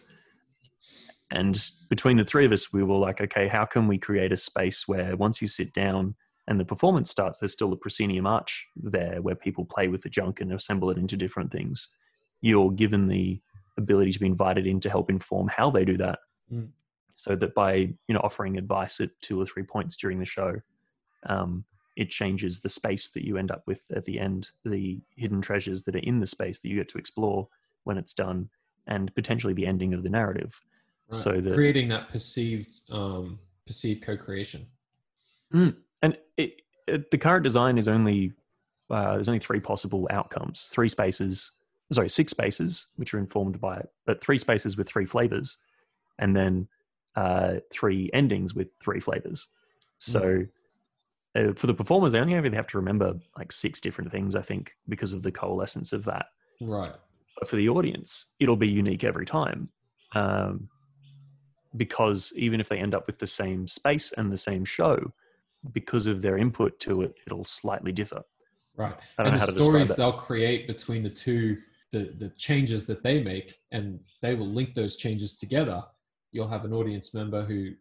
And 1.31 1.59
between 1.89 2.17
the 2.17 2.23
three 2.23 2.45
of 2.45 2.51
us, 2.51 2.71
we 2.71 2.83
were 2.83 2.97
like, 2.97 3.19
okay, 3.19 3.47
how 3.47 3.65
can 3.65 3.87
we 3.87 3.97
create 3.97 4.31
a 4.31 4.37
space 4.37 4.87
where 4.87 5.15
once 5.15 5.41
you 5.41 5.47
sit 5.47 5.73
down 5.73 6.15
and 6.47 6.59
the 6.59 6.65
performance 6.65 7.09
starts, 7.09 7.39
there's 7.39 7.51
still 7.51 7.73
a 7.73 7.77
proscenium 7.77 8.27
arch 8.27 8.67
there 8.75 9.21
where 9.21 9.35
people 9.35 9.65
play 9.65 9.87
with 9.87 10.03
the 10.03 10.09
junk 10.09 10.39
and 10.39 10.53
assemble 10.53 10.91
it 10.91 10.97
into 10.97 11.17
different 11.17 11.51
things. 11.51 11.89
You're 12.41 12.71
given 12.71 13.07
the 13.07 13.41
ability 13.77 14.11
to 14.11 14.19
be 14.19 14.27
invited 14.27 14.67
in 14.67 14.79
to 14.81 14.89
help 14.89 15.09
inform 15.09 15.47
how 15.47 15.69
they 15.69 15.85
do 15.85 15.97
that. 15.97 16.19
Mm. 16.51 16.69
So 17.13 17.35
that 17.35 17.55
by 17.55 17.75
you 17.75 18.13
know 18.13 18.19
offering 18.23 18.57
advice 18.57 18.99
at 18.99 19.09
two 19.21 19.39
or 19.39 19.45
three 19.45 19.63
points 19.63 19.95
during 19.95 20.19
the 20.19 20.25
show, 20.25 20.55
um, 21.27 21.63
it 21.95 22.09
changes 22.09 22.59
the 22.59 22.69
space 22.69 23.09
that 23.11 23.23
you 23.23 23.37
end 23.37 23.51
up 23.51 23.63
with 23.65 23.83
at 23.95 24.05
the 24.05 24.19
end, 24.19 24.49
the 24.65 24.99
hidden 25.15 25.41
treasures 25.41 25.83
that 25.83 25.95
are 25.95 25.99
in 25.99 26.19
the 26.19 26.27
space 26.27 26.59
that 26.59 26.69
you 26.69 26.75
get 26.75 26.89
to 26.89 26.97
explore 26.97 27.47
when 27.85 27.97
it's 27.97 28.13
done, 28.13 28.49
and 28.87 29.13
potentially 29.15 29.53
the 29.53 29.65
ending 29.65 29.93
of 29.93 30.03
the 30.03 30.09
narrative. 30.09 30.61
Right. 31.09 31.21
So 31.21 31.41
that 31.41 31.53
creating 31.53 31.87
that 31.89 32.09
perceived 32.09 32.81
um, 32.91 33.39
perceived 33.65 34.03
co-creation. 34.03 34.67
Mm 35.53 35.75
and 36.05 36.17
it, 36.37 36.61
it, 36.87 37.11
the 37.11 37.17
current 37.17 37.43
design 37.43 37.77
is 37.77 37.87
only 37.87 38.33
uh, 38.91 39.13
there's 39.15 39.27
only 39.27 39.39
three 39.39 39.59
possible 39.59 40.07
outcomes: 40.11 40.69
three 40.71 40.89
spaces, 40.89 41.51
sorry, 41.91 42.09
six 42.09 42.31
spaces, 42.31 42.87
which 42.95 43.13
are 43.13 43.19
informed 43.19 43.59
by 43.59 43.77
it, 43.77 43.89
but 44.05 44.21
three 44.21 44.37
spaces 44.37 44.77
with 44.77 44.87
three 44.87 45.05
flavors, 45.05 45.57
and 46.19 46.35
then 46.35 46.67
uh, 47.15 47.55
three 47.71 48.09
endings 48.13 48.53
with 48.55 48.67
three 48.81 48.99
flavors. 48.99 49.47
So. 49.97 50.45
Uh, 51.37 51.51
for 51.53 51.67
the 51.67 51.73
performers, 51.73 52.13
they 52.13 52.19
only 52.19 52.33
really 52.33 52.55
have 52.55 52.65
to 52.65 52.77
remember 52.77 53.13
like 53.37 53.51
six 53.51 53.81
different 53.81 54.09
things, 54.09 54.37
I 54.37 54.41
think, 54.41 54.71
because 54.87 55.11
of 55.11 55.21
the 55.21 55.33
coalescence 55.33 55.91
of 55.91 56.05
that. 56.05 56.27
Right. 56.61 56.93
But 57.37 57.49
for 57.49 57.57
the 57.57 57.67
audience, 57.67 58.27
it'll 58.39 58.55
be 58.55 58.69
unique 58.69 59.03
every 59.03 59.25
time. 59.25 59.67
Um, 60.13 60.69
because 61.75 62.31
even 62.37 62.61
if 62.61 62.69
they 62.69 62.77
end 62.77 62.95
up 62.95 63.05
with 63.07 63.19
the 63.19 63.27
same 63.27 63.67
space 63.67 64.13
and 64.13 64.31
the 64.31 64.37
same 64.37 64.63
show, 64.63 65.13
because 65.73 66.07
of 66.07 66.21
their 66.21 66.37
input 66.37 66.79
to 66.81 67.01
it, 67.01 67.15
it'll 67.25 67.43
slightly 67.43 67.91
differ. 67.91 68.21
Right. 68.77 68.95
And 69.17 69.35
the 69.35 69.39
stories 69.39 69.95
they'll 69.95 70.13
create 70.13 70.67
between 70.67 71.03
the 71.03 71.09
two, 71.09 71.57
the, 71.95 72.13
the 72.19 72.29
changes 72.37 72.85
that 72.87 73.01
they 73.01 73.23
make, 73.23 73.55
and 73.71 73.99
they 74.21 74.35
will 74.35 74.49
link 74.49 74.73
those 74.73 74.97
changes 74.97 75.37
together. 75.37 75.81
You'll 76.33 76.49
have 76.49 76.65
an 76.65 76.73
audience 76.73 77.13
member 77.13 77.45
who 77.45 77.71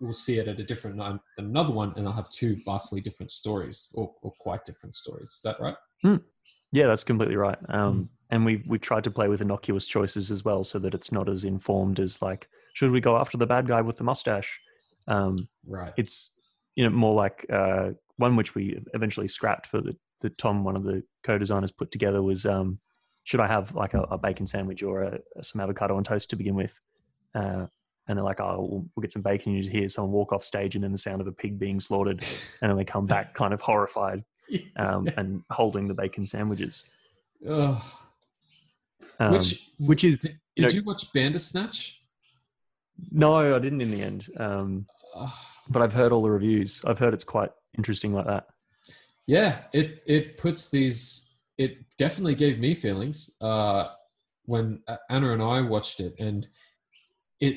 will 0.00 0.12
see 0.12 0.38
it 0.38 0.48
at 0.48 0.58
a 0.58 0.64
different 0.64 0.98
time 0.98 1.20
than 1.36 1.46
another 1.46 1.72
one, 1.72 1.92
and 1.94 2.04
they'll 2.04 2.12
have 2.12 2.28
two 2.28 2.56
vastly 2.64 3.00
different 3.00 3.30
stories 3.30 3.92
or, 3.94 4.12
or 4.22 4.32
quite 4.40 4.64
different 4.64 4.96
stories. 4.96 5.28
Is 5.28 5.40
that 5.44 5.60
right? 5.60 5.76
Mm. 6.04 6.20
Yeah, 6.72 6.88
that's 6.88 7.04
completely 7.04 7.36
right. 7.36 7.58
Um, 7.68 7.94
mm. 7.94 8.08
And 8.30 8.44
we 8.44 8.64
we 8.66 8.78
tried 8.78 9.04
to 9.04 9.10
play 9.12 9.28
with 9.28 9.42
innocuous 9.42 9.86
choices 9.86 10.32
as 10.32 10.44
well, 10.44 10.64
so 10.64 10.80
that 10.80 10.94
it's 10.94 11.12
not 11.12 11.28
as 11.28 11.44
informed 11.44 12.00
as 12.00 12.20
like, 12.20 12.48
should 12.74 12.90
we 12.90 13.00
go 13.00 13.16
after 13.16 13.36
the 13.36 13.46
bad 13.46 13.68
guy 13.68 13.80
with 13.82 13.96
the 13.96 14.04
mustache? 14.04 14.58
Um, 15.06 15.48
right. 15.68 15.92
It's 15.96 16.32
you 16.74 16.82
know 16.82 16.90
more 16.90 17.14
like 17.14 17.46
uh, 17.52 17.90
one 18.16 18.34
which 18.34 18.56
we 18.56 18.82
eventually 18.94 19.28
scrapped, 19.28 19.68
but 19.70 19.84
the 20.22 20.30
Tom, 20.30 20.64
one 20.64 20.76
of 20.76 20.82
the 20.82 21.04
co-designers, 21.22 21.70
put 21.70 21.92
together 21.92 22.22
was 22.22 22.46
um, 22.46 22.78
should 23.24 23.40
I 23.40 23.46
have 23.46 23.74
like 23.74 23.94
a, 23.94 24.02
a 24.02 24.18
bacon 24.18 24.46
sandwich 24.46 24.82
or 24.82 25.02
a, 25.02 25.18
some 25.42 25.60
avocado 25.60 25.96
on 25.96 26.04
toast 26.04 26.30
to 26.30 26.36
begin 26.36 26.54
with? 26.54 26.80
Uh, 27.34 27.66
and 28.08 28.18
they're 28.18 28.24
like, 28.24 28.40
oh, 28.40 28.56
we'll, 28.58 28.86
we'll, 28.94 29.02
get 29.02 29.12
some 29.12 29.22
bacon. 29.22 29.52
You 29.52 29.62
just 29.62 29.72
hear 29.72 29.88
someone 29.88 30.12
walk 30.12 30.32
off 30.32 30.44
stage, 30.44 30.74
and 30.74 30.82
then 30.82 30.92
the 30.92 30.98
sound 30.98 31.20
of 31.20 31.26
a 31.28 31.32
pig 31.32 31.58
being 31.58 31.78
slaughtered, 31.78 32.24
and 32.60 32.70
then 32.70 32.76
they 32.76 32.84
come 32.84 33.06
back 33.06 33.32
kind 33.34 33.54
of 33.54 33.60
horrified 33.60 34.24
um, 34.76 35.08
and 35.16 35.42
holding 35.50 35.88
the 35.88 35.94
bacon 35.94 36.26
sandwiches. 36.26 36.84
Um, 37.46 39.32
which 39.32 39.70
which 39.78 40.04
is 40.04 40.22
did, 40.22 40.38
you, 40.56 40.62
know, 40.62 40.68
you 40.68 40.82
watch 40.82 41.12
Bandersnatch? 41.12 42.00
No, 43.10 43.54
I 43.54 43.58
didn't 43.58 43.80
in 43.80 43.90
the 43.90 44.02
end. 44.02 44.26
Um, 44.36 44.86
but 45.68 45.82
I've 45.82 45.92
heard 45.92 46.12
all 46.12 46.22
the 46.22 46.30
reviews. 46.30 46.82
I've 46.84 46.98
heard 46.98 47.14
it's 47.14 47.24
quite 47.24 47.50
interesting 47.76 48.12
like 48.12 48.26
that. 48.26 48.46
Yeah, 49.26 49.58
it 49.72 50.02
it 50.06 50.38
puts 50.38 50.70
these. 50.70 51.31
It 51.64 51.72
definitely 52.04 52.36
gave 52.44 52.56
me 52.64 52.74
feelings 52.74 53.16
uh, 53.40 53.82
when 54.52 54.66
Anna 55.14 55.28
and 55.36 55.42
I 55.56 55.58
watched 55.74 55.98
it, 56.06 56.12
and 56.28 56.40
it. 57.46 57.54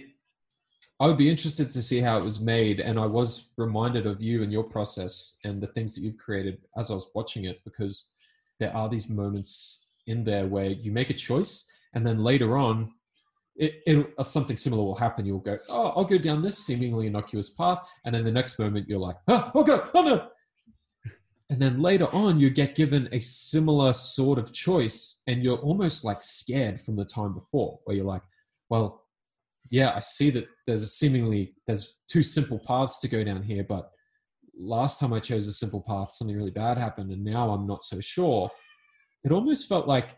I 0.97 1.07
would 1.07 1.17
be 1.25 1.33
interested 1.35 1.67
to 1.71 1.81
see 1.89 1.99
how 1.99 2.15
it 2.19 2.23
was 2.23 2.39
made, 2.39 2.79
and 2.87 2.97
I 3.05 3.07
was 3.19 3.29
reminded 3.57 4.05
of 4.05 4.21
you 4.27 4.43
and 4.43 4.51
your 4.55 4.63
process 4.75 5.39
and 5.43 5.55
the 5.59 5.71
things 5.75 5.93
that 5.93 6.03
you've 6.03 6.25
created 6.25 6.55
as 6.79 6.89
I 6.89 6.93
was 6.93 7.09
watching 7.13 7.43
it, 7.51 7.57
because 7.65 7.95
there 8.61 8.73
are 8.79 8.87
these 8.87 9.09
moments 9.09 9.87
in 10.07 10.23
there 10.23 10.47
where 10.47 10.69
you 10.69 10.91
make 10.99 11.09
a 11.09 11.13
choice, 11.29 11.53
and 11.93 12.01
then 12.07 12.19
later 12.31 12.49
on 12.67 12.75
it, 13.57 13.71
it 13.85 14.13
uh, 14.17 14.23
something 14.23 14.57
similar 14.57 14.83
will 14.83 14.95
happen. 14.95 15.25
You'll 15.25 15.39
go, 15.39 15.57
oh, 15.67 15.87
I'll 15.95 16.11
go 16.13 16.17
down 16.17 16.41
this 16.41 16.57
seemingly 16.57 17.07
innocuous 17.07 17.49
path, 17.49 17.81
and 18.03 18.15
then 18.15 18.23
the 18.23 18.31
next 18.39 18.59
moment 18.59 18.87
you're 18.87 19.05
like, 19.07 19.17
oh, 19.27 19.63
god, 19.63 19.89
oh 19.93 20.01
no. 20.01 20.17
And 21.49 21.61
then 21.61 21.79
later 21.79 22.07
on, 22.13 22.39
you 22.39 22.49
get 22.49 22.75
given 22.75 23.07
a 23.11 23.19
similar 23.19 23.93
sort 23.93 24.39
of 24.39 24.51
choice, 24.51 25.21
and 25.27 25.43
you're 25.43 25.57
almost 25.57 26.03
like 26.03 26.23
scared 26.23 26.79
from 26.79 26.95
the 26.95 27.05
time 27.05 27.33
before, 27.33 27.79
where 27.83 27.95
you're 27.95 28.05
like, 28.05 28.23
well, 28.69 29.03
yeah, 29.69 29.93
I 29.95 29.99
see 29.99 30.29
that 30.31 30.47
there's 30.65 30.83
a 30.83 30.87
seemingly 30.87 31.55
there's 31.67 31.95
two 32.07 32.23
simple 32.23 32.59
paths 32.59 32.99
to 32.99 33.07
go 33.07 33.23
down 33.23 33.43
here, 33.43 33.63
but 33.63 33.91
last 34.57 34.99
time 34.99 35.13
I 35.13 35.19
chose 35.19 35.47
a 35.47 35.51
simple 35.51 35.81
path, 35.81 36.11
something 36.11 36.35
really 36.35 36.51
bad 36.51 36.77
happened, 36.77 37.11
and 37.11 37.23
now 37.23 37.51
I'm 37.51 37.67
not 37.67 37.83
so 37.83 37.99
sure. 37.99 38.49
It 39.23 39.31
almost 39.31 39.67
felt 39.67 39.87
like 39.87 40.17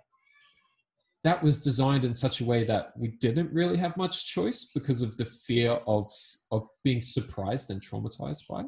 that 1.24 1.44
was 1.44 1.62
designed 1.62 2.06
in 2.06 2.14
such 2.14 2.40
a 2.40 2.46
way 2.46 2.64
that 2.64 2.94
we 2.98 3.10
didn't 3.20 3.52
really 3.52 3.78
have 3.78 3.98
much 3.98 4.28
choice 4.28 4.72
because 4.74 5.02
of 5.02 5.18
the 5.18 5.26
fear 5.26 5.80
of 5.88 6.10
of 6.52 6.68
being 6.84 7.02
surprised 7.02 7.70
and 7.70 7.82
traumatized 7.82 8.48
by 8.50 8.62
it. 8.62 8.68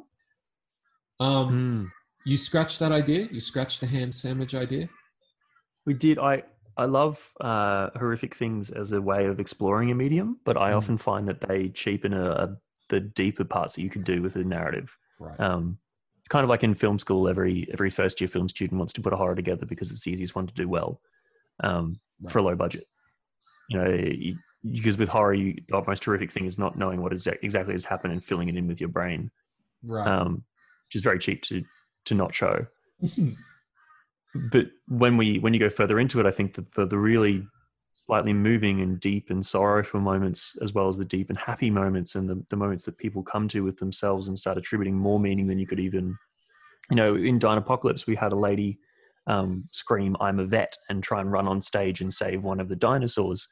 Um, 1.20 1.72
mm. 1.74 1.92
You 2.26 2.38
scratched 2.38 2.80
that 2.80 2.92
idea. 2.92 3.28
You 3.32 3.40
scratched 3.40 3.82
the 3.82 3.88
ham 3.88 4.12
sandwich 4.12 4.56
idea. 4.56 4.90
We 5.86 5.94
did. 5.94 6.20
I 6.20 6.44
I 6.78 6.86
love 6.86 7.34
uh, 7.42 7.90
horrific 7.98 8.36
things 8.36 8.70
as 8.70 8.94
a 8.94 9.02
way 9.02 9.26
of 9.26 9.40
exploring 9.40 9.92
a 9.92 9.96
medium, 9.96 10.40
but 10.46 10.58
I 10.58 10.72
mm. 10.72 10.78
often 10.78 10.98
find 10.98 11.28
that 11.28 11.42
they 11.42 11.70
cheapen 11.70 12.14
a, 12.14 12.30
a, 12.30 12.58
the 12.90 13.02
deeper 13.02 13.44
parts 13.44 13.76
that 13.76 13.82
you 13.82 13.90
can 13.90 14.04
do 14.04 14.22
with 14.22 14.36
a 14.36 14.44
narrative. 14.44 14.96
Right. 15.20 15.40
Um, 15.40 15.78
it's 16.20 16.30
kind 16.30 16.44
of 16.44 16.50
like 16.50 16.64
in 16.64 16.76
film 16.76 17.00
school. 17.00 17.28
Every 17.28 17.68
every 17.74 17.90
first 17.90 18.22
year 18.22 18.28
film 18.28 18.50
student 18.50 18.78
wants 18.78 18.94
to 18.94 19.02
put 19.02 19.14
a 19.14 19.18
horror 19.18 19.36
together 19.36 19.66
because 19.66 19.92
it's 19.92 20.04
the 20.04 20.12
easiest 20.12 20.36
one 20.36 20.48
to 20.48 20.54
do 20.54 20.70
well. 20.70 21.02
Um, 21.62 22.00
right. 22.22 22.32
for 22.32 22.40
a 22.40 22.44
low 22.44 22.56
budget. 22.56 22.86
You 23.70 23.78
know, 23.78 23.90
you, 23.90 24.38
because 24.64 24.98
with 24.98 25.10
horror, 25.10 25.34
you, 25.34 25.62
the 25.68 25.84
most 25.86 26.04
terrific 26.04 26.32
thing 26.32 26.46
is 26.46 26.58
not 26.58 26.78
knowing 26.78 27.02
what 27.02 27.14
is 27.14 27.28
exactly 27.28 27.74
has 27.74 27.86
happened 27.86 28.14
and 28.14 28.24
filling 28.24 28.50
it 28.50 28.56
in 28.56 28.68
with 28.68 28.80
your 28.80 28.90
brain, 28.90 29.32
right? 29.84 30.08
Um, 30.08 30.44
which 30.88 30.96
is 30.96 31.02
very 31.02 31.20
cheap 31.20 31.44
to 31.44 31.62
to 32.10 32.16
not 32.16 32.36
show. 32.36 32.66
but 34.52 34.68
when 34.88 35.18
we 35.18 35.40
when 35.40 35.54
you 35.54 35.60
go 35.60 35.70
further 35.70 36.00
into 36.00 36.20
it, 36.20 36.26
I 36.26 36.32
think 36.32 36.54
that 36.56 36.74
the, 36.74 36.86
the 36.86 36.98
really 36.98 37.48
slightly 37.94 38.32
moving 38.34 38.82
and 38.82 39.00
deep 39.00 39.30
and 39.30 39.46
sorrowful 39.46 40.00
moments, 40.00 40.58
as 40.62 40.74
well 40.74 40.88
as 40.88 40.98
the 40.98 41.06
deep 41.06 41.30
and 41.30 41.38
happy 41.38 41.70
moments 41.70 42.16
and 42.16 42.30
the, 42.30 42.44
the 42.50 42.56
moments 42.56 42.86
that 42.86 42.98
people 42.98 43.22
come 43.24 43.48
to 43.50 43.62
with 43.62 43.78
themselves 43.78 44.28
and 44.28 44.38
start 44.40 44.58
attributing 44.58 44.96
more 44.96 45.20
meaning 45.20 45.48
than 45.48 45.60
you 45.60 45.68
could 45.68 45.80
even, 45.82 46.16
you 46.90 46.96
know, 46.96 47.16
in 47.16 47.40
Dinopocalypse, 47.40 48.08
we 48.08 48.16
had 48.16 48.32
a 48.32 48.38
lady 48.38 48.80
um, 49.28 49.68
scream, 49.72 50.16
I'm 50.22 50.40
a 50.40 50.46
vet, 50.46 50.78
and 50.88 51.04
try 51.04 51.20
and 51.20 51.32
run 51.32 51.48
on 51.48 51.62
stage 51.62 52.00
and 52.00 52.14
save 52.14 52.42
one 52.44 52.60
of 52.62 52.70
the 52.70 52.76
dinosaurs. 52.76 53.48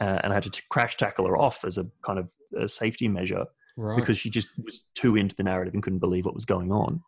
Uh, 0.00 0.18
and 0.24 0.32
I 0.32 0.36
had 0.36 0.44
to 0.44 0.50
t- 0.50 0.62
crash 0.70 0.96
tackle 0.96 1.26
her 1.26 1.36
off 1.36 1.62
as 1.64 1.76
a 1.76 1.86
kind 2.02 2.18
of 2.18 2.32
a 2.58 2.68
safety 2.68 3.06
measure 3.08 3.44
Right. 3.76 3.96
because 3.96 4.16
she 4.18 4.30
just 4.30 4.48
was 4.64 4.84
too 4.94 5.16
into 5.16 5.34
the 5.36 5.42
narrative 5.42 5.74
and 5.74 5.82
couldn't 5.82 5.98
believe 5.98 6.24
what 6.24 6.34
was 6.34 6.44
going 6.46 6.70
on. 6.72 7.02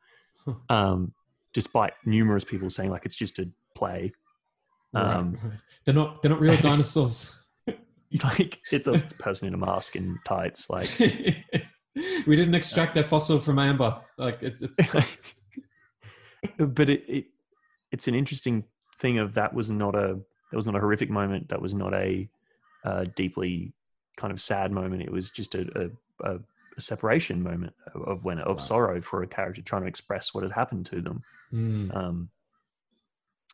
Um, 0.69 1.13
despite 1.53 1.95
numerous 2.05 2.45
people 2.45 2.69
saying 2.71 2.91
like 2.91 3.05
it's 3.07 3.17
just 3.17 3.39
a 3.39 3.49
play, 3.75 4.13
um, 4.97 5.39
right. 5.43 5.53
They're 5.85 5.95
not. 5.95 6.23
They're 6.23 6.31
not 6.31 6.41
real 6.41 6.57
dinosaurs. 6.61 7.39
like 8.25 8.61
it's 8.73 8.87
a 8.87 8.99
person 9.19 9.49
in 9.49 9.55
a 9.55 9.59
mask 9.59 9.97
and 9.97 10.19
tights. 10.25 10.71
Like, 10.71 10.89
we 10.99 12.37
didn't 12.37 12.55
extract 12.55 12.95
their 12.95 13.05
fossil 13.05 13.39
from 13.39 13.59
amber. 13.59 14.01
Like 14.17 14.43
it's. 14.43 14.63
it's 14.63 14.79
but 16.59 16.91
it, 16.91 17.05
it 17.09 17.25
it's 17.93 18.09
an 18.09 18.15
interesting 18.15 18.65
thing 18.99 19.19
of 19.19 19.35
that 19.35 19.55
was 19.55 19.71
not 19.71 19.95
a 19.95 20.19
that 20.51 20.57
was 20.57 20.67
not 20.67 20.77
a 20.77 20.81
horrific 20.81 21.11
moment. 21.11 21.49
That 21.49 21.61
was 21.61 21.75
not 21.75 21.95
a 21.95 22.29
uh, 22.85 23.05
deeply 23.15 23.73
kind 24.17 24.33
of 24.33 24.41
sad 24.41 24.73
moment. 24.73 25.03
It 25.03 25.13
was 25.13 25.31
just 25.31 25.55
a, 25.55 25.91
a, 26.23 26.35
a 26.35 26.39
separation 26.81 27.43
moment 27.43 27.75
of, 27.95 28.25
when 28.25 28.39
of 28.39 28.61
sorrow 28.61 29.01
for 29.01 29.23
a 29.23 29.27
character 29.27 29.63
trying 29.63 29.83
to 29.83 29.89
express 29.89 30.35
what 30.35 30.43
had 30.43 30.53
happened 30.53 30.87
to 30.87 31.01
them. 31.01 31.23
Mm, 31.53 31.97
um, 31.97 32.29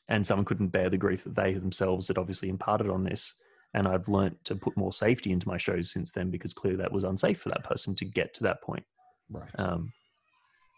and 0.09 0.27
someone 0.27 0.45
couldn't 0.45 0.69
bear 0.69 0.91
the 0.91 0.99
grief 0.99 1.25
that 1.25 1.35
they 1.35 1.55
themselves 1.55 2.09
had 2.09 2.19
obviously 2.19 2.49
imparted 2.49 2.89
on 2.89 3.05
this. 3.05 3.35
And 3.75 3.89
I've 3.89 4.09
learnt 4.09 4.45
to 4.45 4.55
put 4.55 4.77
more 4.77 4.93
safety 4.93 5.33
into 5.33 5.49
my 5.49 5.57
shows 5.57 5.91
since 5.91 6.13
then 6.13 6.31
because 6.31 6.53
clearly 6.53 6.79
that 6.79 6.93
was 6.93 7.05
unsafe 7.05 7.39
for 7.39 7.49
that 7.49 7.65
person 7.65 7.95
to 7.97 8.05
get 8.05 8.35
to 8.35 8.43
that 8.43 8.61
point. 8.61 8.85
right. 9.31 9.49
Um, 9.59 9.93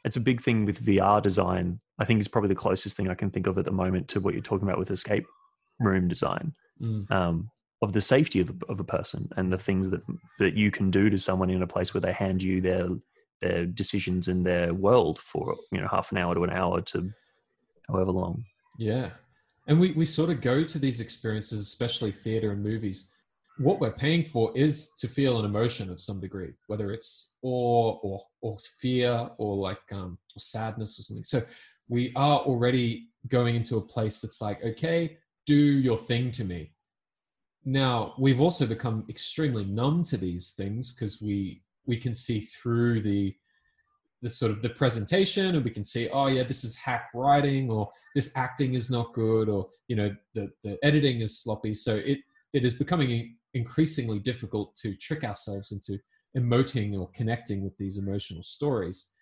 it's 0.05 0.17
a 0.17 0.21
big 0.21 0.43
thing 0.43 0.65
with 0.67 0.85
VR 0.85 1.23
design. 1.23 1.81
I 1.99 2.05
think 2.05 2.21
is 2.21 2.29
probably 2.29 2.49
the 2.49 2.55
closest 2.55 2.97
thing 2.97 3.09
I 3.09 3.15
can 3.15 3.31
think 3.31 3.47
of 3.47 3.59
at 3.59 3.65
the 3.65 3.73
moment 3.73 4.09
to 4.09 4.21
what 4.21 4.35
you're 4.35 4.43
talking 4.43 4.69
about 4.69 4.79
with 4.79 4.91
escape 4.91 5.27
room 5.81 6.07
design 6.07 6.53
Mm, 6.83 7.11
um, 7.11 7.51
of 7.85 7.93
the 7.93 8.01
safety 8.01 8.41
of 8.41 8.49
a, 8.51 8.73
of 8.73 8.81
a 8.81 8.85
person 8.85 9.29
and 9.37 9.53
the 9.53 9.59
things 9.59 9.91
that 9.91 10.01
that 10.39 10.55
you 10.55 10.71
can 10.71 10.91
do 10.91 11.11
to 11.11 11.19
someone 11.19 11.51
in 11.51 11.63
a 11.63 11.67
place 11.67 11.93
where 11.93 12.01
they 12.01 12.13
hand 12.13 12.43
you 12.43 12.61
their 12.61 12.89
their 13.43 13.67
decisions 13.67 14.27
in 14.27 14.43
their 14.43 14.73
world 14.73 15.19
for 15.19 15.55
you 15.71 15.81
know 15.81 15.87
half 15.87 16.11
an 16.11 16.19
hour 16.19 16.35
to 16.35 16.45
an 16.45 16.51
hour 16.51 16.81
to 16.81 17.11
however 17.89 18.11
long. 18.11 18.43
yeah, 18.79 19.11
and 19.69 19.79
we 19.79 19.93
we 19.93 20.07
sort 20.07 20.31
of 20.31 20.41
go 20.41 20.65
to 20.65 20.79
these 20.79 21.01
experiences, 21.01 21.61
especially 21.61 22.11
theater 22.11 22.53
and 22.53 22.63
movies. 22.63 23.11
What 23.59 23.81
we're 23.81 23.93
paying 23.93 24.25
for 24.25 24.51
is 24.57 24.93
to 24.99 25.07
feel 25.07 25.39
an 25.39 25.45
emotion 25.45 25.91
of 25.91 26.01
some 26.01 26.21
degree, 26.21 26.55
whether 26.67 26.91
it's 26.91 27.37
awe 27.43 27.99
or 28.03 28.25
or 28.41 28.57
fear 28.81 29.31
or 29.37 29.57
like 29.57 29.93
um, 29.93 30.19
sadness 30.39 30.99
or 30.99 31.03
something. 31.03 31.25
So 31.25 31.43
we 31.89 32.13
are 32.17 32.39
already 32.41 33.09
going 33.29 33.57
into 33.57 33.77
a 33.77 33.87
place 33.95 34.21
that's 34.21 34.41
like, 34.41 34.65
okay, 34.65 35.19
do 35.47 35.55
your 35.55 35.99
thing 35.99 36.31
to 36.33 36.45
me. 36.45 36.74
Now 37.65 38.15
we've 38.19 38.41
also 38.41 38.67
become 38.67 39.05
extremely 39.09 39.65
numb 39.65 40.05
to 40.05 40.17
these 40.17 40.53
things 40.53 40.93
because 40.93 41.23
we 41.23 41.63
we 41.87 41.97
can 41.97 42.15
see 42.15 42.41
through 42.41 43.03
the 43.03 43.35
the 44.23 44.29
sort 44.29 44.51
of 44.51 44.63
the 44.63 44.71
presentation 44.71 45.55
and 45.55 45.63
we 45.63 45.71
can 45.71 45.85
see, 45.85 46.09
oh 46.09 46.29
yeah, 46.29 46.45
this 46.45 46.65
is 46.65 46.77
hack 46.77 47.11
writing 47.15 47.71
or 47.71 47.91
this 48.15 48.33
acting 48.37 48.73
is 48.73 48.91
not 48.91 49.13
good 49.13 49.49
or 49.49 49.69
you 49.89 49.97
know 49.97 50.15
the 50.35 50.51
the 50.63 50.79
editing 50.83 51.21
is 51.21 51.39
sloppy. 51.39 51.75
So 51.75 51.97
it 51.97 52.19
it 52.53 52.65
is 52.65 52.75
becoming 52.75 53.37
increasingly 53.55 54.19
difficult 54.19 54.75
to 54.77 54.95
trick 54.97 55.25
ourselves 55.25 55.73
into 55.73 55.99
emoting 56.37 56.99
or 56.99 57.09
connecting 57.15 57.63
with 57.63 57.77
these 57.79 57.99
emotional 57.99 58.43
stories. 58.43 59.15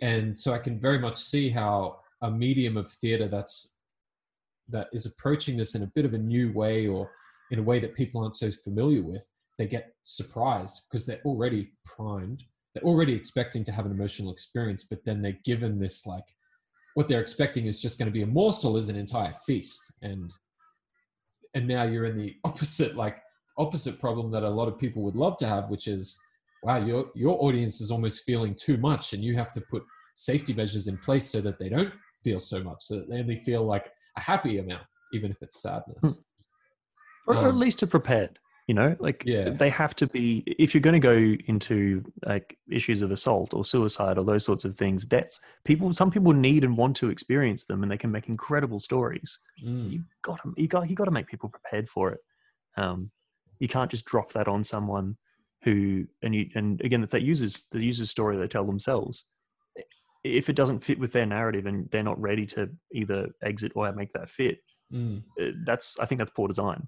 And 0.00 0.38
so 0.38 0.52
I 0.52 0.58
can 0.58 0.78
very 0.78 0.98
much 0.98 1.16
see 1.16 1.50
how 1.50 2.00
a 2.22 2.30
medium 2.30 2.76
of 2.76 2.90
theater 2.90 3.28
that's 3.28 3.78
that 4.68 4.88
is 4.92 5.04
approaching 5.04 5.56
this 5.56 5.74
in 5.74 5.82
a 5.82 5.92
bit 5.94 6.04
of 6.04 6.14
a 6.14 6.18
new 6.18 6.52
way 6.52 6.86
or 6.86 7.10
in 7.50 7.58
a 7.58 7.62
way 7.62 7.78
that 7.80 7.94
people 7.94 8.22
aren't 8.22 8.34
so 8.34 8.50
familiar 8.62 9.02
with, 9.02 9.28
they 9.58 9.66
get 9.66 9.94
surprised 10.04 10.82
because 10.88 11.06
they're 11.06 11.22
already 11.24 11.72
primed. 11.84 12.44
They're 12.74 12.84
already 12.84 13.14
expecting 13.14 13.64
to 13.64 13.72
have 13.72 13.86
an 13.86 13.92
emotional 13.92 14.32
experience, 14.32 14.84
but 14.84 15.04
then 15.04 15.20
they're 15.20 15.38
given 15.44 15.78
this 15.78 16.06
like 16.06 16.24
what 16.94 17.08
they're 17.08 17.20
expecting 17.20 17.66
is 17.66 17.80
just 17.80 17.98
going 17.98 18.06
to 18.06 18.12
be 18.12 18.22
a 18.22 18.26
morsel 18.26 18.76
is 18.76 18.88
an 18.88 18.96
entire 18.96 19.34
feast. 19.46 19.94
And 20.02 20.32
and 21.54 21.66
now 21.66 21.82
you're 21.82 22.06
in 22.06 22.16
the 22.16 22.36
opposite 22.44 22.96
like 22.96 23.18
opposite 23.58 24.00
problem 24.00 24.30
that 24.30 24.44
a 24.44 24.48
lot 24.48 24.68
of 24.68 24.78
people 24.78 25.02
would 25.02 25.16
love 25.16 25.36
to 25.38 25.46
have, 25.46 25.68
which 25.68 25.88
is 25.88 26.18
wow, 26.62 26.84
your 26.84 27.10
your 27.14 27.42
audience 27.42 27.80
is 27.80 27.90
almost 27.90 28.24
feeling 28.24 28.54
too 28.54 28.76
much 28.76 29.12
and 29.12 29.24
you 29.24 29.36
have 29.36 29.52
to 29.52 29.60
put 29.60 29.82
safety 30.14 30.52
measures 30.52 30.88
in 30.88 30.96
place 30.98 31.28
so 31.28 31.40
that 31.40 31.58
they 31.58 31.68
don't 31.68 31.92
feel 32.24 32.38
so 32.38 32.62
much, 32.62 32.78
so 32.80 32.96
that 32.96 33.08
they 33.08 33.18
only 33.18 33.40
feel 33.40 33.64
like 33.64 33.90
a 34.16 34.20
happy 34.20 34.58
amount, 34.58 34.84
even 35.12 35.30
if 35.30 35.38
it's 35.40 35.62
sadness. 35.62 36.02
Hmm. 36.02 36.29
Or, 37.30 37.36
or 37.36 37.48
at 37.48 37.54
Um, 37.54 37.58
least 37.60 37.78
to 37.80 37.86
prepared 37.86 38.38
you 38.66 38.74
know 38.74 38.94
like 39.00 39.22
Yeah. 39.26 39.50
they 39.50 39.70
have 39.70 39.94
to 39.96 40.06
be 40.06 40.42
if 40.46 40.74
you're 40.74 40.80
going 40.88 41.00
to 41.00 41.08
go 41.12 41.18
into 41.46 42.04
like 42.26 42.58
issues 42.70 43.02
of 43.02 43.10
assault 43.10 43.54
or 43.54 43.64
suicide 43.64 44.16
or 44.18 44.24
those 44.24 44.44
sorts 44.44 44.64
of 44.64 44.76
things 44.76 45.06
that's 45.06 45.40
people 45.64 45.92
some 45.94 46.10
people 46.10 46.32
need 46.32 46.62
and 46.64 46.76
want 46.76 46.94
to 46.96 47.10
experience 47.10 47.64
them 47.64 47.82
and 47.82 47.90
they 47.90 47.96
can 47.98 48.12
make 48.12 48.28
incredible 48.28 48.78
stories 48.78 49.38
Mm, 49.64 49.90
you 49.92 50.04
got 50.22 50.42
to 50.42 50.54
you 50.56 50.68
got 50.68 50.88
you 50.90 50.96
got 50.96 51.06
to 51.06 51.10
make 51.18 51.26
people 51.26 51.48
prepared 51.48 51.88
for 51.88 52.12
it 52.12 52.20
um 52.76 53.10
you 53.58 53.68
can't 53.68 53.90
just 53.90 54.04
drop 54.04 54.32
that 54.32 54.48
on 54.48 54.62
someone 54.64 55.16
who 55.64 56.06
and 56.22 56.34
you 56.34 56.48
and 56.54 56.80
again 56.82 57.02
it's 57.02 57.12
that 57.12 57.22
users 57.22 57.64
the 57.72 57.82
user's 57.82 58.10
story 58.10 58.36
they 58.36 58.46
tell 58.48 58.64
themselves 58.64 59.24
if 60.22 60.48
it 60.50 60.56
doesn't 60.56 60.84
fit 60.84 60.98
with 60.98 61.12
their 61.12 61.26
narrative 61.26 61.66
and 61.66 61.90
they're 61.90 62.02
not 62.02 62.20
ready 62.20 62.44
to 62.46 62.70
either 62.92 63.28
exit 63.42 63.72
or 63.74 63.90
make 63.92 64.12
that 64.12 64.28
fit 64.28 64.58
mm. 64.92 65.22
uh, 65.40 65.50
that's 65.64 65.98
i 65.98 66.04
think 66.06 66.18
that's 66.18 66.30
poor 66.30 66.48
design 66.48 66.86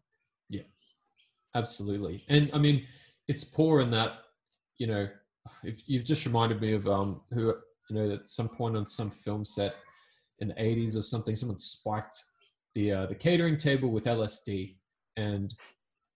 Absolutely. 1.55 2.23
And 2.29 2.51
I 2.53 2.59
mean, 2.59 2.87
it's 3.29 3.45
poor 3.45 3.81
in 3.81 3.91
that, 3.91 4.13
you 4.79 4.87
know, 4.87 5.09
if 5.65 5.83
you've 5.87 6.05
just 6.05 6.25
reminded 6.25 6.61
me 6.61 6.73
of 6.73 6.87
um 6.87 7.23
who 7.33 7.55
you 7.91 7.97
know 7.97 8.13
at 8.13 8.29
some 8.29 8.49
point 8.49 8.77
on 8.77 8.87
some 8.87 9.11
film 9.11 9.45
set 9.45 9.75
in 10.39 10.49
the 10.49 10.55
80s 10.55 10.97
or 10.97 11.03
something, 11.03 11.35
someone 11.35 11.59
spiked 11.59 12.17
the 12.75 12.93
uh, 12.93 13.07
the 13.07 13.15
catering 13.15 13.57
table 13.57 13.91
with 13.91 14.05
LSD 14.05 14.77
and 15.17 15.55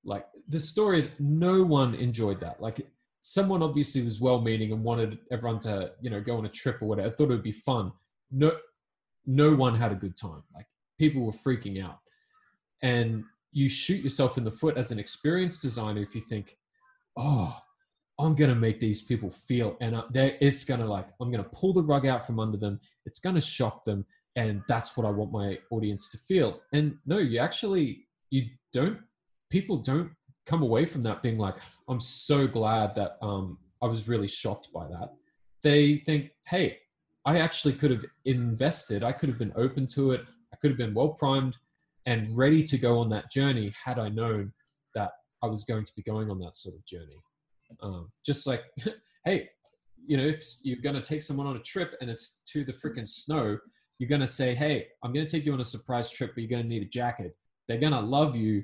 like 0.05 0.27
the 0.49 0.61
story 0.61 0.99
is 0.99 1.11
no 1.19 1.63
one 1.65 1.95
enjoyed 1.95 2.41
that. 2.41 2.61
Like 2.61 2.87
someone 3.21 3.63
obviously 3.63 4.03
was 4.03 4.21
well 4.21 4.41
meaning 4.41 4.73
and 4.73 4.83
wanted 4.85 5.19
everyone 5.33 5.59
to, 5.61 5.93
you 6.01 6.11
know, 6.11 6.21
go 6.21 6.39
on 6.39 6.47
a 6.47 6.51
trip 6.51 6.81
or 6.81 6.87
whatever. 6.87 7.11
Thought 7.11 7.25
it 7.25 7.29
would 7.29 7.43
be 7.43 7.53
fun. 7.53 7.93
No 8.31 8.53
no 9.27 9.55
one 9.55 9.75
had 9.75 9.93
a 9.93 9.97
good 9.97 10.17
time. 10.17 10.43
Like 10.55 10.67
people 10.99 11.23
were 11.23 11.33
freaking 11.33 11.85
out. 11.85 11.99
And 12.83 13.25
you 13.57 13.71
shoot 13.71 14.03
yourself 14.03 14.37
in 14.37 14.45
the 14.45 14.51
foot 14.51 14.77
as 14.77 14.93
an 14.93 14.99
experienced 14.99 15.63
designer 15.63 16.03
if 16.03 16.15
you 16.15 16.21
think, 16.21 16.59
oh, 17.17 17.57
I'm 18.19 18.35
gonna 18.35 18.55
make 18.55 18.81
these 18.81 19.01
people 19.01 19.31
feel, 19.31 19.79
and 19.81 19.97
uh, 19.97 20.03
it's 20.13 20.63
gonna 20.65 20.85
like 20.85 21.09
I'm 21.23 21.31
gonna 21.31 21.51
pull 21.55 21.73
the 21.73 21.83
rug 21.83 22.07
out 22.07 22.27
from 22.27 22.39
under 22.39 22.59
them. 22.59 22.79
It's 23.07 23.19
gonna 23.19 23.41
shock 23.41 23.83
them, 23.85 24.05
and 24.37 24.63
that's 24.69 24.95
what 24.95 25.07
I 25.07 25.11
want 25.11 25.33
my 25.33 25.59
audience 25.71 26.11
to 26.11 26.19
feel. 26.19 26.61
And 26.75 26.99
no, 27.07 27.17
you 27.17 27.39
actually 27.39 28.07
you 28.31 28.43
don't. 28.75 28.99
People 29.49 29.79
don't 29.79 30.11
come 30.45 30.63
away 30.63 30.85
from 30.85 31.03
that 31.05 31.23
being 31.23 31.39
like, 31.39 31.57
I'm 31.89 32.01
so 32.01 32.47
glad 32.47 32.95
that 32.97 33.17
um, 33.23 33.57
I 33.83 33.87
was 33.87 34.07
really 34.07 34.29
shocked 34.29 34.69
by 34.71 34.87
that. 34.89 35.15
They 35.63 36.03
think, 36.05 36.33
hey, 36.47 36.79
I 37.25 37.39
actually 37.39 37.73
could 37.73 37.91
have 37.91 38.05
invested. 38.27 39.03
I 39.03 39.13
could 39.13 39.31
have 39.31 39.39
been 39.39 39.55
open 39.57 39.87
to 39.89 40.11
it. 40.11 40.25
I 40.53 40.57
could 40.57 40.71
have 40.71 40.79
been 40.79 40.95
well 40.95 41.11
primed 41.11 41.57
and 42.07 42.27
ready 42.37 42.63
to 42.65 42.79
go 42.79 42.99
on 42.99 43.09
that 43.11 43.31
journey 43.31 43.73
had 43.85 43.99
I 43.99 44.09
known 44.09 44.53
that 44.95 45.11
I 45.43 45.47
was 45.47 45.65
going 45.65 45.85
to 45.85 45.93
be 45.97 46.03
going 46.03 46.31
on 46.31 46.39
that 46.41 46.57
sort 46.57 46.77
of 46.77 46.85
journey. 46.87 47.21
Um, 47.83 48.11
just 48.25 48.47
like, 48.47 48.65
hey, 49.25 49.49
you 50.07 50.17
know, 50.17 50.25
if 50.25 50.45
you're 50.63 50.81
going 50.81 50.95
to 50.95 51.01
take 51.01 51.23
someone 51.23 51.47
on 51.47 51.57
a 51.57 51.61
trip 51.61 51.95
and 52.01 52.09
it's 52.09 52.41
to 52.53 52.65
the 52.65 52.73
freaking 52.73 53.09
snow, 53.09 53.59
you're 53.99 54.09
going 54.09 54.21
to 54.21 54.29
say, 54.29 54.55
hey, 54.55 54.87
I'm 55.03 55.13
going 55.13 55.27
to 55.27 55.31
take 55.31 55.45
you 55.45 55.53
on 55.53 55.61
a 55.61 55.65
surprise 55.65 56.11
trip, 56.11 56.33
but 56.35 56.43
you're 56.43 56.51
going 56.51 56.63
to 56.63 56.69
need 56.69 56.83
a 56.83 56.89
jacket. 56.89 57.37
They're 57.67 57.79
going 57.79 57.93
to 57.93 58.01
love 58.01 58.37
you 58.37 58.63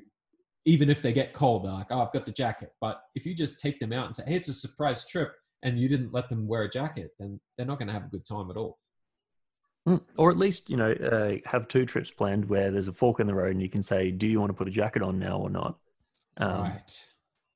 even 0.65 0.89
if 0.89 1.03
they 1.03 1.13
get 1.13 1.33
cold. 1.33 1.65
They're 1.65 1.73
like, 1.73 1.89
oh, 1.91 2.01
I've 2.01 2.13
got 2.13 2.27
the 2.27 2.33
jacket. 2.33 2.71
But 2.81 3.03
if 3.15 3.27
you 3.27 3.35
just 3.35 3.59
take 3.59 3.81
them 3.81 3.93
out 3.93 4.07
and 4.07 4.15
say, 4.15 4.25
hey, 4.27 4.37
it's 4.37 4.49
a 4.49 4.55
surprise 4.55 5.07
trip, 5.07 5.33
and 5.63 5.79
you 5.79 5.89
didn't 5.89 6.13
let 6.13 6.29
them 6.29 6.47
wear 6.47 6.63
a 6.63 6.71
jacket, 6.71 7.13
then 7.19 7.41
they're 7.57 7.67
not 7.67 7.79
going 7.79 7.89
to 7.89 7.95
have 7.95 8.05
a 8.05 8.09
good 8.09 8.25
time 8.25 8.51
at 8.51 8.57
all. 8.57 8.79
Mm. 9.89 10.01
Or 10.17 10.31
at 10.31 10.37
least, 10.37 10.71
you 10.71 10.77
know, 10.77 10.93
uh, 10.93 11.49
have 11.51 11.69
two 11.69 11.85
trips 11.87 12.11
planned 12.11 12.49
where 12.49 12.71
there's 12.71 12.89
a 12.89 12.93
fork 12.93 13.21
in 13.21 13.27
the 13.27 13.35
road 13.35 13.53
and 13.53 13.63
you 13.63 13.69
can 13.69 13.83
say, 13.83 14.11
do 14.11 14.27
you 14.27 14.39
want 14.39 14.51
to 14.51 14.55
put 14.55 14.69
a 14.69 14.71
jacket 14.71 15.03
on 15.03 15.19
now 15.19 15.39
or 15.39 15.51
not? 15.51 15.79
Um, 16.37 16.63
right. 16.63 17.07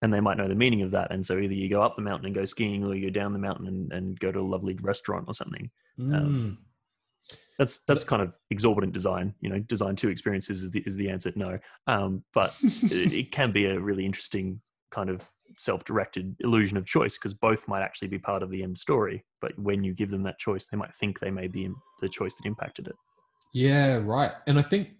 And 0.02 0.12
they 0.12 0.20
might 0.20 0.36
know 0.36 0.48
the 0.48 0.54
meaning 0.54 0.82
of 0.82 0.90
that. 0.90 1.12
And 1.12 1.24
so 1.24 1.38
either 1.38 1.54
you 1.54 1.70
go 1.70 1.82
up 1.82 1.96
the 1.96 2.02
mountain 2.02 2.26
and 2.26 2.34
go 2.34 2.44
skiing 2.44 2.84
or 2.84 2.94
you 2.94 3.06
go 3.06 3.10
down 3.10 3.32
the 3.32 3.38
mountain 3.38 3.66
and, 3.66 3.92
and 3.92 4.20
go 4.20 4.30
to 4.30 4.40
a 4.40 4.42
lovely 4.42 4.76
restaurant 4.80 5.26
or 5.28 5.34
something. 5.34 5.70
Mm. 5.98 6.58
That's 7.58 7.78
that's 7.78 8.04
kind 8.04 8.20
of 8.20 8.34
exorbitant 8.50 8.92
design. 8.92 9.34
You 9.40 9.48
know, 9.48 9.58
design 9.60 9.96
two 9.96 10.10
experiences 10.10 10.62
is 10.62 10.70
the 10.72 10.82
is 10.84 10.96
the 10.96 11.08
answer. 11.08 11.32
No, 11.34 11.58
um, 11.86 12.22
but 12.34 12.54
it, 12.62 13.14
it 13.14 13.32
can 13.32 13.50
be 13.50 13.64
a 13.64 13.80
really 13.80 14.04
interesting 14.04 14.60
kind 14.90 15.08
of 15.08 15.26
self-directed 15.56 16.36
illusion 16.40 16.76
of 16.76 16.86
choice 16.86 17.16
because 17.16 17.34
both 17.34 17.66
might 17.68 17.82
actually 17.82 18.08
be 18.08 18.18
part 18.18 18.42
of 18.42 18.50
the 18.50 18.62
end 18.62 18.76
story. 18.76 19.24
But 19.40 19.58
when 19.58 19.84
you 19.84 19.94
give 19.94 20.10
them 20.10 20.22
that 20.24 20.38
choice, 20.38 20.66
they 20.66 20.76
might 20.76 20.94
think 20.94 21.18
they 21.18 21.30
made 21.30 21.52
the 21.52 21.68
the 22.00 22.08
choice 22.08 22.36
that 22.36 22.46
impacted 22.46 22.88
it. 22.88 22.96
Yeah, 23.52 24.00
right. 24.02 24.32
And 24.46 24.58
I 24.58 24.62
think 24.62 24.90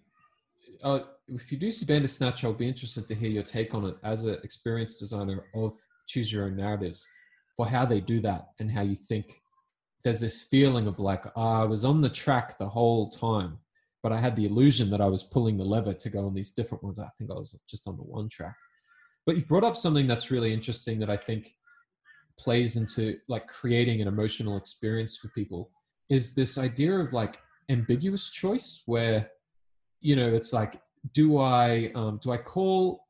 uh, 0.83 0.99
if 1.27 1.51
you 1.51 1.57
do 1.57 1.71
see 1.71 1.85
Bandersnatch, 1.85 2.43
I'll 2.43 2.53
be 2.53 2.67
interested 2.67 3.07
to 3.07 3.15
hear 3.15 3.29
your 3.29 3.43
take 3.43 3.73
on 3.73 3.85
it 3.85 3.97
as 4.03 4.25
an 4.25 4.39
experienced 4.43 4.99
designer 4.99 5.45
of 5.55 5.77
choose 6.07 6.31
your 6.31 6.45
own 6.45 6.55
narratives 6.55 7.07
for 7.55 7.67
how 7.67 7.85
they 7.85 7.99
do 7.99 8.19
that 8.21 8.47
and 8.59 8.71
how 8.71 8.81
you 8.81 8.95
think 8.95 9.41
there's 10.03 10.21
this 10.21 10.43
feeling 10.43 10.87
of 10.87 10.99
like 10.99 11.25
oh, 11.35 11.61
I 11.61 11.65
was 11.65 11.83
on 11.83 12.01
the 12.01 12.09
track 12.09 12.57
the 12.57 12.69
whole 12.69 13.09
time, 13.09 13.57
but 14.03 14.11
I 14.11 14.19
had 14.19 14.35
the 14.35 14.45
illusion 14.45 14.89
that 14.91 15.01
I 15.01 15.07
was 15.07 15.23
pulling 15.23 15.57
the 15.57 15.65
lever 15.65 15.93
to 15.93 16.09
go 16.09 16.25
on 16.25 16.33
these 16.33 16.51
different 16.51 16.83
ones. 16.83 16.99
I 16.99 17.09
think 17.17 17.31
I 17.31 17.33
was 17.33 17.59
just 17.69 17.87
on 17.87 17.97
the 17.97 18.03
one 18.03 18.29
track. 18.29 18.55
But 19.27 19.35
you've 19.35 19.47
brought 19.47 19.63
up 19.63 19.77
something 19.77 20.07
that's 20.07 20.31
really 20.31 20.51
interesting 20.51 20.97
that 20.99 21.09
I 21.11 21.17
think 21.17 21.53
plays 22.39 22.77
into 22.77 23.17
like 23.27 23.47
creating 23.47 24.01
an 24.01 24.07
emotional 24.07 24.57
experience 24.57 25.17
for 25.17 25.27
people 25.29 25.69
is 26.09 26.33
this 26.33 26.57
idea 26.57 26.97
of 26.97 27.13
like 27.13 27.37
ambiguous 27.69 28.29
choice 28.29 28.83
where 28.85 29.29
you 30.01 30.15
know 30.15 30.29
it's 30.33 30.53
like 30.53 30.79
do 31.13 31.39
i 31.39 31.91
um, 31.95 32.19
do 32.21 32.31
i 32.31 32.37
call 32.37 33.07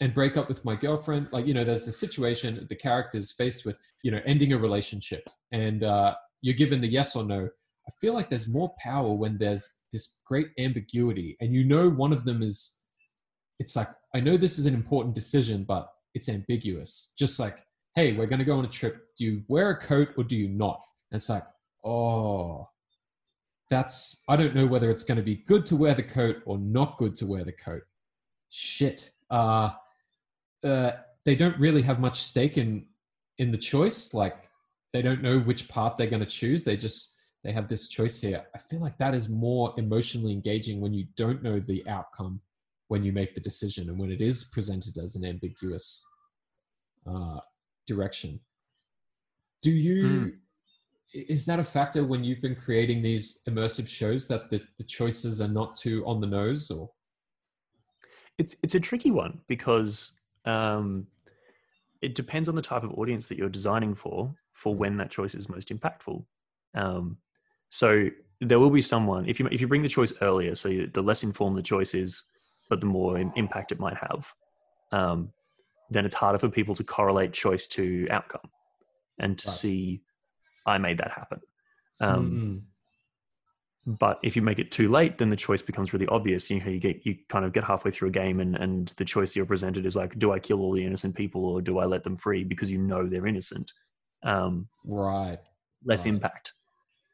and 0.00 0.14
break 0.14 0.36
up 0.36 0.48
with 0.48 0.64
my 0.64 0.74
girlfriend? 0.74 1.28
Like 1.30 1.46
you 1.46 1.54
know 1.54 1.64
there's 1.64 1.84
the 1.84 1.92
situation 1.92 2.66
the 2.68 2.76
character's 2.76 3.32
faced 3.32 3.64
with 3.64 3.76
you 4.02 4.10
know 4.10 4.20
ending 4.26 4.52
a 4.52 4.58
relationship 4.58 5.28
and 5.52 5.84
uh, 5.84 6.14
you're 6.42 6.56
given 6.56 6.80
the 6.80 6.88
yes 6.88 7.14
or 7.14 7.24
no. 7.24 7.48
I 7.86 7.92
feel 8.00 8.14
like 8.14 8.28
there's 8.28 8.48
more 8.48 8.72
power 8.78 9.12
when 9.12 9.38
there's 9.38 9.78
this 9.92 10.20
great 10.24 10.48
ambiguity 10.58 11.36
and 11.40 11.52
you 11.52 11.64
know 11.64 11.88
one 11.88 12.12
of 12.12 12.24
them 12.24 12.42
is 12.42 12.80
it's 13.58 13.76
like 13.76 13.88
i 14.14 14.20
know 14.20 14.36
this 14.36 14.58
is 14.58 14.66
an 14.66 14.74
important 14.74 15.14
decision 15.14 15.64
but 15.64 15.92
it's 16.14 16.28
ambiguous 16.28 17.14
just 17.18 17.38
like 17.38 17.64
hey 17.94 18.12
we're 18.12 18.26
going 18.26 18.38
to 18.38 18.44
go 18.44 18.58
on 18.58 18.64
a 18.64 18.68
trip 18.68 19.06
do 19.16 19.24
you 19.24 19.42
wear 19.48 19.70
a 19.70 19.78
coat 19.78 20.08
or 20.16 20.24
do 20.24 20.36
you 20.36 20.48
not 20.48 20.80
and 21.10 21.18
it's 21.18 21.28
like 21.28 21.44
oh 21.84 22.68
that's 23.68 24.24
i 24.28 24.36
don't 24.36 24.54
know 24.54 24.66
whether 24.66 24.90
it's 24.90 25.04
going 25.04 25.16
to 25.16 25.22
be 25.22 25.36
good 25.46 25.64
to 25.64 25.76
wear 25.76 25.94
the 25.94 26.02
coat 26.02 26.36
or 26.46 26.58
not 26.58 26.96
good 26.98 27.14
to 27.14 27.26
wear 27.26 27.44
the 27.44 27.52
coat 27.52 27.82
shit 28.48 29.10
uh 29.30 29.70
uh, 30.62 30.92
they 31.24 31.34
don't 31.34 31.58
really 31.58 31.82
have 31.82 32.00
much 32.00 32.22
stake 32.22 32.58
in 32.58 32.86
in 33.38 33.50
the 33.50 33.58
choice. 33.58 34.14
Like 34.14 34.36
they 34.92 35.02
don't 35.02 35.22
know 35.22 35.38
which 35.38 35.68
part 35.68 35.96
they're 35.96 36.06
going 36.06 36.20
to 36.20 36.26
choose. 36.26 36.64
They 36.64 36.76
just 36.76 37.16
they 37.44 37.52
have 37.52 37.68
this 37.68 37.88
choice 37.88 38.20
here. 38.20 38.44
I 38.54 38.58
feel 38.58 38.80
like 38.80 38.98
that 38.98 39.14
is 39.14 39.28
more 39.28 39.74
emotionally 39.78 40.32
engaging 40.32 40.80
when 40.80 40.92
you 40.92 41.06
don't 41.16 41.42
know 41.42 41.58
the 41.58 41.86
outcome 41.88 42.40
when 42.90 43.04
you 43.04 43.12
make 43.12 43.36
the 43.36 43.40
decision 43.40 43.88
and 43.88 43.96
when 43.96 44.10
it 44.10 44.20
is 44.20 44.50
presented 44.52 44.98
as 44.98 45.14
an 45.14 45.24
ambiguous 45.24 46.04
uh, 47.08 47.38
direction. 47.86 48.40
Do 49.62 49.70
you? 49.70 50.04
Mm. 50.04 50.32
Is 51.12 51.46
that 51.46 51.60
a 51.60 51.64
factor 51.64 52.04
when 52.04 52.24
you've 52.24 52.42
been 52.42 52.56
creating 52.56 53.00
these 53.00 53.42
immersive 53.48 53.86
shows 53.86 54.26
that 54.26 54.50
the, 54.50 54.60
the 54.76 54.84
choices 54.84 55.40
are 55.40 55.48
not 55.48 55.76
too 55.76 56.04
on 56.04 56.20
the 56.20 56.26
nose 56.26 56.68
or? 56.68 56.90
It's 58.38 58.56
it's 58.62 58.74
a 58.74 58.80
tricky 58.80 59.12
one 59.12 59.40
because 59.46 60.12
um, 60.44 61.06
it 62.02 62.16
depends 62.16 62.48
on 62.48 62.56
the 62.56 62.62
type 62.62 62.82
of 62.82 62.92
audience 62.94 63.28
that 63.28 63.38
you're 63.38 63.48
designing 63.48 63.94
for 63.94 64.34
for 64.52 64.74
when 64.74 64.96
that 64.96 65.10
choice 65.10 65.34
is 65.34 65.48
most 65.48 65.68
impactful 65.68 66.24
um, 66.74 67.18
so 67.68 68.08
there 68.40 68.58
will 68.58 68.70
be 68.70 68.80
someone 68.80 69.28
if 69.28 69.38
you 69.38 69.46
if 69.52 69.60
you 69.60 69.68
bring 69.68 69.82
the 69.82 69.88
choice 69.88 70.12
earlier 70.22 70.54
so 70.54 70.86
the 70.94 71.02
less 71.02 71.22
informed 71.22 71.56
the 71.58 71.62
choice 71.62 71.94
is 71.94 72.24
but 72.70 72.80
the 72.80 72.86
more 72.86 73.18
impact 73.36 73.72
it 73.72 73.78
might 73.78 73.96
have 73.96 74.32
um, 74.92 75.32
then 75.90 76.06
it's 76.06 76.14
harder 76.14 76.38
for 76.38 76.48
people 76.48 76.74
to 76.74 76.84
correlate 76.84 77.32
choice 77.32 77.66
to 77.66 78.06
outcome 78.10 78.48
and 79.18 79.38
to 79.38 79.48
right. 79.48 79.54
see 79.54 80.00
i 80.66 80.78
made 80.78 80.98
that 80.98 81.10
happen 81.10 81.40
um, 82.00 82.30
mm-hmm. 82.30 82.56
But 83.86 84.20
if 84.22 84.36
you 84.36 84.42
make 84.42 84.58
it 84.58 84.70
too 84.70 84.90
late, 84.90 85.18
then 85.18 85.30
the 85.30 85.36
choice 85.36 85.62
becomes 85.62 85.92
really 85.92 86.06
obvious. 86.06 86.50
You 86.50 86.60
know, 86.60 86.70
you 86.70 86.78
get 86.78 87.04
you 87.06 87.16
kind 87.28 87.44
of 87.46 87.52
get 87.52 87.64
halfway 87.64 87.90
through 87.90 88.08
a 88.08 88.12
game, 88.12 88.38
and 88.38 88.54
and 88.54 88.88
the 88.98 89.06
choice 89.06 89.34
you're 89.34 89.46
presented 89.46 89.86
is 89.86 89.96
like, 89.96 90.18
do 90.18 90.32
I 90.32 90.38
kill 90.38 90.60
all 90.60 90.72
the 90.72 90.84
innocent 90.84 91.16
people 91.16 91.44
or 91.44 91.62
do 91.62 91.78
I 91.78 91.86
let 91.86 92.04
them 92.04 92.16
free 92.16 92.44
because 92.44 92.70
you 92.70 92.78
know 92.78 93.06
they're 93.06 93.26
innocent? 93.26 93.72
Um, 94.22 94.68
right. 94.84 95.38
Less 95.84 96.04
right. 96.04 96.14
impact. 96.14 96.52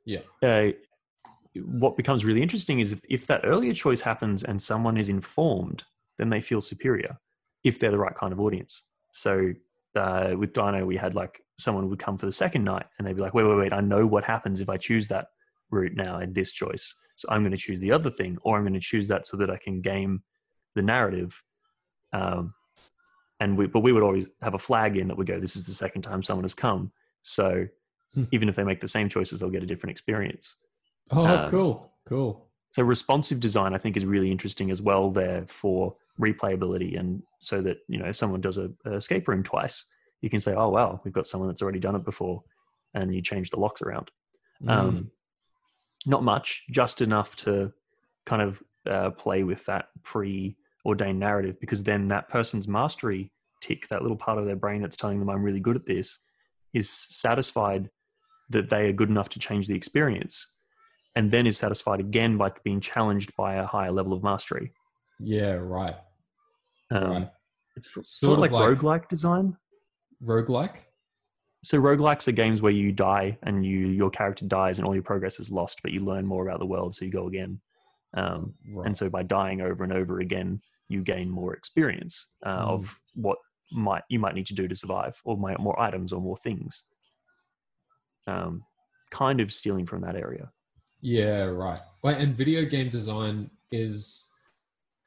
Yeah. 0.04 0.20
Uh, 0.42 0.70
what 1.64 1.96
becomes 1.96 2.24
really 2.24 2.42
interesting 2.42 2.80
is 2.80 2.92
if, 2.92 3.00
if 3.08 3.26
that 3.26 3.42
earlier 3.44 3.72
choice 3.72 4.00
happens 4.00 4.42
and 4.42 4.60
someone 4.60 4.96
is 4.96 5.08
informed, 5.08 5.84
then 6.18 6.28
they 6.28 6.40
feel 6.40 6.60
superior 6.60 7.18
if 7.64 7.78
they're 7.78 7.90
the 7.90 7.98
right 7.98 8.14
kind 8.14 8.32
of 8.32 8.40
audience. 8.40 8.82
So 9.12 9.52
uh, 9.94 10.34
with 10.36 10.52
Dino, 10.52 10.84
we 10.84 10.96
had 10.96 11.14
like 11.14 11.40
someone 11.58 11.88
would 11.88 11.98
come 11.98 12.18
for 12.18 12.26
the 12.26 12.32
second 12.32 12.64
night 12.64 12.86
and 12.98 13.06
they'd 13.06 13.16
be 13.16 13.22
like, 13.22 13.34
wait, 13.34 13.44
wait, 13.44 13.56
wait, 13.56 13.72
I 13.72 13.80
know 13.80 14.06
what 14.06 14.24
happens 14.24 14.60
if 14.60 14.68
I 14.68 14.76
choose 14.76 15.08
that 15.08 15.28
route 15.70 15.94
now 15.94 16.20
in 16.20 16.32
this 16.32 16.52
choice. 16.52 16.94
So 17.16 17.28
I'm 17.30 17.42
going 17.42 17.52
to 17.52 17.56
choose 17.56 17.80
the 17.80 17.92
other 17.92 18.10
thing, 18.10 18.38
or 18.42 18.56
I'm 18.56 18.62
going 18.62 18.74
to 18.74 18.80
choose 18.80 19.08
that 19.08 19.26
so 19.26 19.36
that 19.38 19.50
I 19.50 19.56
can 19.56 19.80
game 19.80 20.22
the 20.74 20.82
narrative. 20.82 21.42
Um, 22.12 22.54
and 23.40 23.56
we, 23.56 23.66
but 23.66 23.80
we 23.80 23.92
would 23.92 24.02
always 24.02 24.26
have 24.42 24.54
a 24.54 24.58
flag 24.58 24.96
in 24.96 25.08
that 25.08 25.16
would 25.16 25.26
go, 25.26 25.40
"This 25.40 25.56
is 25.56 25.66
the 25.66 25.74
second 25.74 26.02
time 26.02 26.22
someone 26.22 26.44
has 26.44 26.54
come." 26.54 26.92
So 27.22 27.66
hmm. 28.14 28.24
even 28.32 28.48
if 28.48 28.56
they 28.56 28.64
make 28.64 28.80
the 28.80 28.88
same 28.88 29.08
choices, 29.08 29.40
they'll 29.40 29.50
get 29.50 29.62
a 29.62 29.66
different 29.66 29.92
experience. 29.92 30.54
Oh, 31.10 31.26
um, 31.26 31.50
cool, 31.50 31.92
cool. 32.06 32.46
So 32.72 32.82
responsive 32.82 33.40
design, 33.40 33.74
I 33.74 33.78
think, 33.78 33.96
is 33.96 34.04
really 34.04 34.30
interesting 34.30 34.70
as 34.70 34.82
well 34.82 35.10
there 35.10 35.44
for 35.46 35.96
replayability, 36.20 36.98
and 36.98 37.22
so 37.40 37.62
that 37.62 37.78
you 37.88 37.98
know 37.98 38.06
if 38.06 38.16
someone 38.16 38.40
does 38.40 38.58
a, 38.58 38.70
a 38.84 38.94
escape 38.94 39.28
room 39.28 39.42
twice, 39.42 39.84
you 40.20 40.30
can 40.30 40.40
say, 40.40 40.54
"Oh 40.54 40.68
wow, 40.68 41.00
we've 41.04 41.14
got 41.14 41.26
someone 41.26 41.48
that's 41.48 41.62
already 41.62 41.78
done 41.78 41.94
it 41.94 42.04
before," 42.04 42.42
and 42.94 43.14
you 43.14 43.22
change 43.22 43.50
the 43.50 43.60
locks 43.60 43.82
around. 43.82 44.10
Mm. 44.62 44.70
Um, 44.70 45.10
not 46.06 46.22
much, 46.22 46.64
just 46.70 47.02
enough 47.02 47.34
to 47.36 47.72
kind 48.24 48.42
of 48.42 48.62
uh, 48.88 49.10
play 49.10 49.42
with 49.42 49.66
that 49.66 49.88
pre-ordained 50.02 51.18
narrative, 51.18 51.58
because 51.60 51.82
then 51.82 52.08
that 52.08 52.28
person's 52.28 52.68
mastery 52.68 53.32
tick, 53.60 53.88
that 53.88 54.02
little 54.02 54.16
part 54.16 54.38
of 54.38 54.46
their 54.46 54.56
brain 54.56 54.82
that's 54.82 54.96
telling 54.96 55.18
them 55.18 55.28
I'm 55.28 55.42
really 55.42 55.60
good 55.60 55.76
at 55.76 55.86
this, 55.86 56.18
is 56.72 56.88
satisfied 56.88 57.90
that 58.50 58.70
they 58.70 58.86
are 58.86 58.92
good 58.92 59.10
enough 59.10 59.28
to 59.30 59.38
change 59.38 59.66
the 59.66 59.74
experience, 59.74 60.46
and 61.16 61.30
then 61.30 61.46
is 61.46 61.56
satisfied 61.56 61.98
again 61.98 62.36
by 62.36 62.52
being 62.62 62.80
challenged 62.80 63.34
by 63.36 63.54
a 63.54 63.66
higher 63.66 63.90
level 63.90 64.12
of 64.12 64.22
mastery. 64.22 64.72
Yeah, 65.18 65.54
right. 65.54 65.96
Um, 66.90 67.10
right. 67.10 67.30
It's 67.74 67.92
sort, 67.92 68.06
sort 68.06 68.32
of 68.34 68.38
like, 68.40 68.52
like 68.52 68.78
roguelike 68.78 69.08
design. 69.08 69.56
Roguelike? 70.22 70.76
So 71.62 71.80
roguelikes 71.80 72.28
are 72.28 72.32
games 72.32 72.62
where 72.62 72.72
you 72.72 72.92
die 72.92 73.38
and 73.42 73.66
you 73.66 73.88
your 73.88 74.10
character 74.10 74.44
dies 74.44 74.78
and 74.78 74.86
all 74.86 74.94
your 74.94 75.02
progress 75.02 75.40
is 75.40 75.50
lost, 75.50 75.80
but 75.82 75.90
you 75.90 76.00
learn 76.04 76.24
more 76.26 76.46
about 76.46 76.60
the 76.60 76.66
world, 76.66 76.94
so 76.94 77.04
you 77.04 77.10
go 77.10 77.26
again. 77.26 77.60
Um, 78.16 78.54
right. 78.72 78.86
And 78.86 78.96
so 78.96 79.10
by 79.10 79.22
dying 79.24 79.60
over 79.60 79.82
and 79.82 79.92
over 79.92 80.20
again, 80.20 80.60
you 80.88 81.02
gain 81.02 81.28
more 81.28 81.54
experience 81.54 82.28
uh, 82.44 82.66
mm. 82.66 82.68
of 82.68 83.00
what 83.14 83.38
might 83.72 84.04
you 84.08 84.18
might 84.18 84.34
need 84.34 84.46
to 84.46 84.54
do 84.54 84.68
to 84.68 84.76
survive, 84.76 85.20
or 85.24 85.36
might 85.36 85.58
more 85.58 85.80
items 85.80 86.12
or 86.12 86.20
more 86.20 86.36
things. 86.36 86.84
Um, 88.26 88.62
kind 89.10 89.40
of 89.40 89.52
stealing 89.52 89.86
from 89.86 90.02
that 90.02 90.16
area. 90.16 90.50
Yeah, 91.06 91.44
right. 91.44 91.78
And 92.02 92.34
video 92.34 92.64
game 92.64 92.88
design 92.88 93.48
is 93.70 94.28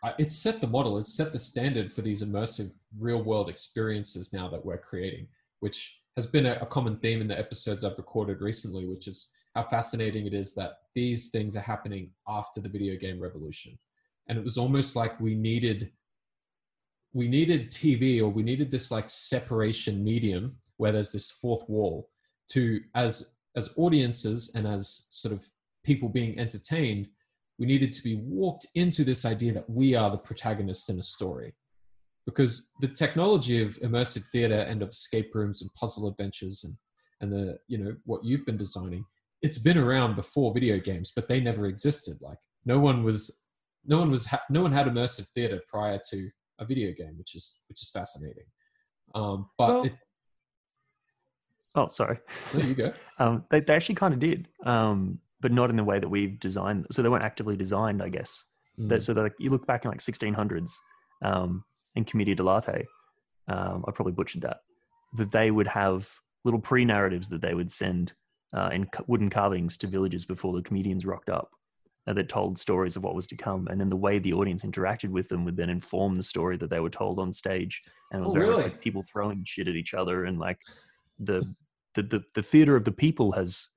uh, 0.02 0.14
it's 0.18 0.38
set 0.38 0.62
the 0.62 0.68
model, 0.68 0.98
it's 0.98 1.14
set 1.14 1.34
the 1.34 1.40
standard 1.40 1.92
for 1.92 2.02
these 2.02 2.24
immersive 2.24 2.72
real 2.98 3.22
world 3.22 3.50
experiences 3.50 4.32
now 4.32 4.48
that 4.48 4.64
we're 4.64 4.78
creating, 4.78 5.28
which 5.60 6.00
has 6.16 6.26
been 6.26 6.46
a, 6.46 6.54
a 6.62 6.66
common 6.66 6.96
theme 7.00 7.20
in 7.20 7.28
the 7.28 7.38
episodes 7.38 7.84
I've 7.84 7.98
recorded 7.98 8.40
recently, 8.40 8.88
which 8.88 9.10
is 9.10 9.34
how 9.54 9.64
fascinating 9.64 10.26
it 10.26 10.34
is 10.34 10.56
that 10.56 10.78
these 10.96 11.32
things 11.32 11.58
are 11.58 11.72
happening 11.74 12.12
after 12.30 12.62
the 12.62 12.70
video 12.70 12.96
game 12.96 13.20
revolution. 13.20 13.78
And 14.30 14.38
it 14.38 14.44
was 14.46 14.58
almost 14.58 14.96
like 14.96 15.20
we 15.20 15.36
needed 15.36 15.92
we 17.12 17.28
needed 17.28 17.72
TV 17.72 18.22
or 18.22 18.30
we 18.30 18.44
needed 18.44 18.72
this 18.72 18.90
like 18.90 19.10
separation 19.10 20.02
medium 20.02 20.60
where 20.78 20.94
there's 20.94 21.12
this 21.12 21.30
fourth 21.30 21.68
wall 21.68 22.10
to 22.52 22.80
as 22.96 23.32
as 23.58 23.74
audiences 23.76 24.56
and 24.56 24.66
as 24.66 25.06
sort 25.10 25.34
of 25.34 25.46
people 25.90 26.08
being 26.08 26.38
entertained, 26.38 27.08
we 27.58 27.66
needed 27.66 27.92
to 27.94 28.04
be 28.04 28.16
walked 28.16 28.68
into 28.76 29.04
this 29.04 29.26
idea 29.26 29.52
that 29.54 29.68
we 29.68 29.96
are 29.96 30.12
the 30.12 30.24
protagonist 30.30 30.88
in 30.92 31.00
a 31.00 31.02
story. 31.02 31.52
Because 32.28 32.72
the 32.80 32.90
technology 33.04 33.60
of 33.64 33.80
immersive 33.80 34.26
theater 34.32 34.60
and 34.70 34.84
of 34.84 34.90
escape 34.90 35.32
rooms 35.34 35.64
and 35.64 35.74
puzzle 35.74 36.08
adventures 36.08 36.64
and 36.64 36.76
and 37.22 37.34
the 37.34 37.58
you 37.68 37.78
know 37.78 37.94
what 38.06 38.24
you've 38.24 38.46
been 38.46 38.56
designing 38.66 39.04
it's 39.42 39.58
been 39.58 39.78
around 39.78 40.16
before 40.16 40.54
video 40.54 40.78
games 40.80 41.12
but 41.16 41.28
they 41.28 41.40
never 41.42 41.66
existed. 41.66 42.18
Like 42.22 42.38
no 42.66 42.78
one 42.80 43.04
was 43.04 43.22
no 43.86 43.98
one 44.00 44.12
was 44.12 44.26
ha- 44.26 44.48
no 44.50 44.62
one 44.62 44.72
had 44.72 44.88
immersive 44.88 45.28
theater 45.30 45.60
prior 45.74 46.00
to 46.12 46.30
a 46.60 46.66
video 46.66 46.94
game 46.94 47.16
which 47.18 47.36
is 47.36 47.46
which 47.68 47.82
is 47.82 47.90
fascinating. 47.90 48.48
Um 49.16 49.50
but 49.58 49.70
well, 49.70 49.84
it, 49.86 49.94
oh 51.76 51.90
sorry. 51.90 52.20
There 52.54 52.66
you 52.66 52.76
go. 52.76 52.94
Um 53.24 53.44
they, 53.50 53.60
they 53.60 53.76
actually 53.76 54.00
kind 54.04 54.14
of 54.14 54.20
did. 54.20 54.48
Um 54.66 55.20
but 55.42 55.52
not 55.52 55.70
in 55.70 55.76
the 55.76 55.84
way 55.84 56.00
that 56.00 56.10
we've 56.10 56.40
designed. 56.40 56.88
So 56.92 57.02
they 57.02 57.10
weren't 57.10 57.24
actively 57.24 57.56
designed, 57.56 58.02
I 58.02 58.10
guess. 58.10 58.44
Mm. 58.80 58.90
That, 58.90 59.04
so 59.04 59.14
that 59.14 59.34
you 59.40 59.50
look 59.50 59.66
back 59.68 59.86
in 59.86 59.92
like 59.92 60.00
1600s 60.00 60.72
um, 61.24 61.64
in 61.96 62.06
Commedia 62.06 62.36
dell'arte, 62.36 62.86
um, 63.48 63.84
I 63.88 63.92
probably 63.92 64.14
butchered 64.14 64.42
that, 64.44 64.58
but 65.14 65.32
they 65.32 65.52
would 65.52 65.68
have 65.68 66.10
little 66.46 66.60
pre-narratives 66.60 67.30
that 67.30 67.42
they 67.42 67.54
would 67.54 67.72
send 67.72 68.14
uh, 68.56 68.70
in 68.72 68.88
wooden 69.08 69.30
carvings 69.30 69.78
to 69.78 69.88
villages 69.88 70.26
before 70.26 70.54
the 70.54 70.62
comedians 70.62 71.06
rocked 71.06 71.30
up 71.30 71.52
uh, 72.08 72.14
that 72.14 72.30
told 72.30 72.58
stories 72.58 72.96
of 72.96 73.04
what 73.04 73.16
was 73.16 73.28
to 73.28 73.36
come. 73.36 73.68
And 73.68 73.80
then 73.80 73.90
the 73.90 73.96
way 73.96 74.20
the 74.20 74.34
audience 74.34 74.64
interacted 74.64 75.10
with 75.10 75.30
them 75.30 75.46
would 75.46 75.58
then 75.58 75.70
inform 75.70 76.16
the 76.16 76.24
story 76.24 76.58
that 76.58 76.70
they 76.70 76.80
were 76.80 76.90
told 76.90 77.20
on 77.20 77.34
stage. 77.34 77.82
And 78.12 78.22
it 78.22 78.28
was 78.28 78.36
Oh, 78.36 78.40
very 78.40 78.50
much 78.52 78.64
like 78.64 78.82
people 78.82 79.04
throwing 79.04 79.44
shit 79.46 79.68
at 79.68 79.76
each 79.76 79.94
other 79.94 80.26
and 80.26 80.40
like 80.40 80.60
the 81.20 81.54
the 81.96 82.04
the, 82.04 82.24
the 82.36 82.44
theater 82.44 82.76
of 82.76 82.86
the 82.86 82.92
people 82.92 83.34
has 83.34 83.68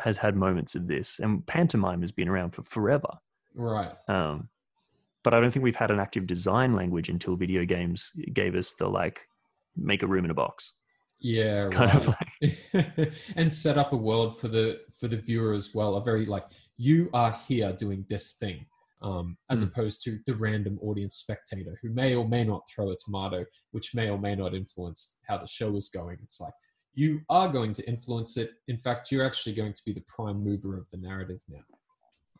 has 0.00 0.18
had 0.18 0.36
moments 0.36 0.74
of 0.74 0.86
this 0.88 1.18
and 1.18 1.46
pantomime 1.46 2.00
has 2.00 2.12
been 2.12 2.28
around 2.28 2.50
for 2.50 2.62
forever 2.62 3.18
Right. 3.54 3.92
um, 4.08 4.48
but 5.24 5.34
i 5.34 5.40
don't 5.40 5.50
think 5.50 5.62
we've 5.64 5.76
had 5.76 5.90
an 5.90 6.00
active 6.00 6.26
design 6.26 6.74
language 6.74 7.08
until 7.08 7.36
video 7.36 7.64
games 7.64 8.12
gave 8.32 8.54
us 8.54 8.72
the 8.74 8.88
like 8.88 9.26
make 9.76 10.02
a 10.02 10.06
room 10.06 10.24
in 10.24 10.30
a 10.30 10.34
box 10.34 10.72
Yeah. 11.20 11.68
kind 11.70 11.92
right. 11.94 12.06
of 12.06 12.16
like 12.72 13.12
and 13.36 13.52
set 13.52 13.76
up 13.76 13.92
a 13.92 13.96
world 13.96 14.38
for 14.38 14.48
the 14.48 14.80
for 14.98 15.08
the 15.08 15.16
viewer 15.16 15.52
as 15.52 15.74
well 15.74 15.96
a 15.96 16.04
very 16.04 16.24
like 16.26 16.46
you 16.76 17.10
are 17.12 17.32
here 17.48 17.72
doing 17.72 18.04
this 18.08 18.32
thing 18.32 18.66
um, 19.02 19.36
as 19.50 19.64
Mm. 19.64 19.68
opposed 19.68 20.02
to 20.04 20.18
the 20.26 20.34
random 20.34 20.78
audience 20.82 21.16
spectator 21.16 21.78
who 21.82 21.88
may 21.90 22.14
or 22.14 22.26
may 22.28 22.44
not 22.44 22.62
throw 22.70 22.90
a 22.90 22.96
tomato 23.04 23.44
which 23.72 23.94
may 23.94 24.08
or 24.10 24.18
may 24.18 24.34
not 24.34 24.54
influence 24.54 25.18
how 25.28 25.38
the 25.38 25.46
show 25.46 25.74
is 25.76 25.88
going 25.88 26.18
it's 26.22 26.40
like 26.40 26.52
you 26.94 27.20
are 27.28 27.48
going 27.48 27.72
to 27.74 27.86
influence 27.88 28.36
it. 28.36 28.50
In 28.68 28.76
fact 28.76 29.10
you're 29.12 29.24
actually 29.24 29.54
going 29.54 29.72
to 29.72 29.82
be 29.84 29.92
the 29.92 30.04
prime 30.08 30.42
mover 30.42 30.76
of 30.76 30.86
the 30.90 30.98
narrative 30.98 31.40
now. 31.48 31.64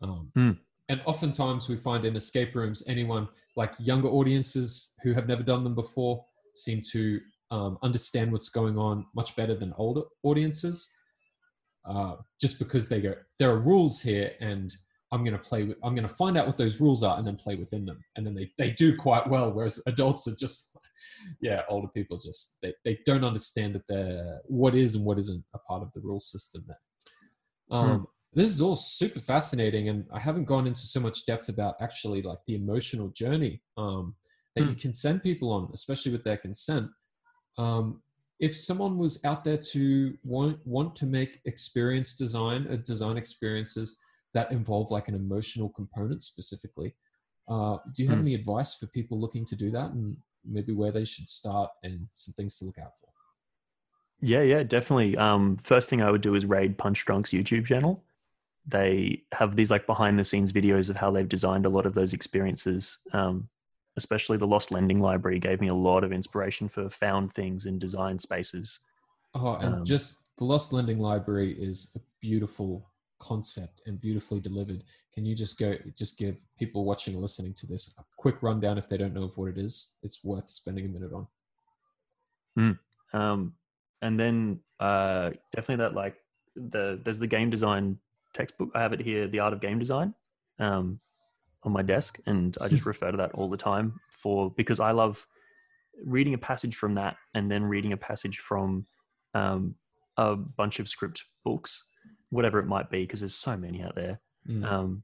Um, 0.02 0.32
Mm. 0.36 0.58
and 0.88 1.00
oftentimes 1.04 1.68
we 1.68 1.76
find 1.76 2.04
in 2.04 2.16
escape 2.16 2.54
rooms 2.54 2.82
anyone 2.88 3.28
like 3.56 3.72
younger 3.78 4.08
audiences 4.08 4.94
who 5.02 5.12
have 5.12 5.28
never 5.28 5.42
done 5.42 5.62
them 5.62 5.74
before 5.74 6.24
seem 6.54 6.80
to 6.92 7.20
um, 7.50 7.78
understand 7.82 8.32
what's 8.32 8.48
going 8.48 8.78
on 8.78 9.04
much 9.14 9.36
better 9.36 9.54
than 9.54 9.74
older 9.76 10.02
audiences 10.22 10.90
uh, 11.88 12.14
just 12.40 12.58
because 12.58 12.88
they 12.88 13.00
go 13.00 13.14
there 13.38 13.50
are 13.50 13.58
rules 13.58 14.00
here 14.00 14.32
and 14.40 14.76
i'm 15.12 15.22
going 15.24 15.36
to 15.36 15.48
play 15.50 15.64
with 15.64 15.76
i'm 15.82 15.94
going 15.94 16.06
to 16.06 16.14
find 16.14 16.36
out 16.38 16.46
what 16.46 16.56
those 16.58 16.80
rules 16.80 17.02
are 17.02 17.18
and 17.18 17.26
then 17.26 17.36
play 17.36 17.56
within 17.56 17.84
them. 17.84 17.98
And 18.16 18.24
then 18.26 18.34
they, 18.34 18.50
they 18.58 18.70
do 18.70 18.96
quite 18.96 19.26
well 19.28 19.50
whereas 19.52 19.82
adults 19.86 20.26
are 20.28 20.36
just 20.36 20.76
yeah 21.40 21.62
older 21.68 21.88
people 21.88 22.18
just 22.18 22.58
they, 22.62 22.74
they 22.84 22.98
don't 23.04 23.24
understand 23.24 23.74
that 23.74 23.86
they're 23.88 24.40
what 24.46 24.74
is 24.74 24.94
and 24.94 25.04
what 25.04 25.18
isn't 25.18 25.44
a 25.54 25.58
part 25.58 25.82
of 25.82 25.92
the 25.92 26.00
rule 26.00 26.20
system 26.20 26.64
there. 26.66 27.78
Um, 27.78 28.06
this 28.32 28.48
is 28.48 28.60
all 28.60 28.76
super 28.76 29.18
fascinating 29.20 29.88
and 29.88 30.06
i 30.12 30.18
haven't 30.20 30.44
gone 30.44 30.66
into 30.66 30.80
so 30.82 31.00
much 31.00 31.26
depth 31.26 31.48
about 31.48 31.74
actually 31.80 32.22
like 32.22 32.38
the 32.46 32.54
emotional 32.54 33.08
journey 33.08 33.60
um, 33.76 34.14
that 34.54 34.66
you 34.66 34.74
can 34.76 34.92
send 34.92 35.22
people 35.22 35.52
on 35.52 35.68
especially 35.72 36.12
with 36.12 36.24
their 36.24 36.36
consent. 36.36 36.88
Um, 37.58 38.02
if 38.38 38.56
someone 38.56 38.96
was 38.98 39.22
out 39.24 39.44
there 39.44 39.58
to 39.72 40.16
want 40.24 40.58
want 40.66 40.96
to 40.96 41.06
make 41.06 41.40
experience 41.44 42.14
design 42.14 42.66
uh, 42.70 42.76
design 42.76 43.16
experiences 43.16 43.98
that 44.32 44.50
involve 44.52 44.90
like 44.90 45.08
an 45.08 45.14
emotional 45.14 45.68
component 45.70 46.22
specifically 46.22 46.94
uh, 47.48 47.76
do 47.94 48.02
you 48.02 48.08
have 48.08 48.18
Hmm. 48.18 48.24
any 48.24 48.34
advice 48.34 48.74
for 48.74 48.86
people 48.86 49.20
looking 49.20 49.44
to 49.44 49.56
do 49.56 49.70
that 49.70 49.90
and 49.90 50.16
maybe 50.44 50.72
where 50.72 50.92
they 50.92 51.04
should 51.04 51.28
start 51.28 51.70
and 51.82 52.06
some 52.12 52.34
things 52.34 52.58
to 52.58 52.64
look 52.64 52.78
out 52.78 52.92
for 52.98 53.08
Yeah, 54.20 54.42
yeah, 54.42 54.62
definitely. 54.62 55.16
Um, 55.16 55.56
first 55.58 55.88
thing 55.88 56.02
I 56.02 56.10
would 56.10 56.20
do 56.20 56.34
is 56.34 56.44
raid 56.44 56.78
Punchdrunk's 56.78 57.30
YouTube 57.30 57.66
channel. 57.66 58.02
They 58.66 59.22
have 59.32 59.56
these 59.56 59.70
like 59.70 59.86
behind 59.86 60.18
the 60.18 60.24
scenes 60.24 60.52
videos 60.52 60.90
of 60.90 60.96
how 60.96 61.10
they've 61.10 61.28
designed 61.28 61.66
a 61.66 61.70
lot 61.70 61.86
of 61.86 61.94
those 61.94 62.12
experiences. 62.12 62.98
Um, 63.12 63.48
especially 63.96 64.36
the 64.36 64.46
Lost 64.46 64.70
Lending 64.70 65.00
Library 65.00 65.38
gave 65.38 65.60
me 65.60 65.68
a 65.68 65.74
lot 65.74 66.04
of 66.04 66.12
inspiration 66.12 66.68
for 66.68 66.88
found 66.88 67.34
things 67.34 67.66
in 67.66 67.78
design 67.78 68.18
spaces. 68.18 68.80
Oh, 69.34 69.54
and 69.54 69.74
Um, 69.76 69.84
just 69.84 70.36
the 70.36 70.44
Lost 70.44 70.72
Lending 70.72 70.98
Library 70.98 71.52
is 71.52 71.92
a 71.96 72.00
beautiful 72.20 72.90
concept 73.20 73.82
and 73.86 74.00
beautifully 74.00 74.40
delivered. 74.40 74.82
Can 75.14 75.24
you 75.24 75.34
just 75.34 75.58
go, 75.58 75.76
just 75.96 76.18
give 76.18 76.36
people 76.58 76.84
watching 76.84 77.14
and 77.14 77.22
listening 77.22 77.54
to 77.54 77.66
this 77.66 77.94
a 77.98 78.02
quick 78.16 78.42
rundown 78.42 78.78
if 78.78 78.88
they 78.88 78.96
don't 78.96 79.14
know 79.14 79.24
of 79.24 79.36
what 79.36 79.50
it 79.50 79.58
is? 79.58 79.96
It's 80.02 80.24
worth 80.24 80.48
spending 80.48 80.86
a 80.86 80.88
minute 80.88 81.12
on. 81.12 81.26
Um, 83.12 83.54
and 84.02 84.18
then 84.18 84.60
uh, 84.78 85.30
definitely 85.54 85.84
that 85.84 85.94
like 85.94 86.16
the 86.56 87.00
there's 87.04 87.18
the 87.18 87.26
game 87.26 87.50
design 87.50 87.98
textbook. 88.32 88.70
I 88.74 88.80
have 88.80 88.92
it 88.92 89.00
here, 89.00 89.28
The 89.28 89.40
Art 89.40 89.52
of 89.52 89.60
Game 89.60 89.78
Design, 89.78 90.14
um, 90.58 91.00
on 91.62 91.72
my 91.72 91.82
desk, 91.82 92.20
and 92.26 92.56
I 92.60 92.68
just 92.68 92.86
refer 92.92 93.10
to 93.10 93.16
that 93.18 93.32
all 93.32 93.48
the 93.48 93.56
time 93.56 94.00
for 94.08 94.50
because 94.50 94.80
I 94.80 94.92
love 94.92 95.26
reading 96.04 96.34
a 96.34 96.38
passage 96.38 96.74
from 96.74 96.94
that 96.94 97.16
and 97.34 97.50
then 97.50 97.64
reading 97.64 97.92
a 97.92 97.96
passage 97.96 98.38
from 98.38 98.86
um, 99.34 99.74
a 100.16 100.36
bunch 100.36 100.80
of 100.80 100.88
script 100.88 101.24
books, 101.44 101.84
whatever 102.30 102.58
it 102.58 102.66
might 102.66 102.90
be, 102.90 103.02
because 103.02 103.20
there's 103.20 103.34
so 103.34 103.56
many 103.56 103.82
out 103.82 103.94
there. 103.94 104.20
Mm. 104.48 104.64
Um, 104.64 105.02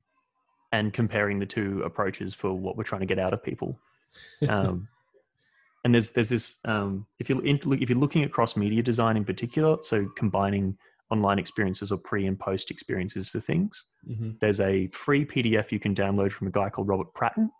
and 0.72 0.92
comparing 0.92 1.38
the 1.38 1.46
two 1.46 1.82
approaches 1.82 2.34
for 2.34 2.52
what 2.52 2.76
we're 2.76 2.84
trying 2.84 3.00
to 3.00 3.06
get 3.06 3.18
out 3.18 3.32
of 3.32 3.42
people. 3.42 3.78
Um, 4.48 4.88
and 5.84 5.94
there's 5.94 6.10
there's 6.12 6.30
this 6.30 6.58
um, 6.64 7.06
if 7.18 7.28
you 7.28 7.40
if 7.44 7.88
you're 7.90 7.98
looking 7.98 8.24
at 8.24 8.32
cross 8.32 8.56
media 8.56 8.82
design 8.82 9.16
in 9.16 9.24
particular, 9.24 9.76
so 9.82 10.08
combining 10.16 10.76
online 11.10 11.38
experiences 11.38 11.92
or 11.92 11.98
pre 11.98 12.26
and 12.26 12.38
post 12.38 12.70
experiences 12.70 13.28
for 13.28 13.38
things. 13.40 13.84
hmm 14.04 14.30
There's 14.40 14.58
a 14.58 14.88
free 14.88 15.24
PDF 15.24 15.70
you 15.70 15.78
can 15.78 15.94
download 15.94 16.32
from 16.32 16.48
a 16.48 16.50
guy 16.50 16.70
called 16.70 16.88
Robert 16.88 17.12
Pratten, 17.14 17.50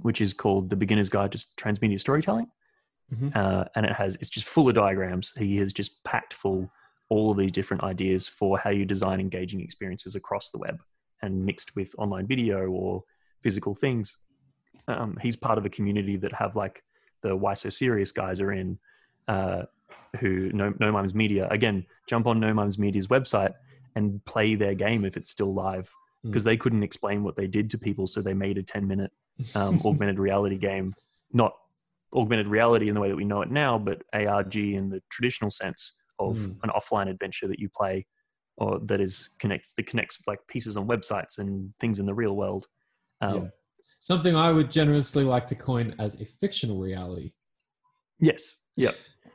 which 0.00 0.20
is 0.20 0.34
called 0.34 0.68
The 0.70 0.74
Beginner's 0.76 1.08
Guide 1.10 1.30
to 1.32 1.38
Transmedia 1.56 2.00
Storytelling, 2.00 2.48
Mhm. 3.14 3.36
uh, 3.36 3.66
and 3.76 3.86
it 3.86 3.92
has 3.92 4.16
it's 4.16 4.30
just 4.30 4.48
full 4.48 4.68
of 4.68 4.74
diagrams. 4.74 5.32
He 5.36 5.58
has 5.58 5.72
just 5.72 6.02
packed 6.02 6.32
full 6.34 6.70
all 7.10 7.30
of 7.30 7.38
these 7.38 7.52
different 7.52 7.82
ideas 7.82 8.28
for 8.28 8.58
how 8.58 8.70
you 8.70 8.84
design 8.84 9.20
engaging 9.20 9.60
experiences 9.60 10.14
across 10.14 10.50
the 10.50 10.58
web 10.58 10.80
and 11.22 11.44
mixed 11.44 11.74
with 11.74 11.94
online 11.98 12.26
video 12.26 12.66
or 12.68 13.02
physical 13.42 13.74
things. 13.74 14.16
Um, 14.86 15.18
he's 15.20 15.36
part 15.36 15.58
of 15.58 15.64
a 15.64 15.70
community 15.70 16.16
that 16.16 16.32
have 16.32 16.54
like 16.56 16.82
the 17.22 17.34
Why 17.34 17.54
So 17.54 17.70
Serious 17.70 18.12
guys 18.12 18.40
are 18.40 18.52
in, 18.52 18.78
uh, 19.26 19.62
who 20.20 20.50
No, 20.52 20.72
no 20.78 20.92
Mimes 20.92 21.14
Media. 21.14 21.48
Again, 21.50 21.86
jump 22.06 22.26
on 22.26 22.40
No 22.40 22.52
Mimes 22.54 22.78
Media's 22.78 23.08
website 23.08 23.54
and 23.94 24.24
play 24.24 24.54
their 24.54 24.74
game 24.74 25.04
if 25.04 25.16
it's 25.16 25.30
still 25.30 25.52
live 25.52 25.92
Mm. 26.24 26.30
because 26.30 26.44
they 26.44 26.56
couldn't 26.56 26.82
explain 26.82 27.22
what 27.22 27.36
they 27.36 27.46
did 27.46 27.70
to 27.70 27.78
people, 27.78 28.06
so 28.06 28.20
they 28.20 28.34
made 28.34 28.58
a 28.58 28.62
10 28.62 28.86
minute 28.86 29.12
um, 29.54 29.80
augmented 29.84 30.18
reality 30.18 30.56
game, 30.56 30.94
not 31.32 31.54
augmented 32.12 32.48
reality 32.48 32.88
in 32.88 32.94
the 32.94 33.00
way 33.00 33.08
that 33.08 33.16
we 33.16 33.24
know 33.24 33.42
it 33.42 33.50
now, 33.50 33.78
but 33.78 34.02
ARG 34.12 34.56
in 34.56 34.90
the 34.90 35.02
traditional 35.10 35.50
sense 35.50 35.92
of 36.18 36.36
Mm. 36.36 36.56
an 36.62 36.70
offline 36.70 37.08
adventure 37.08 37.48
that 37.48 37.58
you 37.58 37.68
play 37.68 38.06
or 38.56 38.80
that 38.80 39.00
is 39.00 39.30
connects 39.38 39.72
that 39.74 39.86
connects 39.86 40.18
like 40.26 40.40
pieces 40.48 40.76
on 40.76 40.86
websites 40.88 41.38
and 41.38 41.72
things 41.78 41.98
in 42.00 42.06
the 42.06 42.14
real 42.14 42.34
world. 42.36 42.66
Um, 43.20 43.34
yeah. 43.44 43.48
Something 44.00 44.36
I 44.36 44.52
would 44.52 44.70
generously 44.70 45.24
like 45.24 45.46
to 45.48 45.54
coin 45.54 45.94
as 45.98 46.20
a 46.20 46.24
fictional 46.24 46.80
reality. 46.80 47.32
Yes. 48.20 48.60
Yeah. 48.76 48.92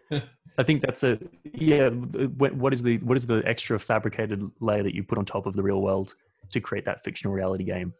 I 0.57 0.63
think 0.63 0.81
that's 0.81 1.03
a 1.03 1.19
yeah. 1.53 1.89
What, 1.89 2.73
is 2.73 2.83
the 2.83 2.97
what 2.99 3.17
is 3.17 3.25
the 3.25 3.41
extra 3.45 3.79
fabricated 3.79 4.43
layer 4.59 4.83
that 4.83 4.93
you 4.93 5.03
put 5.03 5.17
on 5.17 5.25
top 5.25 5.45
of 5.47 5.55
the 5.55 5.63
real 5.63 5.81
world 5.81 6.15
to 6.51 6.59
create 6.61 6.85
that 6.85 7.03
fictional 7.03 7.33
reality 7.33 7.63
game? 7.63 7.93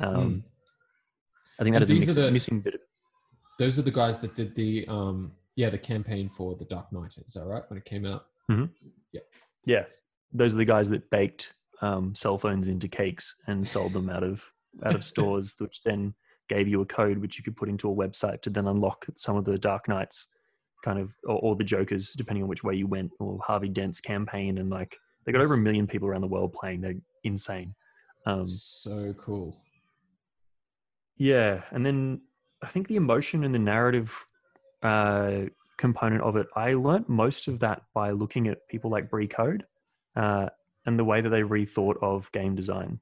Um, 0.00 0.14
Mm. 0.14 0.42
I 1.60 1.64
think 1.64 1.74
And 1.74 1.74
that 1.74 1.82
is 1.82 1.90
a 1.90 1.94
mix, 1.94 2.14
the- 2.14 2.30
missing 2.30 2.60
bit. 2.60 2.80
Those 3.58 3.78
are 3.80 3.82
the 3.82 3.90
guys 3.90 4.20
that 4.20 4.36
did 4.36 4.54
the 4.54 4.86
um 4.86 5.32
yeah 5.58 5.68
the 5.70 5.76
campaign 5.78 6.28
for 6.28 6.54
the 6.54 6.64
Dark 6.64 6.92
Knight. 6.92 7.16
Is 7.26 7.34
that 7.34 7.44
right? 7.44 7.64
When 7.68 7.76
it 7.78 7.84
came 7.84 8.06
out. 8.06 8.26
Yeah, 9.12 9.20
Yeah. 9.66 9.84
those 10.32 10.54
are 10.54 10.58
the 10.58 10.64
guys 10.64 10.88
that 10.90 11.10
baked 11.10 11.52
um, 11.82 12.14
cell 12.14 12.38
phones 12.38 12.68
into 12.68 12.86
cakes 12.88 13.34
and 13.48 13.66
sold 13.66 13.92
them 13.92 14.08
out 14.08 14.22
of 14.22 14.44
out 14.84 14.94
of 14.94 15.02
stores, 15.12 15.56
which 15.58 15.82
then 15.82 16.14
gave 16.48 16.68
you 16.68 16.80
a 16.80 16.86
code 16.86 17.18
which 17.18 17.36
you 17.36 17.44
could 17.44 17.56
put 17.56 17.68
into 17.68 17.90
a 17.90 17.94
website 17.94 18.40
to 18.42 18.50
then 18.50 18.66
unlock 18.68 19.06
some 19.16 19.36
of 19.36 19.44
the 19.44 19.58
Dark 19.58 19.88
Knights, 19.88 20.28
kind 20.84 20.98
of, 21.00 21.10
or, 21.24 21.38
or 21.40 21.56
the 21.56 21.64
Jokers, 21.64 22.12
depending 22.12 22.42
on 22.44 22.48
which 22.48 22.62
way 22.64 22.74
you 22.76 22.86
went, 22.86 23.10
or 23.18 23.38
Harvey 23.44 23.68
Dent's 23.68 24.00
campaign, 24.00 24.58
and 24.58 24.70
like 24.70 24.96
they 25.24 25.32
got 25.32 25.40
over 25.42 25.54
a 25.54 25.58
million 25.58 25.86
people 25.88 26.08
around 26.08 26.20
the 26.22 26.28
world 26.28 26.52
playing. 26.52 26.80
They're 26.82 26.94
insane. 27.24 27.74
Um, 28.26 28.44
so 28.46 29.12
cool. 29.18 29.56
yeah, 31.16 31.62
and 31.72 31.84
then 31.84 32.20
I 32.62 32.66
think 32.68 32.86
the 32.88 32.96
emotion 32.96 33.42
and 33.44 33.54
the 33.54 33.58
narrative 33.58 34.26
uh, 34.82 35.42
component 35.76 36.22
of 36.22 36.36
it, 36.36 36.46
I 36.54 36.74
learnt 36.74 37.08
most 37.08 37.48
of 37.48 37.60
that 37.60 37.82
by 37.94 38.10
looking 38.10 38.48
at 38.48 38.68
people 38.68 38.90
like 38.90 39.10
Brie 39.10 39.28
Code 39.28 39.66
uh, 40.16 40.48
and 40.86 40.98
the 40.98 41.04
way 41.04 41.20
that 41.20 41.30
they 41.30 41.42
rethought 41.42 42.02
of 42.02 42.30
game 42.32 42.54
design. 42.54 43.00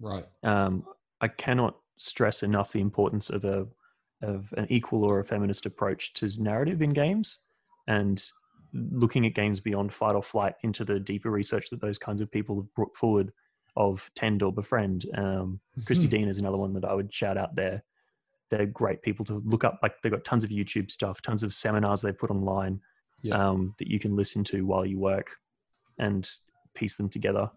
Right. 0.00 0.26
Um, 0.42 0.84
I 1.20 1.28
cannot 1.28 1.76
stress 1.96 2.42
enough 2.42 2.72
the 2.72 2.80
importance 2.80 3.30
of 3.30 3.44
a 3.44 3.66
of 4.22 4.52
an 4.56 4.66
equal 4.70 5.04
or 5.04 5.20
a 5.20 5.24
feminist 5.24 5.66
approach 5.66 6.14
to 6.14 6.30
narrative 6.42 6.80
in 6.80 6.92
games, 6.94 7.40
and 7.86 8.22
looking 8.72 9.26
at 9.26 9.34
games 9.34 9.60
beyond 9.60 9.92
fight 9.92 10.14
or 10.14 10.22
flight 10.22 10.54
into 10.62 10.84
the 10.84 10.98
deeper 10.98 11.30
research 11.30 11.70
that 11.70 11.80
those 11.80 11.98
kinds 11.98 12.20
of 12.20 12.30
people 12.30 12.56
have 12.56 12.74
brought 12.74 12.94
forward 12.96 13.32
of 13.76 14.10
Tend 14.14 14.42
or 14.42 14.52
Befriend. 14.52 15.06
Um, 15.14 15.60
Christy 15.86 16.06
Dena 16.06 16.28
is 16.28 16.38
another 16.38 16.56
one 16.56 16.72
that 16.74 16.84
I 16.84 16.94
would 16.94 17.12
shout 17.12 17.36
out 17.36 17.54
there. 17.54 17.82
They're 18.50 18.66
great 18.66 19.02
people 19.02 19.24
to 19.26 19.42
look 19.44 19.64
up. 19.64 19.78
Like 19.82 19.94
they've 20.02 20.12
got 20.12 20.24
tons 20.24 20.44
of 20.44 20.50
YouTube 20.50 20.90
stuff, 20.90 21.20
tons 21.22 21.42
of 21.42 21.52
seminars 21.52 22.02
they 22.02 22.12
put 22.12 22.30
online 22.30 22.80
Yeah. 23.22 23.48
um, 23.48 23.74
that 23.78 23.88
you 23.88 23.98
can 23.98 24.14
listen 24.16 24.44
to 24.44 24.64
while 24.66 24.84
you 24.86 24.98
work 24.98 25.28
and 25.98 26.28
piece 26.74 26.96
them 26.96 27.08
together. 27.08 27.50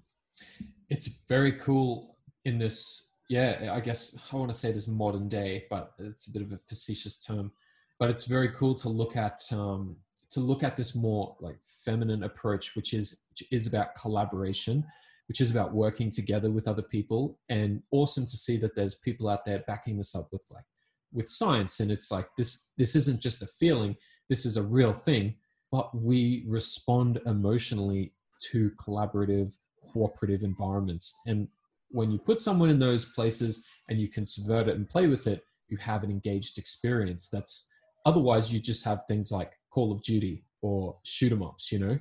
it's 0.90 1.08
very 1.28 1.52
cool 1.54 2.18
in 2.46 2.58
this 2.58 3.12
yeah 3.30 3.72
i 3.74 3.80
guess 3.82 4.18
i 4.32 4.36
want 4.38 4.50
to 4.52 4.58
say 4.58 4.72
this 4.72 4.88
modern 4.88 5.28
day 5.28 5.66
but 5.70 5.92
it's 6.00 6.28
a 6.28 6.32
bit 6.32 6.42
of 6.42 6.52
a 6.54 6.58
facetious 6.58 7.20
term 7.20 7.52
but 8.00 8.10
it's 8.10 8.24
very 8.24 8.50
cool 8.50 8.74
to 8.74 8.88
look 8.90 9.16
at 9.18 9.42
um, 9.52 9.96
to 10.32 10.40
look 10.40 10.64
at 10.64 10.78
this 10.78 10.96
more 10.96 11.36
like 11.42 11.58
feminine 11.86 12.24
approach 12.24 12.76
which 12.78 12.94
is 12.94 13.24
which 13.30 13.44
is 13.52 13.68
about 13.68 13.94
collaboration 13.96 14.84
which 15.28 15.42
is 15.42 15.52
about 15.52 15.74
working 15.74 16.10
together 16.10 16.50
with 16.50 16.68
other 16.68 16.82
people 16.82 17.38
and 17.50 17.84
awesome 17.92 18.24
to 18.26 18.38
see 18.38 18.58
that 18.58 18.74
there's 18.76 18.96
people 18.96 19.28
out 19.30 19.44
there 19.46 19.60
backing 19.68 19.98
this 19.98 20.16
up 20.16 20.28
with 20.32 20.46
like 20.52 20.66
with 21.12 21.30
science 21.30 21.80
and 21.80 21.92
it's 21.92 22.12
like 22.12 22.28
this 22.38 22.72
this 22.78 22.96
isn't 22.96 23.20
just 23.20 23.42
a 23.42 23.48
feeling 23.48 23.96
this 24.30 24.46
is 24.46 24.58
a 24.58 24.64
real 24.64 24.94
thing. 24.94 25.36
But 25.72 25.96
we 25.96 26.46
respond 26.48 27.20
emotionally 27.26 28.14
to 28.52 28.72
collaborative 28.82 29.58
cooperative 29.92 30.44
environments. 30.44 31.20
And 31.28 31.48
when 31.90 32.12
you 32.12 32.20
put 32.20 32.40
someone 32.40 32.70
in 32.70 32.80
those 32.80 33.06
places 33.06 33.66
and 33.90 34.00
you 34.00 34.08
can 34.08 34.26
subvert 34.26 34.68
it 34.68 34.76
and 34.76 34.88
play 34.88 35.08
with 35.08 35.28
it 35.28 35.44
you 35.68 35.78
have 35.78 36.04
an 36.04 36.10
engaged 36.10 36.58
experience. 36.58 37.30
That's 37.30 37.70
otherwise 38.06 38.52
you 38.52 38.60
just 38.60 38.86
have 38.86 39.04
things 39.08 39.32
like 39.32 39.54
call 39.72 39.92
of 39.92 40.02
duty 40.04 40.46
or 40.62 40.98
shoot 41.04 41.32
'em 41.32 41.44
ups 41.44 41.72
you 41.72 41.80
know? 41.80 42.00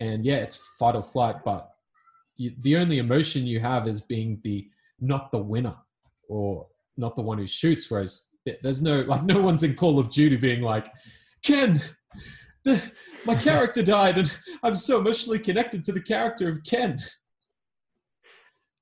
And 0.00 0.24
yeah 0.24 0.36
it's 0.36 0.56
fight 0.78 0.96
or 0.96 1.02
flight 1.02 1.36
but 1.44 1.70
you, 2.36 2.52
the 2.60 2.76
only 2.76 2.98
emotion 2.98 3.46
you 3.46 3.60
have 3.60 3.86
is 3.86 4.00
being 4.00 4.40
the 4.42 4.68
not 5.00 5.30
the 5.30 5.38
winner 5.38 5.76
or 6.28 6.66
not 6.96 7.14
the 7.14 7.22
one 7.22 7.38
who 7.38 7.46
shoots 7.46 7.90
whereas 7.90 8.26
there's 8.62 8.82
no 8.82 9.00
like 9.02 9.24
no 9.24 9.40
one's 9.40 9.64
in 9.64 9.74
call 9.74 9.98
of 9.98 10.10
duty 10.10 10.36
being 10.36 10.60
like 10.60 10.90
ken 11.42 11.80
the, 12.64 12.82
my 13.24 13.34
character 13.34 13.82
died 13.82 14.18
and 14.18 14.36
i'm 14.62 14.76
so 14.76 14.98
emotionally 14.98 15.38
connected 15.38 15.82
to 15.84 15.92
the 15.92 16.02
character 16.02 16.48
of 16.48 16.62
ken 16.64 16.96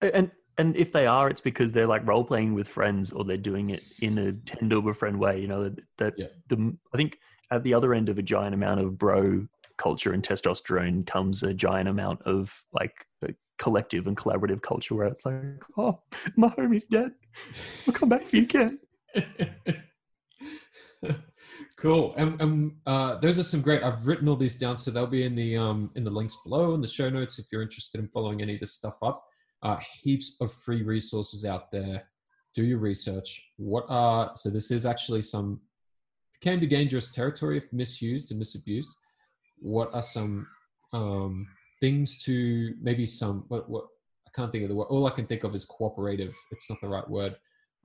and 0.01 0.31
and 0.59 0.77
if 0.77 0.93
they 0.93 1.07
are, 1.07 1.31
it's 1.31 1.41
because 1.41 1.73
they're 1.73 1.87
like 1.87 2.07
role 2.07 2.25
playing 2.25 2.55
with 2.55 2.69
friends, 2.69 3.11
or 3.11 3.25
they're 3.25 3.37
doing 3.37 3.71
it 3.71 3.83
in 4.01 4.19
a 4.19 4.33
tend 4.33 4.73
or 4.73 4.83
befriend 4.83 5.19
way. 5.19 5.41
You 5.41 5.49
know 5.49 5.65
that, 5.65 5.79
that 5.99 6.15
Yeah. 6.19 6.27
the 6.49 6.77
I 6.93 6.97
think 6.97 7.19
at 7.51 7.63
the 7.63 7.75
other 7.75 7.95
end 7.95 8.09
of 8.09 8.19
a 8.19 8.23
giant 8.23 8.55
amount 8.55 8.81
of 8.81 8.99
bro 8.99 9.47
culture 9.79 10.13
and 10.13 10.23
testosterone 10.23 11.07
comes 11.07 11.43
a 11.43 11.55
giant 11.55 11.89
amount 11.89 12.23
of 12.23 12.65
like 12.73 13.07
a 13.25 13.35
collective 13.59 14.07
and 14.07 14.17
collaborative 14.17 14.63
culture 14.63 14.95
where 14.95 15.07
it's 15.07 15.25
like, 15.25 15.43
oh, 15.77 16.03
my 16.37 16.49
homie's 16.49 16.85
dead. 16.85 17.13
I'll 17.87 17.95
come 17.95 18.09
back 18.09 18.23
if 18.23 18.35
you, 18.35 18.47
Ken. 18.47 18.79
Cool. 21.77 22.15
And, 22.17 22.41
and 22.41 22.73
uh, 22.87 23.17
those 23.17 23.39
are 23.39 23.43
some 23.43 23.61
great. 23.63 23.83
I've 23.83 24.07
written 24.07 24.29
all 24.29 24.37
these 24.37 24.59
down, 24.59 24.79
so 24.79 24.91
they'll 24.91 25.07
be 25.07 25.25
in 25.25 25.35
the 25.35 25.57
um, 25.57 25.91
in 25.95 26.05
the 26.05 26.11
links 26.11 26.37
below 26.45 26.75
in 26.75 26.81
the 26.81 26.89
show 26.89 27.11
notes 27.11 27.39
if 27.39 27.47
you're 27.53 27.63
interested 27.63 28.01
in 28.01 28.09
following 28.09 28.43
any 28.43 28.55
of 28.55 28.61
this 28.61 28.75
stuff 28.75 28.97
up. 29.03 29.25
Uh, 29.63 29.79
heaps 30.03 30.39
of 30.41 30.53
free 30.53 30.83
resources 30.83 31.45
out 31.45 31.71
there. 31.71 32.03
Do 32.55 32.65
your 32.65 32.79
research. 32.79 33.43
What 33.57 33.87
are 33.89 34.33
so? 34.35 34.51
This 34.51 34.71
is 34.71 34.87
actually 34.87 35.23
some 35.23 35.61
can 36.41 36.59
be 36.59 36.67
dangerous 36.67 37.11
territory 37.11 37.57
if 37.57 37.73
misused 37.73 38.31
and 38.31 38.39
misused. 38.39 38.91
What 39.59 39.95
are 39.95 40.03
some 40.03 40.47
um, 40.93 41.47
things 41.81 42.23
to 42.25 42.75
maybe 42.81 43.07
some 43.07 43.45
what 43.49 43.69
what 43.69 43.87
I 44.27 44.31
can't 44.35 44.51
think 44.51 44.65
of 44.65 44.71
the 44.71 44.75
word. 44.77 44.85
All 44.85 45.07
I 45.07 45.11
can 45.11 45.27
think 45.27 45.45
of 45.45 45.55
is 45.55 45.65
cooperative. 45.65 46.35
It's 46.53 46.71
not 46.71 46.81
the 46.81 46.89
right 46.89 47.09
word. 47.09 47.37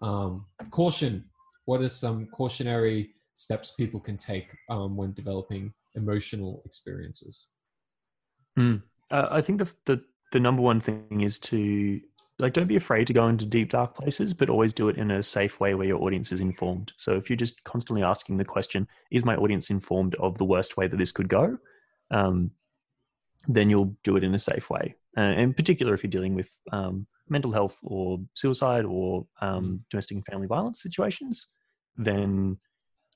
Um, 0.01 0.45
caution. 0.71 1.25
What 1.65 1.81
are 1.81 1.89
some 1.89 2.27
cautionary 2.27 3.11
steps 3.33 3.71
people 3.71 3.99
can 3.99 4.17
take 4.17 4.47
um, 4.69 4.95
when 4.95 5.13
developing 5.13 5.73
emotional 5.95 6.61
experiences? 6.65 7.47
Uh, 9.11 9.27
I 9.29 9.41
think 9.41 9.59
the, 9.59 9.71
the 9.85 10.01
the 10.31 10.39
number 10.39 10.61
one 10.61 10.81
thing 10.81 11.21
is 11.21 11.39
to 11.39 12.01
like 12.39 12.53
don't 12.53 12.67
be 12.67 12.75
afraid 12.75 13.07
to 13.07 13.13
go 13.13 13.27
into 13.27 13.45
deep 13.45 13.69
dark 13.69 13.95
places, 13.95 14.33
but 14.33 14.49
always 14.49 14.73
do 14.73 14.89
it 14.89 14.97
in 14.97 15.11
a 15.11 15.23
safe 15.23 15.59
way 15.59 15.73
where 15.73 15.87
your 15.87 16.01
audience 16.01 16.31
is 16.31 16.41
informed. 16.41 16.93
So 16.97 17.15
if 17.15 17.29
you're 17.29 17.37
just 17.37 17.63
constantly 17.63 18.03
asking 18.03 18.37
the 18.37 18.45
question, 18.45 18.87
"Is 19.11 19.25
my 19.25 19.35
audience 19.35 19.69
informed 19.69 20.15
of 20.15 20.37
the 20.37 20.45
worst 20.45 20.77
way 20.77 20.87
that 20.87 20.97
this 20.97 21.11
could 21.11 21.29
go?" 21.29 21.57
Um, 22.11 22.51
then 23.47 23.69
you'll 23.69 23.95
do 24.03 24.17
it 24.17 24.23
in 24.23 24.35
a 24.35 24.39
safe 24.39 24.69
way. 24.69 24.95
Uh, 25.17 25.33
in 25.35 25.53
particular, 25.53 25.93
if 25.93 26.03
you're 26.03 26.11
dealing 26.11 26.35
with 26.35 26.51
um, 26.71 27.07
mental 27.27 27.51
health 27.51 27.79
or 27.83 28.19
suicide 28.33 28.85
or 28.85 29.25
um, 29.41 29.83
domestic 29.89 30.15
and 30.15 30.25
family 30.25 30.47
violence 30.47 30.81
situations, 30.81 31.47
then 31.95 32.57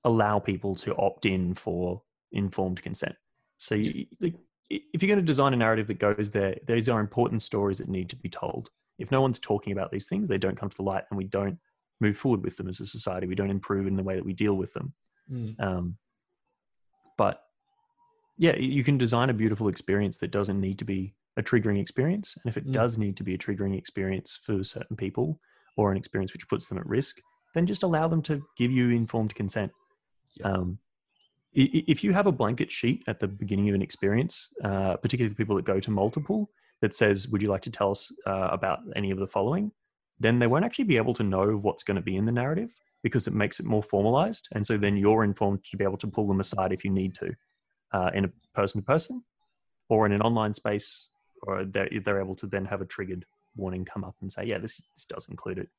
allow 0.03 0.39
people 0.39 0.75
to 0.75 0.95
opt 0.95 1.25
in 1.25 1.53
for 1.53 2.01
informed 2.31 2.81
consent. 2.81 3.15
So 3.57 3.75
you, 3.75 4.07
like, 4.19 4.35
if 4.69 5.01
you're 5.01 5.07
going 5.07 5.19
to 5.19 5.25
design 5.25 5.53
a 5.53 5.57
narrative 5.57 5.87
that 5.87 5.99
goes 5.99 6.31
there, 6.31 6.55
these 6.65 6.89
are 6.89 6.99
important 6.99 7.41
stories 7.41 7.77
that 7.77 7.89
need 7.89 8.09
to 8.09 8.15
be 8.15 8.29
told. 8.29 8.69
If 8.97 9.11
no 9.11 9.21
one's 9.21 9.39
talking 9.39 9.73
about 9.73 9.91
these 9.91 10.07
things, 10.07 10.27
they 10.27 10.37
don't 10.37 10.57
come 10.57 10.69
to 10.69 10.77
the 10.77 10.83
light, 10.83 11.03
and 11.11 11.17
we 11.17 11.25
don't 11.25 11.59
move 11.99 12.17
forward 12.17 12.43
with 12.43 12.57
them 12.57 12.67
as 12.67 12.79
a 12.79 12.85
society. 12.85 13.27
We 13.27 13.35
don't 13.35 13.51
improve 13.51 13.85
in 13.85 13.95
the 13.95 14.03
way 14.03 14.15
that 14.15 14.25
we 14.25 14.33
deal 14.33 14.55
with 14.55 14.73
them. 14.73 14.93
Mm. 15.31 15.59
Um, 15.59 15.97
but 17.17 17.43
yeah, 18.37 18.55
you 18.55 18.83
can 18.83 18.97
design 18.97 19.29
a 19.29 19.33
beautiful 19.33 19.67
experience 19.67 20.17
that 20.17 20.31
doesn't 20.31 20.59
need 20.59 20.79
to 20.79 20.85
be 20.85 21.13
a 21.37 21.43
triggering 21.43 21.79
experience. 21.79 22.37
And 22.43 22.49
if 22.49 22.57
it 22.57 22.67
Mm. 22.67 22.73
does 22.73 22.97
need 22.97 23.17
to 23.17 23.23
be 23.23 23.33
a 23.33 23.37
triggering 23.37 23.77
experience 23.77 24.35
for 24.35 24.63
certain 24.63 24.97
people 24.97 25.39
or 25.77 25.91
an 25.91 25.97
experience 25.97 26.33
which 26.33 26.47
puts 26.47 26.67
them 26.67 26.77
at 26.77 26.85
risk, 26.85 27.21
then 27.53 27.65
just 27.65 27.83
allow 27.83 28.07
them 28.07 28.21
to 28.23 28.43
give 28.57 28.71
you 28.71 28.89
informed 28.89 29.33
consent. 29.35 29.71
Yeah. 30.35 30.51
Um, 30.51 30.79
if 31.53 32.01
you 32.01 32.13
have 32.13 32.27
a 32.27 32.31
blanket 32.31 32.71
sheet 32.71 33.03
at 33.07 33.19
the 33.19 33.27
beginning 33.27 33.67
of 33.67 33.75
an 33.75 33.81
experience, 33.81 34.49
uh, 34.63 34.95
particularly 34.97 35.33
for 35.33 35.37
people 35.37 35.57
that 35.57 35.65
go 35.65 35.81
to 35.81 35.91
multiple, 35.91 36.49
that 36.79 36.95
says, 36.95 37.27
Would 37.27 37.41
you 37.41 37.49
like 37.49 37.61
to 37.63 37.69
tell 37.69 37.91
us 37.91 38.11
uh, 38.25 38.49
about 38.51 38.79
any 38.95 39.11
of 39.11 39.19
the 39.19 39.27
following? 39.27 39.71
Then 40.19 40.39
they 40.39 40.47
won't 40.47 40.63
actually 40.63 40.85
be 40.85 40.97
able 40.97 41.13
to 41.15 41.23
know 41.23 41.57
what's 41.57 41.83
going 41.83 41.95
to 41.95 42.01
be 42.01 42.15
in 42.15 42.25
the 42.25 42.31
narrative 42.31 42.71
because 43.03 43.27
it 43.27 43.33
makes 43.33 43.59
it 43.59 43.65
more 43.65 43.83
formalized. 43.83 44.47
And 44.53 44.65
so 44.65 44.77
then 44.77 44.95
you're 44.95 45.23
informed 45.23 45.65
to 45.65 45.77
be 45.77 45.83
able 45.83 45.97
to 45.97 46.07
pull 46.07 46.27
them 46.27 46.39
aside 46.39 46.71
if 46.71 46.85
you 46.85 46.91
need 46.91 47.15
to 47.15 47.33
uh, 47.91 48.11
in 48.13 48.25
a 48.25 48.31
person 48.53 48.81
to 48.81 48.85
person 48.85 49.23
or 49.89 50.05
in 50.05 50.13
an 50.13 50.21
online 50.21 50.53
space, 50.53 51.09
or 51.43 51.65
they're, 51.65 51.89
they're 52.03 52.21
able 52.21 52.35
to 52.35 52.47
then 52.47 52.65
have 52.65 52.81
a 52.81 52.85
triggered 52.85 53.25
warning 53.55 53.85
come 53.85 54.03
up 54.03 54.15
and 54.21 54.31
say, 54.31 54.45
Yeah, 54.45 54.57
this, 54.57 54.81
this 54.95 55.05
does 55.05 55.27
include 55.29 55.57
it. 55.57 55.69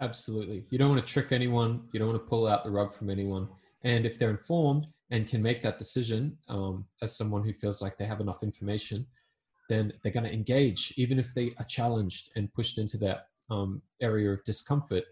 Absolutely. 0.00 0.64
You 0.70 0.78
don't 0.78 0.90
want 0.90 1.06
to 1.06 1.12
trick 1.12 1.32
anyone. 1.32 1.82
You 1.92 2.00
don't 2.00 2.08
want 2.08 2.22
to 2.22 2.28
pull 2.28 2.46
out 2.46 2.64
the 2.64 2.70
rug 2.70 2.92
from 2.92 3.08
anyone. 3.08 3.48
And 3.84 4.04
if 4.04 4.18
they're 4.18 4.30
informed 4.30 4.86
and 5.10 5.28
can 5.28 5.42
make 5.42 5.62
that 5.62 5.78
decision 5.78 6.36
um, 6.48 6.86
as 7.02 7.16
someone 7.16 7.44
who 7.44 7.52
feels 7.52 7.82
like 7.82 7.98
they 7.98 8.04
have 8.04 8.20
enough 8.20 8.42
information, 8.42 9.06
then 9.68 9.92
they're 10.02 10.12
going 10.12 10.24
to 10.24 10.32
engage. 10.32 10.92
Even 10.96 11.18
if 11.18 11.34
they 11.34 11.52
are 11.58 11.64
challenged 11.64 12.30
and 12.36 12.52
pushed 12.52 12.78
into 12.78 12.96
that 12.98 13.28
um, 13.50 13.80
area 14.00 14.30
of 14.30 14.42
discomfort, 14.44 15.04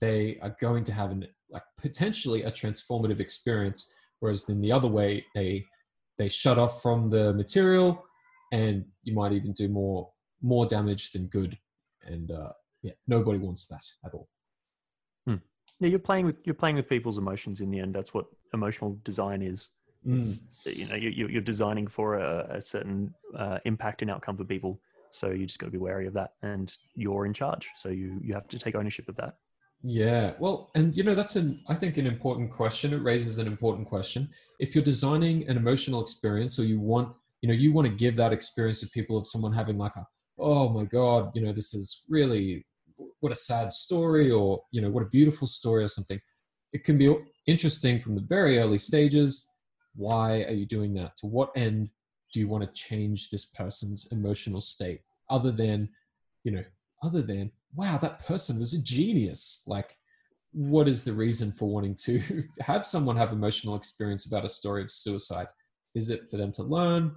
they 0.00 0.38
are 0.40 0.56
going 0.60 0.84
to 0.84 0.92
have 0.92 1.10
an, 1.10 1.26
like 1.50 1.62
potentially 1.76 2.42
a 2.42 2.50
transformative 2.50 3.20
experience. 3.20 3.92
Whereas 4.20 4.48
in 4.48 4.60
the 4.60 4.72
other 4.72 4.88
way, 4.88 5.26
they 5.34 5.66
they 6.18 6.28
shut 6.28 6.58
off 6.58 6.82
from 6.82 7.10
the 7.10 7.32
material, 7.34 8.04
and 8.52 8.84
you 9.02 9.14
might 9.14 9.32
even 9.32 9.52
do 9.52 9.68
more 9.68 10.10
more 10.40 10.66
damage 10.66 11.10
than 11.12 11.26
good. 11.26 11.58
And 12.04 12.30
uh, 12.30 12.52
yeah, 12.82 12.92
nobody 13.08 13.38
wants 13.38 13.66
that 13.66 13.84
at 14.04 14.14
all. 14.14 14.28
Yeah, 15.80 15.88
you're 15.88 15.98
playing 15.98 16.26
with 16.26 16.46
you're 16.46 16.54
playing 16.54 16.76
with 16.76 16.88
people's 16.88 17.18
emotions 17.18 17.60
in 17.60 17.70
the 17.70 17.80
end. 17.80 17.92
That's 17.94 18.14
what 18.14 18.26
emotional 18.54 18.98
design 19.02 19.42
is. 19.42 19.70
Mm. 20.06 20.40
You 20.64 20.86
know, 20.86 20.94
you, 20.94 21.10
you- 21.10 21.28
you're 21.28 21.40
designing 21.42 21.88
for 21.88 22.18
a, 22.18 22.58
a 22.58 22.60
certain 22.60 23.12
uh, 23.36 23.58
impact 23.64 24.02
and 24.02 24.10
outcome 24.10 24.36
for 24.36 24.44
people. 24.44 24.80
So 25.10 25.30
you 25.30 25.44
just 25.46 25.58
got 25.58 25.66
to 25.66 25.72
be 25.72 25.78
wary 25.78 26.06
of 26.06 26.12
that, 26.14 26.34
and 26.42 26.72
you're 26.94 27.26
in 27.26 27.32
charge. 27.32 27.68
So 27.76 27.88
you 27.88 28.20
you 28.22 28.32
have 28.34 28.46
to 28.48 28.58
take 28.58 28.74
ownership 28.76 29.08
of 29.08 29.16
that. 29.16 29.36
Yeah, 29.82 30.34
well, 30.38 30.70
and 30.76 30.96
you 30.96 31.02
know 31.02 31.14
that's 31.16 31.34
an 31.36 31.60
I 31.68 31.74
think 31.74 31.96
an 31.96 32.06
important 32.06 32.52
question. 32.52 32.92
It 32.92 33.02
raises 33.02 33.38
an 33.38 33.46
important 33.48 33.88
question. 33.88 34.28
If 34.60 34.74
you're 34.74 34.84
designing 34.84 35.48
an 35.48 35.56
emotional 35.56 36.00
experience, 36.00 36.58
or 36.60 36.64
you 36.64 36.78
want, 36.78 37.08
you 37.42 37.48
know, 37.48 37.54
you 37.54 37.72
want 37.72 37.86
to 37.86 37.94
give 37.94 38.16
that 38.16 38.32
experience 38.32 38.80
to 38.80 38.88
people 38.88 39.18
of 39.18 39.26
someone 39.26 39.52
having 39.52 39.76
like 39.76 39.96
a, 39.96 40.06
oh 40.38 40.68
my 40.70 40.84
god, 40.84 41.30
you 41.34 41.42
know, 41.42 41.52
this 41.52 41.74
is 41.74 42.04
really 42.08 42.66
what 43.20 43.32
a 43.32 43.36
sad 43.36 43.72
story, 43.72 44.30
or 44.30 44.62
you 44.70 44.80
know, 44.80 44.90
what 44.90 45.02
a 45.02 45.10
beautiful 45.10 45.46
story, 45.46 45.84
or 45.84 45.88
something. 45.88 46.20
It 46.72 46.84
can 46.84 46.96
be 46.96 47.14
interesting 47.46 48.00
from 48.00 48.14
the 48.14 48.22
very 48.22 48.58
early 48.58 48.78
stages. 48.78 49.46
Why 49.94 50.44
are 50.44 50.52
you 50.52 50.64
doing 50.64 50.94
that? 50.94 51.16
To 51.18 51.26
what 51.26 51.50
end 51.54 51.90
do 52.32 52.40
you 52.40 52.48
want 52.48 52.64
to 52.64 52.72
change 52.72 53.28
this 53.28 53.44
person's 53.44 54.10
emotional 54.10 54.62
state? 54.62 55.00
Other 55.28 55.50
than, 55.50 55.90
you 56.44 56.52
know, 56.52 56.64
other 57.02 57.22
than 57.22 57.50
wow 57.74 57.98
that 57.98 58.24
person 58.24 58.58
was 58.58 58.74
a 58.74 58.82
genius 58.82 59.62
like 59.66 59.96
what 60.52 60.86
is 60.86 61.04
the 61.04 61.12
reason 61.12 61.50
for 61.50 61.68
wanting 61.68 61.94
to 61.94 62.44
have 62.60 62.86
someone 62.86 63.16
have 63.16 63.32
emotional 63.32 63.74
experience 63.74 64.26
about 64.26 64.44
a 64.44 64.48
story 64.48 64.82
of 64.82 64.90
suicide 64.90 65.48
is 65.94 66.10
it 66.10 66.30
for 66.30 66.36
them 66.36 66.52
to 66.52 66.62
learn 66.62 67.12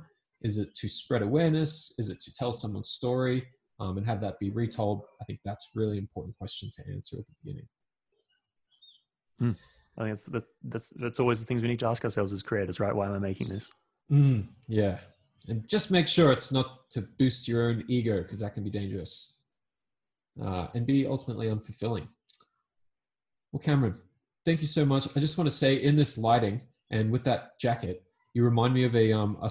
is 0.46 0.58
it 0.58 0.70
to 0.80 0.88
spread 0.88 1.22
awareness 1.22 1.72
is 1.98 2.08
it 2.10 2.20
to 2.26 2.34
tell 2.40 2.52
someone's 2.52 2.90
story 2.90 3.40
um, 3.80 3.98
and 3.98 4.06
have 4.06 4.22
that 4.22 4.40
be 4.40 4.50
retold, 4.52 5.04
I 5.22 5.26
think 5.26 5.40
that's 5.44 5.72
really 5.76 5.98
important 5.98 6.38
question 6.38 6.70
to 6.76 6.84
answer 6.94 7.18
at 7.20 7.26
the 7.28 7.34
beginning. 7.44 7.68
Mm. 9.42 9.58
I 9.98 10.02
think 10.04 10.12
that's, 10.12 10.24
that, 10.24 10.44
that's 10.64 10.90
that's 10.92 11.20
always 11.20 11.40
the 11.40 11.46
things 11.46 11.62
we 11.62 11.68
need 11.68 11.80
to 11.80 11.88
ask 11.88 12.04
ourselves 12.04 12.34
as 12.34 12.42
creators, 12.42 12.80
right? 12.80 12.96
Why 12.96 13.06
am 13.08 13.14
I 13.14 13.20
making 13.20 13.50
this? 13.50 13.72
Mm, 14.12 14.48
yeah, 14.68 14.98
and 15.48 15.68
just 15.68 15.90
make 15.90 16.08
sure 16.08 16.32
it's 16.32 16.52
not 16.52 16.90
to 16.92 17.02
boost 17.18 17.48
your 17.48 17.70
own 17.70 17.84
ego 17.88 18.22
because 18.22 18.40
that 18.42 18.54
can 18.54 18.64
be 18.64 18.70
dangerous 18.70 19.38
uh, 20.44 20.68
and 20.74 20.86
be 20.86 21.08
ultimately 21.08 21.48
unfulfilling. 21.48 22.08
Well, 23.52 23.62
Cameron, 23.62 23.96
thank 24.44 24.60
you 24.62 24.68
so 24.68 24.86
much. 24.86 25.08
I 25.16 25.20
just 25.20 25.38
want 25.38 25.50
to 25.50 25.56
say, 25.56 25.76
in 25.76 25.96
this 25.96 26.18
lighting 26.18 26.62
and 26.92 27.10
with 27.10 27.24
that 27.24 27.58
jacket, 27.60 28.04
you 28.34 28.44
remind 28.44 28.74
me 28.74 28.84
of 28.84 28.96
a 28.96 29.14
um 29.14 29.38
a 29.42 29.50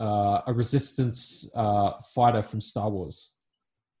uh, 0.00 0.42
a 0.46 0.52
resistance 0.52 1.50
uh, 1.54 1.92
fighter 2.14 2.42
from 2.42 2.60
Star 2.60 2.88
Wars. 2.90 3.38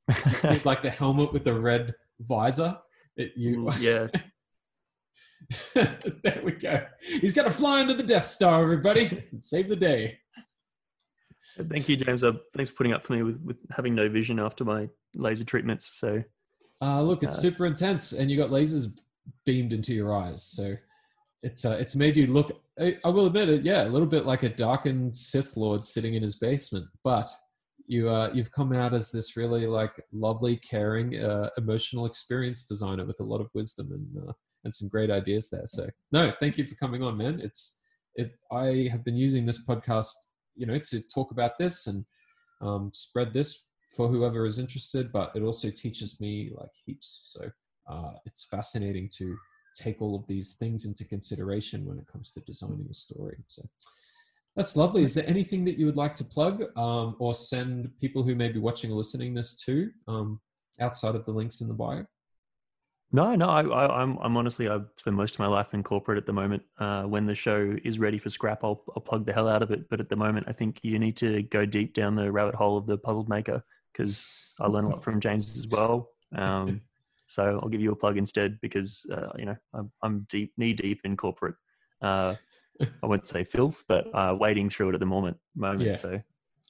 like 0.64 0.82
the 0.82 0.90
helmet 0.90 1.32
with 1.32 1.44
the 1.44 1.54
red 1.54 1.94
visor. 2.20 2.78
It, 3.16 3.32
you 3.36 3.70
yeah. 3.80 4.08
there 5.74 6.40
we 6.42 6.52
go. 6.52 6.86
He's 7.00 7.32
got 7.32 7.44
to 7.44 7.50
fly 7.50 7.80
into 7.80 7.94
the 7.94 8.02
Death 8.02 8.26
Star, 8.26 8.62
everybody, 8.62 9.24
and 9.30 9.42
save 9.42 9.68
the 9.68 9.76
day. 9.76 10.18
Thank 11.68 11.88
you, 11.88 11.96
James. 11.96 12.24
Uh, 12.24 12.32
thanks 12.54 12.70
for 12.70 12.76
putting 12.76 12.92
up 12.92 13.02
for 13.02 13.14
me 13.14 13.22
with, 13.22 13.40
with 13.44 13.62
having 13.74 13.94
no 13.94 14.08
vision 14.08 14.38
after 14.38 14.64
my 14.64 14.88
laser 15.14 15.44
treatments. 15.44 15.98
So, 15.98 16.22
uh, 16.80 17.02
look, 17.02 17.22
it's 17.22 17.38
uh, 17.38 17.42
super 17.42 17.66
intense, 17.66 18.12
and 18.12 18.30
you 18.30 18.36
got 18.36 18.50
lasers 18.50 18.98
beamed 19.44 19.72
into 19.72 19.92
your 19.92 20.14
eyes. 20.14 20.44
So, 20.44 20.76
it's 21.42 21.64
uh, 21.64 21.76
it's 21.80 21.96
made 21.96 22.16
you 22.16 22.26
look. 22.26 22.62
I, 22.78 22.96
I 23.04 23.08
will 23.08 23.26
admit 23.26 23.48
it, 23.48 23.62
yeah, 23.62 23.84
a 23.84 23.88
little 23.88 24.08
bit 24.08 24.26
like 24.26 24.42
a 24.42 24.48
darkened 24.48 25.16
Sith 25.16 25.56
Lord 25.56 25.84
sitting 25.84 26.14
in 26.14 26.22
his 26.22 26.36
basement. 26.36 26.86
But 27.02 27.26
you 27.86 28.08
uh, 28.10 28.30
you've 28.34 28.52
come 28.52 28.72
out 28.72 28.94
as 28.94 29.10
this 29.10 29.36
really 29.36 29.66
like 29.66 30.02
lovely, 30.12 30.56
caring, 30.56 31.22
uh, 31.22 31.50
emotional 31.56 32.06
experience 32.06 32.64
designer 32.64 33.04
with 33.04 33.20
a 33.20 33.24
lot 33.24 33.40
of 33.40 33.48
wisdom 33.54 33.90
and 33.92 34.28
uh, 34.28 34.32
and 34.64 34.72
some 34.72 34.88
great 34.88 35.10
ideas 35.10 35.48
there. 35.48 35.66
So 35.66 35.88
no, 36.12 36.32
thank 36.40 36.58
you 36.58 36.66
for 36.66 36.74
coming 36.74 37.02
on, 37.02 37.16
man. 37.16 37.40
It's 37.42 37.80
it. 38.16 38.32
I 38.52 38.88
have 38.90 39.04
been 39.04 39.16
using 39.16 39.46
this 39.46 39.64
podcast, 39.64 40.12
you 40.56 40.66
know, 40.66 40.78
to 40.78 41.00
talk 41.00 41.30
about 41.30 41.58
this 41.58 41.86
and 41.86 42.04
um, 42.60 42.90
spread 42.92 43.32
this 43.32 43.66
for 43.96 44.08
whoever 44.08 44.44
is 44.44 44.58
interested. 44.58 45.10
But 45.10 45.32
it 45.34 45.42
also 45.42 45.70
teaches 45.70 46.20
me 46.20 46.50
like 46.54 46.70
heaps. 46.84 47.34
So 47.34 47.50
uh, 47.90 48.12
it's 48.26 48.44
fascinating 48.44 49.08
to 49.16 49.36
take 49.80 50.00
all 50.02 50.14
of 50.16 50.26
these 50.26 50.54
things 50.54 50.84
into 50.84 51.04
consideration 51.04 51.84
when 51.84 51.98
it 51.98 52.06
comes 52.06 52.32
to 52.32 52.40
designing 52.40 52.86
a 52.90 52.94
story. 52.94 53.38
So 53.48 53.62
that's 54.56 54.76
lovely. 54.76 55.02
Is 55.02 55.14
there 55.14 55.26
anything 55.26 55.64
that 55.64 55.78
you 55.78 55.86
would 55.86 55.96
like 55.96 56.14
to 56.16 56.24
plug 56.24 56.64
um, 56.76 57.16
or 57.18 57.34
send 57.34 57.90
people 58.00 58.22
who 58.22 58.34
may 58.34 58.48
be 58.48 58.58
watching 58.58 58.90
or 58.90 58.96
listening 58.96 59.34
this 59.34 59.56
to 59.64 59.90
um, 60.08 60.40
outside 60.80 61.14
of 61.14 61.24
the 61.24 61.32
links 61.32 61.60
in 61.60 61.68
the 61.68 61.74
bio? 61.74 62.04
No, 63.12 63.34
no, 63.34 63.48
I, 63.48 63.62
I, 63.62 64.02
I'm, 64.02 64.18
I'm 64.18 64.36
honestly, 64.36 64.68
I 64.68 64.78
spend 64.98 65.16
most 65.16 65.34
of 65.34 65.40
my 65.40 65.48
life 65.48 65.74
in 65.74 65.82
corporate 65.82 66.18
at 66.18 66.26
the 66.26 66.32
moment. 66.32 66.62
Uh, 66.78 67.02
when 67.02 67.26
the 67.26 67.34
show 67.34 67.76
is 67.84 67.98
ready 67.98 68.18
for 68.18 68.30
scrap, 68.30 68.62
I'll, 68.62 68.84
I'll 68.94 69.02
plug 69.02 69.26
the 69.26 69.32
hell 69.32 69.48
out 69.48 69.62
of 69.62 69.72
it. 69.72 69.88
But 69.90 69.98
at 69.98 70.08
the 70.08 70.16
moment, 70.16 70.46
I 70.48 70.52
think 70.52 70.78
you 70.82 70.98
need 70.98 71.16
to 71.16 71.42
go 71.42 71.66
deep 71.66 71.94
down 71.94 72.14
the 72.14 72.30
rabbit 72.30 72.54
hole 72.54 72.76
of 72.76 72.86
the 72.86 72.98
puzzle 72.98 73.26
maker 73.28 73.64
because 73.92 74.28
I 74.60 74.68
learn 74.68 74.84
a 74.84 74.90
lot 74.90 75.02
from 75.02 75.20
James 75.20 75.56
as 75.56 75.66
well. 75.66 76.10
Um, 76.36 76.82
so 77.30 77.60
I'll 77.62 77.68
give 77.68 77.80
you 77.80 77.92
a 77.92 77.96
plug 77.96 78.18
instead 78.18 78.58
because 78.60 79.06
uh, 79.12 79.28
you 79.38 79.44
know 79.44 79.56
I'm, 79.72 79.92
I'm, 80.02 80.26
deep, 80.28 80.52
knee 80.56 80.72
deep 80.72 81.00
in 81.04 81.16
corporate. 81.16 81.54
Uh, 82.02 82.34
I 83.02 83.06
wouldn't 83.06 83.28
say 83.28 83.44
filth, 83.44 83.84
but 83.86 84.06
uh, 84.12 84.34
wading 84.38 84.68
through 84.68 84.90
it 84.90 84.94
at 84.94 85.00
the 85.00 85.06
moment. 85.06 85.36
Moment. 85.54 85.82
Yeah. 85.82 85.94
So 85.94 86.20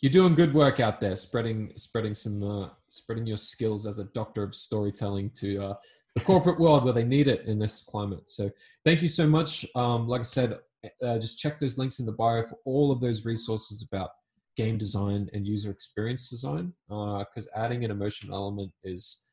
you're 0.03 0.13
doing 0.13 0.35
good 0.35 0.53
work 0.53 0.79
out 0.79 1.01
there, 1.01 1.17
spreading 1.17 1.73
spreading 1.77 2.13
some 2.13 2.43
uh, 2.43 2.69
spreading 2.91 3.27
your 3.27 3.39
skills 3.39 3.87
as 3.87 3.99
a 3.99 4.05
doctor 4.05 4.43
of 4.43 4.55
storytelling 4.55 5.31
to 5.37 5.65
uh, 5.65 5.75
the 6.15 6.21
corporate 6.21 6.61
world 6.61 6.85
where 6.85 6.93
they 6.93 7.05
need 7.05 7.27
it 7.27 7.47
in 7.47 7.59
this 7.59 7.83
climate. 7.83 8.31
So 8.31 8.51
thank 8.85 9.01
you 9.01 9.09
so 9.09 9.27
much. 9.27 9.65
Um, 9.75 10.09
like 10.09 10.21
I 10.21 10.25
said, 10.25 10.59
uh, 11.03 11.19
just 11.19 11.39
check 11.39 11.59
those 11.59 11.79
links 11.79 12.01
in 12.01 12.07
the 12.07 12.13
bio 12.13 12.43
for 12.43 12.59
all 12.67 12.93
of 12.93 13.01
those 13.01 13.25
resources 13.25 13.89
about 13.91 14.11
game 14.57 14.77
design 14.77 15.31
and 15.33 15.47
user 15.47 15.71
experience 15.71 16.29
design 16.29 16.75
because 16.89 17.49
adding 17.57 17.85
an 17.85 17.91
emotional 17.91 18.37
element 18.37 18.73
is 18.85 19.29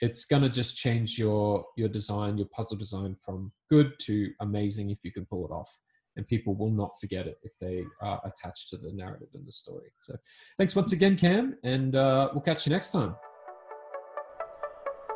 it's 0.00 0.24
going 0.24 0.42
to 0.42 0.48
just 0.48 0.76
change 0.76 1.18
your 1.18 1.64
your 1.76 1.88
design 1.88 2.38
your 2.38 2.48
puzzle 2.48 2.76
design 2.76 3.16
from 3.24 3.50
good 3.68 3.92
to 3.98 4.30
amazing 4.40 4.90
if 4.90 4.98
you 5.04 5.12
can 5.12 5.24
pull 5.26 5.44
it 5.44 5.50
off 5.50 5.78
and 6.16 6.28
people 6.28 6.54
will 6.54 6.70
not 6.70 6.90
forget 7.00 7.26
it 7.26 7.38
if 7.42 7.58
they 7.58 7.84
are 8.00 8.20
attached 8.24 8.68
to 8.68 8.76
the 8.76 8.92
narrative 8.92 9.28
and 9.34 9.46
the 9.46 9.52
story 9.52 9.90
so 10.00 10.14
thanks 10.58 10.76
once 10.76 10.92
again 10.92 11.16
cam 11.16 11.56
and 11.64 11.96
uh, 11.96 12.28
we'll 12.32 12.42
catch 12.42 12.66
you 12.66 12.70
next 12.70 12.90
time 12.90 13.14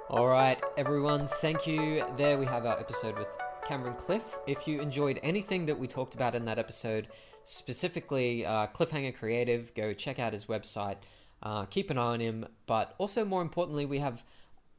all 0.08 0.28
right, 0.28 0.62
everyone, 0.76 1.26
thank 1.26 1.66
you. 1.66 2.04
There 2.16 2.38
we 2.38 2.46
have 2.46 2.64
our 2.64 2.78
episode 2.78 3.18
with 3.18 3.26
Cameron 3.66 3.96
Cliff. 3.96 4.38
If 4.46 4.68
you 4.68 4.80
enjoyed 4.80 5.18
anything 5.20 5.66
that 5.66 5.76
we 5.76 5.88
talked 5.88 6.14
about 6.14 6.36
in 6.36 6.44
that 6.44 6.60
episode, 6.60 7.08
specifically 7.42 8.46
uh, 8.46 8.68
Cliffhanger 8.68 9.16
Creative, 9.16 9.74
go 9.74 9.92
check 9.92 10.20
out 10.20 10.32
his 10.32 10.44
website. 10.44 10.98
Uh, 11.42 11.64
keep 11.64 11.90
an 11.90 11.98
eye 11.98 12.02
on 12.02 12.20
him. 12.20 12.46
But 12.66 12.94
also, 12.98 13.24
more 13.24 13.42
importantly, 13.42 13.84
we 13.84 13.98
have 13.98 14.22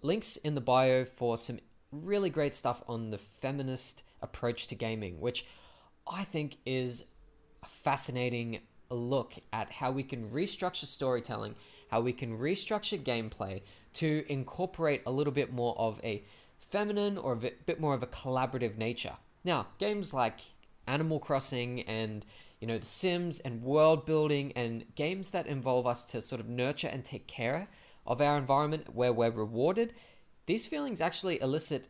links 0.02 0.38
in 0.38 0.56
the 0.56 0.62
bio 0.62 1.06
for 1.06 1.38
some 1.38 1.60
really 1.92 2.30
great 2.30 2.56
stuff 2.56 2.84
on 2.88 3.12
the 3.12 3.18
feminist 3.18 4.04
approach 4.22 4.68
to 4.68 4.76
gaming, 4.76 5.20
which 5.20 5.46
I 6.08 6.24
think 6.24 6.58
is 6.66 7.06
a 7.64 7.68
fascinating 7.68 8.60
look 8.90 9.34
at 9.52 9.72
how 9.72 9.92
we 9.92 10.04
can 10.04 10.30
restructure 10.30 10.86
storytelling, 10.86 11.56
how 11.90 12.02
we 12.02 12.14
can 12.14 12.38
restructure 12.38 13.02
gameplay 13.02 13.62
to 13.94 14.26
incorporate 14.30 15.02
a 15.06 15.12
little 15.12 15.34
bit 15.34 15.52
more 15.52 15.78
of 15.78 16.00
a 16.04 16.24
feminine 16.60 17.18
or 17.18 17.34
a 17.34 17.36
bit 17.36 17.80
more 17.80 17.94
of 17.94 18.04
a 18.04 18.08
collaborative 18.08 18.78
nature. 18.78 19.16
Now, 19.44 19.68
games 19.80 20.14
like 20.14 20.40
Animal 20.86 21.20
Crossing 21.20 21.82
and 21.82 22.26
you 22.60 22.68
know 22.68 22.78
The 22.78 22.86
Sims 22.86 23.40
and 23.40 23.62
world 23.62 24.06
building 24.06 24.52
and 24.56 24.84
games 24.96 25.32
that 25.32 25.48
involve 25.48 25.86
us 25.86 26.04
to 26.06 26.22
sort 26.22 26.42
of 26.42 26.50
nurture 26.50 26.88
and 26.88 27.04
take 27.04 27.28
care 27.28 27.68
of 28.08 28.22
our 28.22 28.38
environment 28.38 28.96
where 28.96 29.14
we're 29.14 29.30
rewarded, 29.30 29.94
these 30.46 30.66
feelings 30.66 31.02
actually 31.02 31.40
elicit 31.42 31.86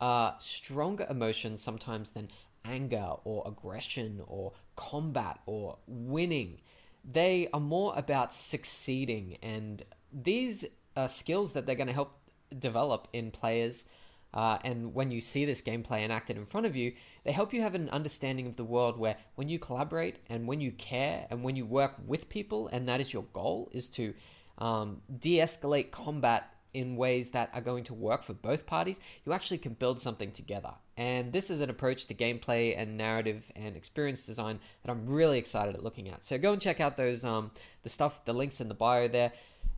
uh, 0.00 0.32
stronger 0.38 1.06
emotions 1.10 1.62
sometimes 1.62 2.12
than 2.12 2.28
anger 2.64 3.14
or 3.24 3.42
aggression 3.46 4.22
or 4.26 4.52
combat 4.76 5.40
or 5.46 5.78
winning. 5.86 6.60
They 7.04 7.48
are 7.52 7.60
more 7.60 7.92
about 7.96 8.34
succeeding, 8.34 9.38
and 9.42 9.82
these 10.12 10.64
are 10.96 11.08
skills 11.08 11.52
that 11.52 11.66
they're 11.66 11.74
going 11.74 11.86
to 11.88 11.92
help 11.92 12.18
develop 12.56 13.08
in 13.12 13.30
players. 13.30 13.86
Uh, 14.34 14.58
and 14.64 14.92
when 14.92 15.10
you 15.10 15.20
see 15.20 15.44
this 15.44 15.62
gameplay 15.62 16.04
enacted 16.04 16.36
in 16.36 16.44
front 16.46 16.66
of 16.66 16.76
you, 16.76 16.92
they 17.24 17.32
help 17.32 17.52
you 17.52 17.62
have 17.62 17.74
an 17.74 17.88
understanding 17.90 18.46
of 18.46 18.56
the 18.56 18.64
world 18.64 18.98
where 18.98 19.16
when 19.34 19.48
you 19.48 19.58
collaborate 19.58 20.16
and 20.28 20.46
when 20.46 20.60
you 20.60 20.72
care 20.72 21.26
and 21.30 21.42
when 21.42 21.56
you 21.56 21.64
work 21.64 21.94
with 22.06 22.28
people, 22.28 22.68
and 22.68 22.88
that 22.88 23.00
is 23.00 23.12
your 23.12 23.24
goal, 23.32 23.70
is 23.72 23.88
to 23.88 24.12
um, 24.58 25.02
de 25.18 25.38
escalate 25.38 25.90
combat 25.90 26.52
in 26.76 26.96
ways 26.96 27.30
that 27.30 27.48
are 27.54 27.62
going 27.62 27.84
to 27.84 27.94
work 27.94 28.22
for 28.22 28.34
both 28.34 28.66
parties, 28.66 29.00
you 29.24 29.32
actually 29.32 29.56
can 29.56 29.72
build 29.72 29.98
something 29.98 30.30
together. 30.30 30.72
And 30.98 31.32
this 31.32 31.50
is 31.50 31.62
an 31.62 31.70
approach 31.70 32.06
to 32.08 32.14
gameplay 32.14 32.78
and 32.78 32.98
narrative 32.98 33.50
and 33.56 33.76
experience 33.76 34.26
design 34.26 34.58
that 34.84 34.92
I'm 34.92 35.06
really 35.06 35.38
excited 35.38 35.74
at 35.74 35.82
looking 35.82 36.08
at. 36.08 36.22
So 36.22 36.36
go 36.36 36.52
and 36.52 36.60
check 36.60 36.78
out 36.78 36.98
those 36.98 37.24
um, 37.24 37.50
the 37.82 37.88
stuff, 37.88 38.24
the 38.26 38.34
links 38.34 38.60
in 38.60 38.68
the 38.68 38.74
bio 38.74 39.08
there. 39.08 39.32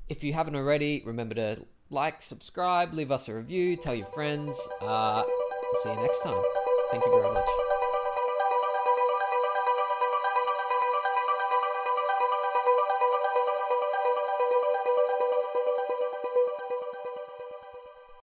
If 0.09 0.25
you 0.25 0.33
haven't 0.33 0.57
already, 0.57 1.03
remember 1.05 1.37
to 1.37 1.65
like, 1.91 2.21
subscribe, 2.21 2.93
leave 2.93 3.13
us 3.13 3.29
a 3.29 3.35
review, 3.35 3.77
tell 3.77 3.95
your 3.95 4.07
friends. 4.07 4.69
Uh, 4.81 5.23
we'll 5.25 5.83
see 5.83 5.91
you 5.91 6.03
next 6.03 6.21
time. 6.21 6.43
Thank 6.91 7.05
you 7.05 7.13
very 7.13 7.33
much. 7.33 7.68